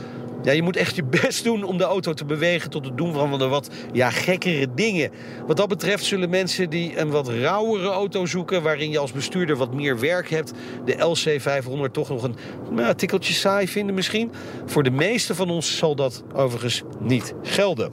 ja, 0.46 0.52
je 0.52 0.62
moet 0.62 0.76
echt 0.76 0.96
je 0.96 1.04
best 1.04 1.44
doen 1.44 1.64
om 1.64 1.78
de 1.78 1.84
auto 1.84 2.12
te 2.12 2.24
bewegen 2.24 2.70
tot 2.70 2.84
het 2.84 2.96
doen 2.96 3.12
van 3.12 3.38
de 3.38 3.46
wat 3.46 3.70
ja, 3.92 4.10
gekkere 4.10 4.66
dingen. 4.74 5.10
Wat 5.46 5.56
dat 5.56 5.68
betreft 5.68 6.04
zullen 6.04 6.30
mensen 6.30 6.70
die 6.70 6.98
een 6.98 7.10
wat 7.10 7.28
rauwere 7.28 7.88
auto 7.88 8.26
zoeken... 8.26 8.62
waarin 8.62 8.90
je 8.90 8.98
als 8.98 9.12
bestuurder 9.12 9.56
wat 9.56 9.74
meer 9.74 10.00
werk 10.00 10.30
hebt... 10.30 10.52
de 10.84 10.94
LC500 10.94 11.92
toch 11.92 12.08
nog 12.08 12.22
een 12.22 12.36
nou, 12.70 12.94
tikkeltje 12.94 13.34
saai 13.34 13.68
vinden 13.68 13.94
misschien. 13.94 14.32
Voor 14.66 14.82
de 14.82 14.90
meeste 14.90 15.34
van 15.34 15.50
ons 15.50 15.76
zal 15.76 15.94
dat 15.94 16.22
overigens 16.34 16.82
niet 17.00 17.34
gelden. 17.42 17.92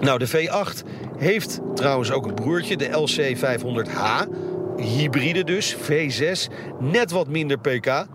Nou, 0.00 0.18
de 0.18 0.28
V8 0.28 0.86
heeft 1.18 1.60
trouwens 1.74 2.10
ook 2.10 2.26
een 2.26 2.34
broertje, 2.34 2.76
de 2.76 2.88
LC500H. 2.88 4.28
Hybride 4.76 5.44
dus, 5.44 5.76
V6, 5.76 6.52
net 6.78 7.10
wat 7.10 7.28
minder 7.28 7.58
pk 7.58 8.06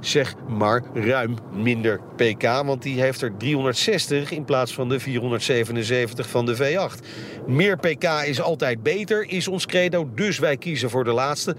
zeg 0.00 0.34
maar 0.48 0.82
ruim 0.94 1.36
minder 1.52 2.00
pk. 2.16 2.42
Want 2.42 2.82
die 2.82 3.00
heeft 3.00 3.22
er 3.22 3.36
360 3.36 4.30
in 4.30 4.44
plaats 4.44 4.74
van 4.74 4.88
de 4.88 5.00
477 5.00 6.28
van 6.28 6.46
de 6.46 6.56
V8. 6.56 7.04
Meer 7.46 7.76
pk 7.76 8.04
is 8.26 8.40
altijd 8.40 8.82
beter, 8.82 9.28
is 9.28 9.48
ons 9.48 9.66
credo. 9.66 10.08
Dus 10.14 10.38
wij 10.38 10.56
kiezen 10.56 10.90
voor 10.90 11.04
de 11.04 11.12
laatste. 11.12 11.56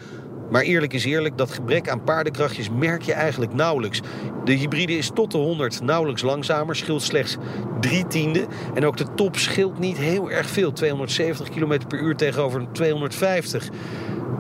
Maar 0.50 0.62
eerlijk 0.62 0.94
is 0.94 1.06
eerlijk, 1.06 1.38
dat 1.38 1.52
gebrek 1.52 1.90
aan 1.90 2.04
paardenkrachtjes 2.04 2.70
merk 2.70 3.02
je 3.02 3.14
eigenlijk 3.14 3.54
nauwelijks. 3.54 4.02
De 4.44 4.54
hybride 4.54 4.98
is 4.98 5.12
tot 5.14 5.32
de 5.32 5.38
100 5.38 5.82
nauwelijks 5.82 6.22
langzamer, 6.22 6.76
scheelt 6.76 7.02
slechts 7.02 7.38
drie 7.80 8.08
tiende. 8.08 8.46
En 8.74 8.86
ook 8.86 8.98
de 8.98 9.14
top 9.16 9.36
scheelt 9.36 9.80
niet 9.80 9.98
heel 9.98 10.32
erg 10.32 10.50
veel, 10.50 10.72
270 10.72 11.50
km 11.50 11.80
per 11.88 12.00
uur 12.00 12.16
tegenover 12.16 12.68
250. 12.72 13.70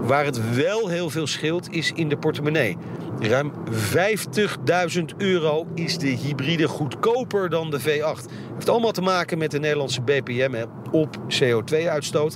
Waar 0.01 0.25
het 0.25 0.55
wel 0.55 0.87
heel 0.87 1.09
veel 1.09 1.27
scheelt 1.27 1.71
is 1.71 1.91
in 1.95 2.09
de 2.09 2.17
portemonnee. 2.17 2.77
Ruim 3.19 3.51
50.000 3.69 5.03
euro 5.17 5.67
is 5.75 5.97
de 5.97 6.07
hybride 6.07 6.67
goedkoper 6.67 7.49
dan 7.49 7.69
de 7.69 7.81
V8. 7.81 8.31
Heeft 8.53 8.69
allemaal 8.69 8.91
te 8.91 9.01
maken 9.01 9.37
met 9.37 9.51
de 9.51 9.59
Nederlandse 9.59 10.01
BPM 10.01 10.65
op 10.91 11.17
CO2-uitstoot. 11.17 12.35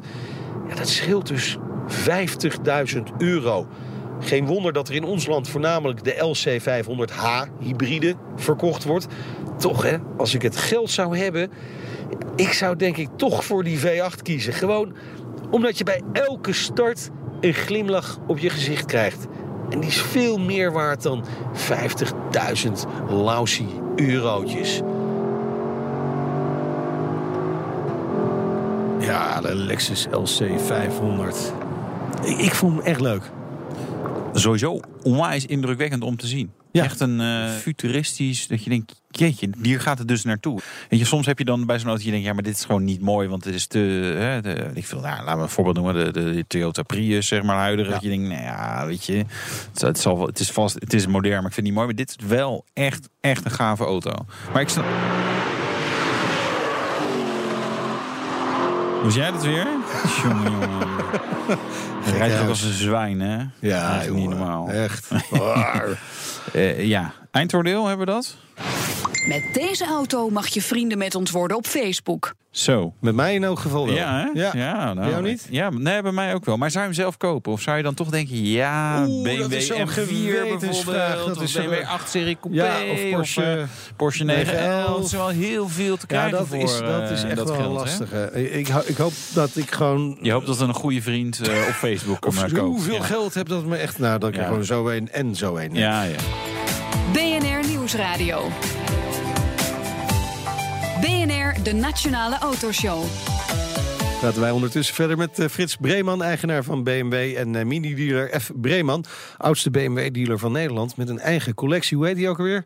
Ja, 0.69 0.76
dat 0.76 0.89
scheelt 0.89 1.28
dus 1.28 1.57
50.000 1.91 3.01
euro. 3.17 3.67
Geen 4.19 4.45
wonder 4.45 4.73
dat 4.73 4.89
er 4.89 4.95
in 4.95 5.03
ons 5.03 5.25
land 5.25 5.49
voornamelijk 5.49 6.03
de 6.03 6.35
LC500H 6.35 7.59
hybride 7.59 8.15
verkocht 8.35 8.83
wordt. 8.83 9.07
Toch 9.57 9.83
hè, 9.83 9.97
als 10.17 10.33
ik 10.33 10.41
het 10.41 10.57
geld 10.57 10.89
zou 10.89 11.17
hebben, 11.17 11.51
ik 12.35 12.53
zou 12.53 12.75
denk 12.75 12.97
ik 12.97 13.09
toch 13.15 13.45
voor 13.45 13.63
die 13.63 13.79
V8 13.79 14.21
kiezen. 14.21 14.53
Gewoon 14.53 14.95
omdat 15.49 15.77
je 15.77 15.83
bij 15.83 16.01
elke 16.13 16.53
start 16.53 17.09
een 17.39 17.53
glimlach 17.53 18.17
op 18.27 18.37
je 18.37 18.49
gezicht 18.49 18.85
krijgt. 18.85 19.27
En 19.69 19.79
die 19.79 19.89
is 19.89 20.01
veel 20.01 20.37
meer 20.37 20.71
waard 20.71 21.01
dan 21.01 21.25
50.000 21.53 22.71
lousy 23.09 23.65
eurotjes. 23.95 24.81
Ja, 28.99 29.41
de 29.41 29.55
Lexus 29.55 30.07
LC 30.11 30.59
500. 30.59 31.53
Ik, 32.24 32.38
ik 32.38 32.55
vond 32.55 32.78
hem 32.78 32.86
echt 32.86 33.01
leuk. 33.01 33.32
Sowieso 34.34 34.80
onwijs 35.03 35.45
indrukwekkend 35.45 36.03
om 36.03 36.17
te 36.17 36.28
zien. 36.28 36.51
Ja. 36.72 36.84
Echt 36.84 36.99
een 36.99 37.22
eh, 37.22 37.49
futuristisch, 37.49 38.47
dat 38.47 38.63
je 38.63 38.69
denkt, 38.69 39.01
jeetje, 39.09 39.49
hier 39.61 39.82
gaat 39.82 39.97
het 39.97 40.07
dus 40.07 40.24
naartoe. 40.24 40.59
En 40.89 40.97
je, 40.97 41.05
soms 41.05 41.26
heb 41.26 41.38
je 41.38 41.45
dan 41.45 41.65
bij 41.65 41.80
zo'n 41.80 41.88
auto, 41.88 42.03
je 42.03 42.11
denkt, 42.11 42.26
ja, 42.26 42.34
maar 42.34 42.43
dit 42.43 42.55
is 42.55 42.65
gewoon 42.65 42.84
niet 42.84 43.01
mooi, 43.01 43.28
want 43.28 43.45
het 43.45 43.53
is 43.53 43.67
te, 43.67 43.80
hè, 44.17 44.41
de, 44.41 44.69
ik 44.74 44.86
wil, 44.86 44.99
nou, 44.99 45.24
laten 45.24 45.38
we 45.38 45.43
een 45.43 45.49
voorbeeld 45.49 45.76
noemen, 45.76 45.93
de, 45.93 46.11
de, 46.11 46.34
de 46.34 46.45
Toyota 46.47 46.84
Prius, 46.84 47.28
zeg 47.28 47.43
maar, 47.43 47.57
huidige. 47.57 47.88
Ja. 47.89 47.93
Dat 47.93 48.03
je 48.03 48.09
denkt, 48.09 48.28
nou 48.28 48.41
ja, 48.41 48.86
weet 48.86 49.05
je, 49.05 49.26
het, 49.72 49.82
het, 49.82 49.99
zal 49.99 50.26
het 50.26 50.39
is 50.39 50.51
vast, 50.51 50.76
het 50.80 50.93
is 50.93 51.07
modern, 51.07 51.36
maar 51.36 51.47
ik 51.47 51.53
vind 51.53 51.55
het 51.55 51.65
niet 51.65 51.74
mooi. 51.74 51.86
Maar 51.86 51.95
dit 51.95 52.09
is 52.09 52.28
wel 52.28 52.65
echt, 52.74 53.09
echt 53.22 53.45
een 53.45 53.51
gave 53.51 53.84
auto. 53.84 54.13
Maar 54.53 54.61
ik 54.61 54.69
snap... 54.69 54.86
Was 59.03 59.15
jij 59.15 59.31
dat 59.31 59.43
weer? 59.43 59.67
jongen, 60.23 60.51
jongen. 60.51 60.87
Rijdt 62.17 62.41
ook 62.41 62.47
als 62.47 62.61
een 62.61 62.73
zwijn, 62.73 63.19
hè? 63.19 63.37
Ja, 63.59 63.93
dat 63.93 64.05
is 64.05 64.11
niet 64.11 64.29
normaal. 64.29 64.69
Echt. 64.69 65.07
Eh, 66.53 66.85
ja, 66.87 67.13
eindoordeel 67.31 67.87
hebben 67.87 68.05
we 68.05 68.11
dat? 68.11 68.35
Met 69.28 69.43
deze 69.53 69.86
auto 69.86 70.30
mag 70.30 70.47
je 70.47 70.61
vrienden 70.61 70.97
met 70.97 71.15
ons 71.15 71.32
worden 71.32 71.57
op 71.57 71.65
Facebook. 71.67 72.34
Zo. 72.51 72.93
Met 72.99 73.15
mij 73.15 73.34
in 73.34 73.43
elk 73.43 73.59
geval 73.59 73.86
wel. 73.86 73.95
Ja, 73.95 74.30
hè? 74.34 74.39
Ja. 74.41 74.51
ja 74.53 74.93
nou, 74.93 75.09
Jou 75.09 75.24
niet? 75.24 75.47
Ja, 75.49 75.69
nee, 75.69 76.01
bij 76.01 76.11
mij 76.11 76.34
ook 76.34 76.45
wel. 76.45 76.57
Maar 76.57 76.72
zou 76.72 76.84
je 76.84 76.89
hem 76.89 76.99
zelf 76.99 77.17
kopen? 77.17 77.51
Of 77.51 77.61
zou 77.61 77.78
je 77.78 77.84
dan 77.84 77.93
toch 77.93 78.09
denken, 78.09 78.45
ja, 78.45 79.05
Oeh, 79.07 79.24
BMW 79.24 79.39
dat 79.41 79.51
is 79.51 79.67
zo'n 79.67 79.78
M4 79.88 79.91
gewetensvraag. 79.91 80.84
bijvoorbeeld, 80.86 81.28
Dat 81.28 81.38
of 81.38 81.43
is 81.43 81.51
zo- 81.51 81.61
BMW 81.61 81.84
8-serie 81.84 82.38
Coupé, 82.41 82.57
Ja, 82.61 82.91
of 82.91 83.09
Porsche, 83.11 83.43
eh, 83.43 83.63
Porsche 83.95 84.24
911. 84.24 84.95
Het 84.95 85.05
is 85.05 85.11
wel 85.11 85.28
heel 85.28 85.67
veel 85.69 85.95
te 85.97 86.05
Ja, 86.07 86.07
krijgen 86.07 86.32
dat, 86.38 86.47
voor 86.47 86.57
is, 86.57 86.78
dat 86.80 87.01
eh, 87.03 87.11
is 87.11 87.24
echt 87.24 87.36
dat 87.36 87.47
wel 87.49 87.55
geld, 87.57 87.74
lastig. 87.74 88.09
hè. 88.11 88.38
Ik, 88.39 88.67
ik 88.67 88.97
hoop 88.97 89.13
dat 89.34 89.55
ik 89.55 89.72
gewoon... 89.72 90.17
Je 90.22 90.32
hoopt 90.32 90.47
dat 90.47 90.59
een 90.59 90.74
goede 90.74 91.01
vriend 91.01 91.39
eh, 91.47 91.53
op 91.67 91.74
Facebook 91.74 92.26
of 92.26 92.36
maar 92.36 92.51
koopt. 92.51 92.59
hoeveel 92.76 92.93
ja. 92.95 93.03
geld 93.03 93.34
heb 93.34 93.47
dat 93.47 93.61
ik 93.61 93.67
me 93.67 93.78
echt... 93.78 93.99
Nou, 93.99 94.19
dat 94.19 94.30
ik 94.30 94.36
er 94.36 94.41
Ja. 94.41 94.47
gewoon 94.47 94.65
zo 94.65 94.88
een 94.89 95.11
en 95.11 95.36
zo 95.36 95.57
een. 95.57 95.74
Ja, 95.74 96.03
ja. 96.03 96.15
BNR 97.13 97.67
Nieuwsradio. 97.67 98.49
De 101.63 101.73
Nationale 101.73 102.37
Autoshow. 102.37 103.03
Praten 104.19 104.41
wij 104.41 104.51
ondertussen 104.51 104.95
verder 104.95 105.17
met 105.17 105.39
eh, 105.39 105.47
Frits 105.47 105.75
Breeman, 105.75 106.23
eigenaar 106.23 106.63
van 106.63 106.83
BMW 106.83 107.37
en 107.37 107.55
eh, 107.55 107.65
mini-dealer 107.65 108.41
F. 108.41 108.51
Breeman. 108.55 109.05
Oudste 109.37 109.71
BMW-dealer 109.71 110.39
van 110.39 110.51
Nederland 110.51 110.97
met 110.97 111.09
een 111.09 111.19
eigen 111.19 111.53
collectie. 111.53 111.97
Hoe 111.97 112.05
heet 112.05 112.15
die 112.15 112.29
ook 112.29 112.37
alweer? 112.37 112.65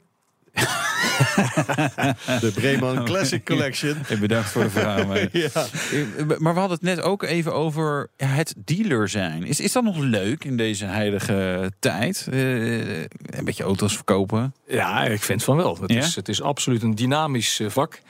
de 2.42 2.52
Breeman 2.54 3.06
Classic 3.06 3.46
Collection. 3.46 3.96
En 4.10 4.20
bedankt 4.20 4.50
voor 4.50 4.64
de 4.64 4.70
verhaal. 4.70 5.06
mee. 5.06 5.30
Ja. 5.36 5.50
Eh, 5.54 6.38
Maar 6.38 6.54
we 6.54 6.60
hadden 6.60 6.78
het 6.78 6.82
net 6.82 7.02
ook 7.02 7.24
even 7.24 7.54
over 7.54 8.10
ja, 8.18 8.26
het 8.28 8.54
dealer 8.66 9.10
zijn. 9.10 9.44
Is, 9.46 9.60
is 9.60 9.72
dat 9.72 9.84
nog 9.84 9.98
leuk 9.98 10.44
in 10.44 10.58
deze 10.58 10.86
heilige 10.86 11.72
tijd? 11.80 12.28
Eh, 12.32 13.00
een 13.02 13.44
beetje 13.44 13.64
auto's 13.64 13.96
verkopen? 13.96 14.54
Ja, 14.68 15.04
ik 15.04 15.22
vind 15.24 15.44
van 15.44 15.56
wel. 15.58 15.78
Het, 15.82 15.92
Ja? 15.92 15.98
is, 16.00 16.16
het 16.16 16.30
is 16.30 16.42
absoluut 16.42 16.84
een 16.84 16.96
dynamisch 16.96 17.60
eh, 17.60 17.70
vak. 17.70 18.00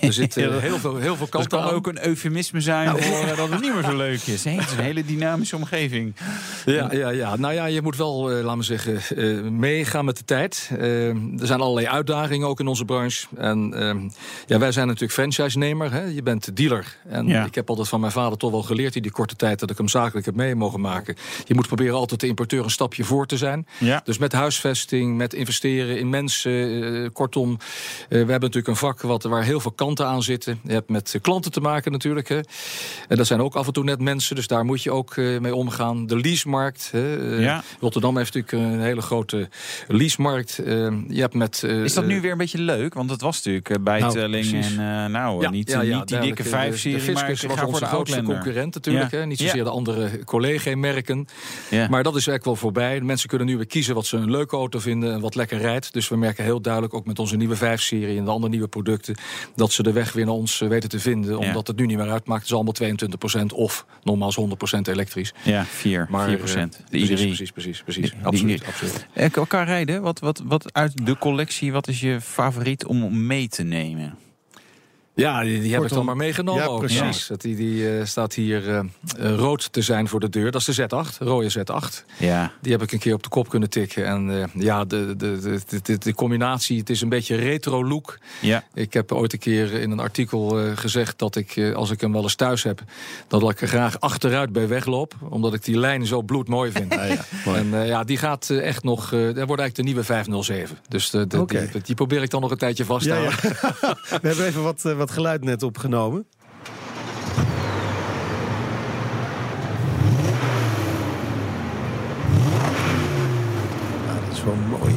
Er 0.00 0.12
zit 0.12 0.34
heel, 0.34 0.52
veel, 0.78 0.96
heel 0.96 1.16
veel 1.16 1.18
Dat 1.18 1.28
kanten 1.28 1.50
kan 1.50 1.60
aan. 1.62 1.70
ook 1.74 1.86
een 1.86 2.06
eufemisme 2.06 2.60
zijn 2.60 2.88
voor 3.02 3.36
dat 3.36 3.50
het 3.50 3.60
niet 3.60 3.74
meer 3.74 3.82
zo 3.84 3.96
leuk 3.96 4.22
is. 4.26 4.44
Hey, 4.44 4.54
het 4.54 4.64
is 4.70 4.72
een 4.76 4.82
hele 4.84 5.04
dynamische 5.04 5.56
omgeving. 5.56 6.14
Ja, 6.66 6.88
ja, 6.92 7.08
ja. 7.08 7.36
Nou 7.36 7.54
ja, 7.54 7.64
je 7.64 7.82
moet 7.82 7.96
wel, 7.96 8.30
eh, 8.30 8.42
laten 8.44 8.58
we 8.58 8.64
zeggen, 8.64 8.98
eh, 9.16 9.50
meegaan 9.50 10.04
met 10.04 10.16
de 10.16 10.24
tijd. 10.24 10.70
Er 10.78 11.46
zijn 11.46 11.60
allerlei 11.60 11.86
uitdagingen 11.86 12.39
ook 12.44 12.60
in 12.60 12.66
onze 12.66 12.84
branche. 12.84 13.26
En 13.36 13.72
eh, 13.74 13.94
ja, 14.46 14.58
wij 14.58 14.72
zijn 14.72 14.86
natuurlijk 14.86 15.12
franchise-nemer. 15.12 15.92
Hè? 15.92 16.02
Je 16.04 16.22
bent 16.22 16.56
dealer. 16.56 16.96
En 17.08 17.26
Ja. 17.26 17.44
ik 17.44 17.54
heb 17.54 17.68
altijd 17.68 17.88
van 17.88 18.00
mijn 18.00 18.12
vader 18.12 18.38
toch 18.38 18.50
wel 18.50 18.62
geleerd... 18.62 18.96
in 18.96 19.02
die 19.02 19.10
korte 19.10 19.36
tijd 19.36 19.58
dat 19.60 19.70
ik 19.70 19.76
hem 19.76 19.88
zakelijk 19.88 20.26
heb 20.26 20.34
mee 20.34 20.54
mogen 20.54 20.80
maken. 20.80 21.16
Je 21.44 21.54
moet 21.54 21.66
proberen 21.66 21.94
altijd 21.94 22.20
de 22.20 22.26
importeur 22.26 22.64
een 22.64 22.70
stapje 22.70 23.04
voor 23.04 23.26
te 23.26 23.36
zijn. 23.36 23.66
Ja. 23.78 24.00
Dus 24.04 24.18
met 24.18 24.32
huisvesting, 24.32 25.16
met 25.16 25.34
investeren 25.34 25.98
in 25.98 26.10
mensen. 26.10 26.48
eh, 27.04 27.08
kortom, 27.12 27.50
eh, 27.50 27.58
we 28.08 28.16
hebben 28.16 28.40
natuurlijk 28.40 28.68
een 28.68 28.76
vak 28.76 29.00
wat, 29.00 29.22
waar 29.22 29.42
heel 29.42 29.60
veel 29.60 29.70
kanten 29.72 30.06
aan 30.06 30.22
zitten. 30.22 30.60
Je 30.64 30.72
hebt 30.72 30.88
met 30.90 31.18
klanten 31.22 31.52
te 31.52 31.60
maken 31.60 31.92
natuurlijk. 31.92 32.28
Hè. 32.28 32.40
En 33.08 33.16
dat 33.16 33.26
zijn 33.26 33.40
ook 33.40 33.54
af 33.54 33.66
en 33.66 33.72
toe 33.72 33.84
net 33.84 34.00
mensen, 34.00 34.36
dus 34.36 34.46
daar 34.46 34.64
moet 34.64 34.82
je 34.82 34.90
ook 34.90 35.16
eh, 35.16 35.38
mee 35.38 35.54
omgaan. 35.54 36.06
De 36.06 36.16
leasemarkt. 36.16 36.88
Hè. 36.92 37.14
Ja. 37.38 37.62
Rotterdam 37.80 38.16
heeft 38.16 38.34
natuurlijk 38.34 38.72
een 38.74 38.80
hele 38.80 39.00
grote 39.00 39.48
leasemarkt. 39.88 40.58
Eh, 40.58 40.66
je 41.08 41.20
hebt 41.20 41.34
met, 41.34 41.62
eh, 41.62 41.82
Is 41.84 41.94
dat 41.94 42.06
nu 42.06 42.20
weer 42.20 42.29
een 42.32 42.38
beetje 42.38 42.58
leuk? 42.58 42.94
Want 42.94 43.10
het 43.10 43.20
was 43.20 43.36
natuurlijk 43.36 43.68
eh, 43.70 43.76
bijtelling 43.82 44.50
Nou, 44.50 44.64
en 44.64 45.04
eh, 45.04 45.10
nou, 45.10 45.42
Ja, 45.42 45.50
niet, 45.50 45.70
ja, 45.70 45.80
ja, 45.80 45.98
niet 45.98 46.08
die 46.08 46.18
dikke 46.20 46.42
De- 46.42 46.48
vijf-serie, 46.48 47.04
De 47.06 47.12
maar 47.12 47.30
ik 47.30 47.40
was 47.48 47.62
onze 47.62 47.80
de 47.80 47.86
grootste 47.86 48.22
concurrent 48.22 48.74
natuurlijk. 48.74 49.10
Hè? 49.10 49.26
Niet 49.26 49.38
zozeer 49.38 49.64
de 49.64 49.70
andere 49.70 50.24
collega-merken. 50.24 51.26
Maar 51.70 52.02
dat 52.02 52.16
is 52.16 52.26
eigenlijk 52.26 52.44
wel 52.44 52.56
voorbij. 52.56 52.98
De 52.98 53.04
mensen 53.04 53.28
kunnen 53.28 53.46
nu 53.46 53.56
weer 53.56 53.66
kiezen 53.66 53.94
wat 53.94 54.06
ze 54.06 54.16
een 54.16 54.30
leuke 54.30 54.56
auto 54.56 54.78
vinden 54.78 55.12
en 55.12 55.20
wat 55.20 55.34
lekker 55.34 55.58
rijdt. 55.58 55.92
Dus 55.92 56.08
we 56.08 56.16
merken 56.16 56.44
heel 56.44 56.60
duidelijk 56.60 56.94
ook 56.94 57.06
met 57.06 57.18
onze 57.18 57.36
nieuwe 57.36 57.56
5-serie 57.56 58.18
en 58.18 58.24
de 58.24 58.30
andere 58.30 58.52
nieuwe 58.52 58.68
producten... 58.68 59.14
dat 59.56 59.72
ze 59.72 59.82
de 59.82 59.92
weg 59.92 60.12
weer 60.12 60.24
naar 60.24 60.34
ons 60.34 60.60
eh, 60.60 60.68
weten 60.68 60.88
te 60.88 61.00
vinden. 61.00 61.38
Omdat 61.38 61.66
het 61.66 61.76
nu 61.76 61.86
niet 61.86 61.96
meer 61.96 62.10
uitmaakt. 62.10 62.40
Het 62.40 62.50
is 62.50 62.54
allemaal 62.56 62.74
22% 63.52 63.54
of 63.54 63.86
nogmaals 64.02 64.38
100% 64.76 64.80
elektrisch. 64.82 65.32
Ja, 65.42 65.64
4, 65.64 66.06
Maar, 66.10 66.24
4 66.24 66.32
eh, 66.32 66.38
procent. 66.38 66.72
De 66.76 66.82
precies, 66.98 67.20
i3. 67.20 67.26
precies, 67.26 67.50
precies, 67.52 67.82
precies. 67.82 68.10
De 68.10 68.16
Absoluut, 68.22 68.62
i3. 68.62 68.66
absoluut. 68.66 69.06
Eh, 69.12 69.34
Elkaar 69.36 69.66
rijden, 69.66 70.02
wat, 70.02 70.18
wat, 70.20 70.42
wat 70.44 70.72
uit 70.72 71.06
de 71.06 71.18
collectie, 71.18 71.72
wat 71.72 71.88
is 71.88 72.00
je 72.00 72.19
favoriet 72.20 72.86
om 72.86 73.26
mee 73.26 73.48
te 73.48 73.62
nemen? 73.62 74.18
Ja, 75.20 75.42
die, 75.42 75.60
die 75.60 75.72
heb 75.72 75.82
ik 75.82 75.88
dan 75.88 76.04
maar 76.04 76.16
meegenomen. 76.16 76.62
ja, 76.62 76.68
ook. 76.68 76.78
precies. 76.78 77.26
Dat 77.26 77.40
die 77.40 77.56
die 77.56 77.98
eh, 77.98 78.04
staat 78.04 78.34
hier 78.34 78.68
eh, 78.68 78.78
eh, 78.78 79.34
rood 79.34 79.72
te 79.72 79.82
zijn 79.82 80.08
voor 80.08 80.20
de 80.20 80.28
deur. 80.28 80.50
Dat 80.50 80.68
is 80.68 80.76
de 80.76 80.88
Z8, 80.88 81.18
rode 81.18 81.50
Z8. 81.58 82.04
Ja, 82.18 82.52
Die 82.60 82.72
heb 82.72 82.82
ik 82.82 82.92
een 82.92 82.98
keer 82.98 83.14
op 83.14 83.22
de 83.22 83.28
kop 83.28 83.48
kunnen 83.48 83.70
tikken. 83.70 84.06
En 84.06 84.40
eh, 84.42 84.62
ja, 84.62 84.84
de, 84.84 85.16
de, 85.16 85.60
de, 85.82 85.98
de, 85.98 86.14
combinatie, 86.14 86.78
het 86.78 86.90
is 86.90 87.00
een 87.00 87.08
beetje 87.08 87.36
retro 87.36 87.84
look. 87.84 88.18
ja. 88.40 88.64
Ik 88.74 88.92
heb 88.92 89.12
ooit 89.12 89.32
een 89.32 89.38
keer 89.38 89.72
in 89.72 89.90
een 89.90 90.00
artikel 90.00 90.58
eh, 90.60 90.76
gezegd 90.76 91.18
dat 91.18 91.36
ik, 91.36 91.56
eh, 91.56 91.74
als 91.74 91.90
ik 91.90 92.00
hem 92.00 92.12
wel 92.12 92.22
eens 92.22 92.34
thuis 92.34 92.62
heb, 92.62 92.82
dat 93.28 93.50
ik 93.50 93.60
er 93.60 93.68
graag 93.68 94.00
achteruit 94.00 94.52
bij 94.52 94.68
wegloop. 94.68 95.14
Omdat 95.28 95.54
ik 95.54 95.64
die 95.64 95.78
lijn 95.78 96.06
zo 96.06 96.22
bloedmooi 96.22 96.70
vind. 96.70 96.92
en 97.44 97.74
eh, 97.74 97.86
ja, 97.88 98.04
die 98.04 98.16
gaat 98.16 98.50
echt 98.50 98.82
nog, 98.82 99.12
eh 99.12 99.20
dat 99.20 99.22
wordt 99.22 99.36
eigenlijk 99.36 99.74
de 99.74 99.82
nieuwe 99.82 100.04
507. 100.04 100.78
Dus 100.88 101.10
de, 101.10 101.26
de, 101.26 101.44
die, 101.46 101.82
die 101.82 101.94
probeer 101.94 102.22
ik 102.22 102.30
dan 102.30 102.40
nog 102.40 102.50
een 102.50 102.58
tijdje 102.58 102.84
vast 102.84 103.02
te 103.02 103.08
Ja, 103.08 103.16
ja. 103.20 103.30
houden. 103.30 103.58
We 104.22 104.28
hebben 104.28 104.46
even 104.46 104.62
wat, 104.62 104.84
eh, 104.84 104.96
wat 105.10 105.18
geluid 105.18 105.44
net 105.44 105.62
opgenomen. 105.62 106.26
Ja, 114.06 114.14
dat 114.26 114.36
is 114.36 114.44
wel 114.44 114.54
mooi. 114.54 114.94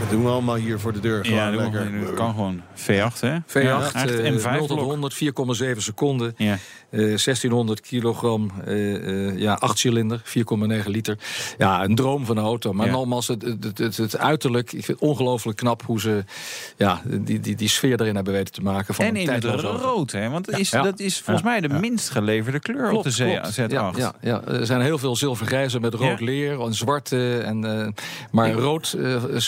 Dat 0.00 0.10
doen 0.10 0.24
we 0.24 0.30
allemaal 0.30 0.54
hier 0.54 0.80
voor 0.80 0.92
de 0.92 1.00
deur. 1.00 1.24
Gewoon 1.24 1.38
ja 1.40 1.50
dat 1.50 1.60
lekker. 1.60 1.80
kan- 2.04 2.14
kan 2.14 2.30
gewoon. 2.34 2.62
V8, 2.74 3.20
hè? 3.20 3.36
V8, 3.46 3.52
Ja, 3.62 3.80
echt. 3.82 3.94
eh, 3.94 4.24
en 4.26 4.30
0 4.32 4.40
5 4.40 4.66
tot 4.66 4.80
100, 4.80 5.14
4,7 5.14 5.82
seconden. 5.82 6.34
Ja. 6.36 6.56
Eh, 6.90 6.98
1600 7.00 7.80
kilogram, 7.80 8.50
eh, 8.64 9.28
eh, 9.28 9.38
ja, 9.38 9.54
8 9.54 9.78
cilinder, 9.78 10.20
4,9 10.24 10.90
liter. 10.90 11.18
Ja, 11.58 11.84
een 11.84 11.94
droom 11.94 12.24
van 12.26 12.36
een 12.36 12.44
auto. 12.44 12.72
Maar 12.72 12.86
Ja. 12.86 12.92
nogmaals, 12.92 13.26
het, 13.28 13.42
het, 13.42 13.78
het, 13.78 13.96
het 13.96 14.18
uiterlijk, 14.18 14.72
ik 14.72 14.84
vind 14.84 15.00
het 15.00 15.08
ongelooflijk 15.08 15.56
knap 15.58 15.82
hoe 15.82 16.00
ze 16.00 16.24
ja, 16.76 17.02
die, 17.04 17.40
die, 17.40 17.56
die 17.56 17.68
sfeer 17.68 18.00
erin 18.00 18.14
hebben 18.14 18.32
weten 18.32 18.52
te 18.54 18.62
maken. 18.62 18.94
Van 18.94 19.04
En 19.04 19.16
in 19.16 19.28
het 19.28 19.44
rood, 19.44 20.12
hè? 20.12 20.28
Want 20.30 20.46
dat 20.50 20.58
is, 20.58 20.70
Ja. 20.70 20.82
dat 20.82 21.00
is 21.00 21.20
volgens 21.20 21.46
mij 21.46 21.60
de 21.60 21.68
minst 21.68 22.10
geleverde 22.10 22.60
kleur 22.60 22.90
op 22.92 23.02
de 23.04 23.12
Klopt, 23.14 23.50
Z8. 23.52 23.66
klopt. 23.66 23.70
Ja, 23.72 23.92
ja, 23.96 24.14
ja. 24.20 24.42
Er 24.44 24.66
zijn 24.66 24.80
heel 24.80 24.98
veel 24.98 25.16
zilvergrijze 25.16 25.80
met 25.80 25.94
rood 25.94 26.20
leer 26.20 26.60
en 26.60 26.74
zwarte. 26.74 27.38
En, 27.38 27.94
maar 28.30 28.52
rood 28.52 28.96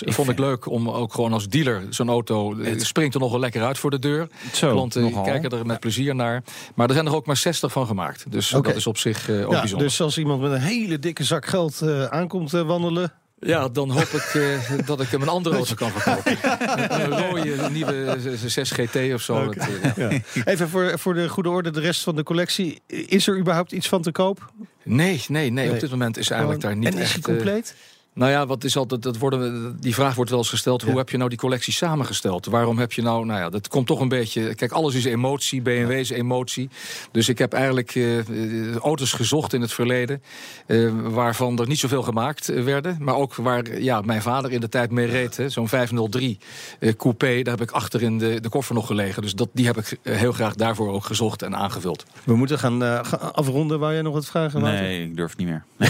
vond 0.06 0.28
ik 0.28 0.38
leuk 0.38 0.66
om 0.66 0.88
ook 0.90 1.14
gewoon 1.14 1.32
als 1.32 1.48
dealer 1.48 1.82
zo'n 1.90 2.08
auto 2.08 2.58
eh, 2.58 2.78
springt 2.78 3.14
er 3.14 3.20
nog 3.20 3.30
wel 3.30 3.40
lekker 3.40 3.62
uit 3.62 3.78
voor 3.78 3.90
de 3.90 3.98
deur. 3.98 4.28
Zo, 4.52 4.70
Klanten 4.72 5.02
nogal. 5.02 5.22
kijken 5.22 5.50
er 5.50 5.66
met 5.66 5.80
plezier 5.80 6.14
naar. 6.14 6.42
Maar 6.74 6.88
er 6.88 6.94
zijn 6.94 7.06
er 7.06 7.14
ook 7.14 7.26
maar 7.30 7.38
60 7.38 7.72
van 7.72 7.86
gemaakt. 7.86 8.24
Dus 8.32 8.52
Oké. 8.52 8.68
dat 8.68 8.76
is 8.76 8.86
op 8.86 8.98
zich 8.98 9.28
eh, 9.28 9.46
ook 9.46 9.52
Ja, 9.52 9.58
bijzonder. 9.60 9.86
dus 9.86 10.00
als 10.00 10.18
iemand 10.18 10.40
met 10.40 10.52
een 10.52 10.60
hele 10.60 10.98
dikke 10.98 11.24
zak 11.24 11.46
geld 11.46 11.80
eh, 11.80 12.04
aankomt 12.04 12.54
eh, 12.54 12.62
wandelen... 12.62 13.12
Ja, 13.40 13.68
dan 13.68 13.90
hoop 13.90 14.02
ik 14.08 14.34
eh, 14.34 14.86
dat 14.86 15.00
ik 15.00 15.08
hem 15.08 15.22
een 15.22 15.28
andere 15.28 15.56
auto 15.56 15.74
kan 15.74 15.90
verkopen. 15.90 16.38
een 17.02 17.18
rode 17.18 17.70
nieuwe 17.70 18.16
6 18.46 18.70
GT 18.70 18.96
of 19.14 19.20
zo. 19.22 19.44
Dat, 19.44 19.54
eh, 19.56 19.96
ja. 19.96 20.08
Ja. 20.34 20.44
Even 20.44 20.68
voor, 20.68 20.98
voor 20.98 21.14
de 21.14 21.28
goede 21.28 21.48
orde, 21.48 21.70
de 21.70 21.80
rest 21.80 22.02
van 22.02 22.16
de 22.16 22.22
collectie. 22.22 22.80
Is 22.86 23.26
er 23.26 23.38
überhaupt 23.38 23.72
iets 23.72 23.88
van 23.88 24.02
te 24.02 24.12
koop? 24.12 24.52
Nee, 24.82 25.06
nee, 25.06 25.16
nee, 25.28 25.50
Nee. 25.50 25.70
Op 25.74 25.80
dit 25.80 25.90
moment 25.90 26.16
is 26.16 26.30
eigenlijk 26.30 26.60
daar 26.60 26.76
niet 26.76 26.86
en 26.94 26.94
is 26.94 27.00
echt... 27.00 27.14
die 27.14 27.22
eh, 27.24 27.30
compleet? 27.30 27.74
Nou 28.20 28.32
ja, 28.32 28.46
wat 28.46 28.64
is 28.64 28.76
altijd, 28.76 29.02
dat 29.02 29.18
worden, 29.18 29.76
die 29.80 29.94
vraag 29.94 30.14
wordt 30.14 30.30
wel 30.30 30.38
eens 30.38 30.48
gesteld. 30.48 30.82
Hoe 30.82 30.90
Ja. 30.92 30.96
heb 30.98 31.10
je 31.10 31.16
nou 31.16 31.28
die 31.28 31.38
collectie 31.38 31.72
samengesteld? 31.72 32.46
Waarom 32.46 32.78
heb 32.78 32.92
je 32.92 33.02
nou, 33.02 33.26
nou 33.26 33.40
ja, 33.40 33.48
dat 33.48 33.68
komt 33.68 33.86
toch 33.86 34.00
een 34.00 34.08
beetje... 34.08 34.54
Kijk, 34.54 34.72
alles 34.72 34.94
is 34.94 35.04
emotie, 35.04 35.62
BMW 35.62 35.90
is 35.90 36.10
emotie. 36.10 36.70
Dus 37.12 37.28
ik 37.28 37.38
heb 37.38 37.52
eigenlijk 37.52 37.94
eh, 37.94 38.18
eh, 38.18 38.76
auto's 38.76 39.12
gezocht 39.12 39.52
in 39.52 39.60
het 39.60 39.72
verleden... 39.72 40.22
eh, 40.66 40.90
waarvan 41.02 41.58
er 41.58 41.66
niet 41.66 41.78
zoveel 41.78 42.02
gemaakt 42.02 42.46
werden. 42.46 42.96
Maar 43.00 43.14
ook 43.14 43.34
waar 43.34 43.80
ja, 43.80 44.00
mijn 44.00 44.22
vader 44.22 44.52
in 44.52 44.60
de 44.60 44.68
tijd 44.68 44.90
mee 44.90 45.06
reed. 45.06 45.38
Zo'n 45.46 45.68
503 45.68 46.38
eh, 46.80 46.92
coupé, 46.96 47.42
daar 47.42 47.56
heb 47.58 47.68
ik 47.68 47.74
achter 47.74 48.02
in 48.02 48.18
de, 48.18 48.40
de 48.40 48.48
koffer 48.48 48.74
nog 48.74 48.86
gelegen. 48.86 49.22
Dus 49.22 49.34
dat, 49.34 49.48
die 49.52 49.66
heb 49.66 49.76
ik 49.78 49.98
heel 50.02 50.32
graag 50.32 50.54
daarvoor 50.54 50.92
ook 50.92 51.04
gezocht 51.04 51.42
en 51.42 51.56
aangevuld. 51.56 52.04
We 52.24 52.36
moeten 52.36 52.58
gaan, 52.58 52.82
eh, 52.84 53.00
afronden. 53.32 53.78
Wou 53.78 53.92
jij 53.92 54.02
nog 54.02 54.14
wat 54.14 54.26
vragen? 54.26 54.60
Nee, 54.62 55.02
ik 55.02 55.16
durf 55.16 55.36
niet 55.36 55.46
meer. 55.46 55.64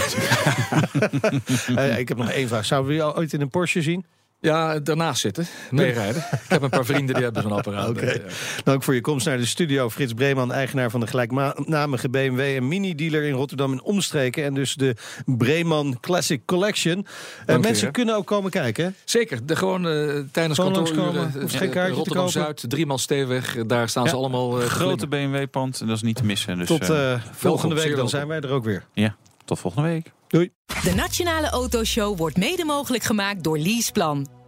Eh, 1.75 1.97
ik 1.97 2.07
heb 2.07 2.17
nog 2.23 2.31
één 2.33 2.47
vraag. 2.47 2.65
Zouden 2.65 2.91
we 2.91 2.97
jou 2.97 3.15
ooit 3.17 3.33
in 3.33 3.41
een 3.41 3.49
Porsche 3.49 3.81
zien? 3.81 4.05
Ja, 4.43 4.79
daarnaast 4.79 5.21
zitten, 5.21 5.45
meerijden. 5.71 6.21
Ik 6.31 6.39
heb 6.47 6.61
een 6.61 6.69
paar 6.69 6.85
vrienden 6.85 7.15
die 7.15 7.23
hebben 7.23 7.41
zo'n 7.41 7.51
apparaat. 7.51 7.99
Dank 8.63 8.83
voor 8.83 8.93
je 8.93 9.01
komst 9.01 9.25
naar 9.25 9.37
de 9.37 9.45
studio. 9.45 9.89
Frits 9.89 10.13
Breeman, 10.13 10.51
eigenaar 10.53 10.89
van 10.89 10.99
de 10.99 11.07
gelijknamige 11.07 12.09
BMW 12.09 12.39
en 12.39 12.67
mini-dealer 12.67 13.23
in 13.23 13.33
Rotterdam 13.33 13.71
en 13.71 13.81
omstreken. 13.81 14.43
En 14.43 14.53
dus 14.53 14.73
de 14.75 14.95
Breeman 15.25 15.97
Classic 15.99 16.41
Collection. 16.45 16.97
Eh, 16.97 17.45
Dank 17.45 17.59
u, 17.59 17.61
mensen 17.61 17.91
kunnen 17.91 18.15
ook 18.15 18.27
komen 18.27 18.51
kijken. 18.51 18.85
hè? 18.85 18.91
Zeker, 19.05 19.45
de, 19.45 19.55
gewoon 19.55 19.87
eh, 19.87 20.19
tijdens 20.31 20.59
Gewoon 20.59 20.73
kantooruren. 20.73 21.31
hoeft 21.41 21.53
eh, 21.53 21.59
geen 21.59 21.69
kaartje 21.69 21.69
te 21.69 21.77
kopen. 21.79 21.95
Rotterdam-Zuid, 21.95 22.63
Driemaal 22.69 22.97
Steeweg. 22.97 23.65
Daar 23.65 23.89
staan 23.89 24.07
ze 24.07 24.15
allemaal... 24.15 24.61
eh, 24.61 24.67
Grote. 24.67 25.07
BMW-pand, 25.07 25.79
dat 25.79 25.89
is 25.95 26.01
niet 26.01 26.15
te 26.15 26.25
missen. 26.25 26.57
Dus, 26.57 26.67
Tot 26.67 26.89
eh, 26.89 27.13
eh, 27.13 27.19
volgende 27.31 27.75
week, 27.75 27.95
dan 27.95 28.09
zijn 28.09 28.27
wij 28.27 28.39
er 28.39 28.49
ook 28.49 28.63
weer. 28.63 28.85
ja, 28.93 29.15
tot 29.45 29.59
volgende 29.59 29.87
week. 29.89 30.11
De 30.31 30.93
Nationale 30.95 31.49
Autoshow 31.49 32.17
wordt 32.17 32.37
mede 32.37 32.65
mogelijk 32.65 33.03
gemaakt 33.03 33.43
door 33.43 33.57
Leaseplan. 33.57 34.40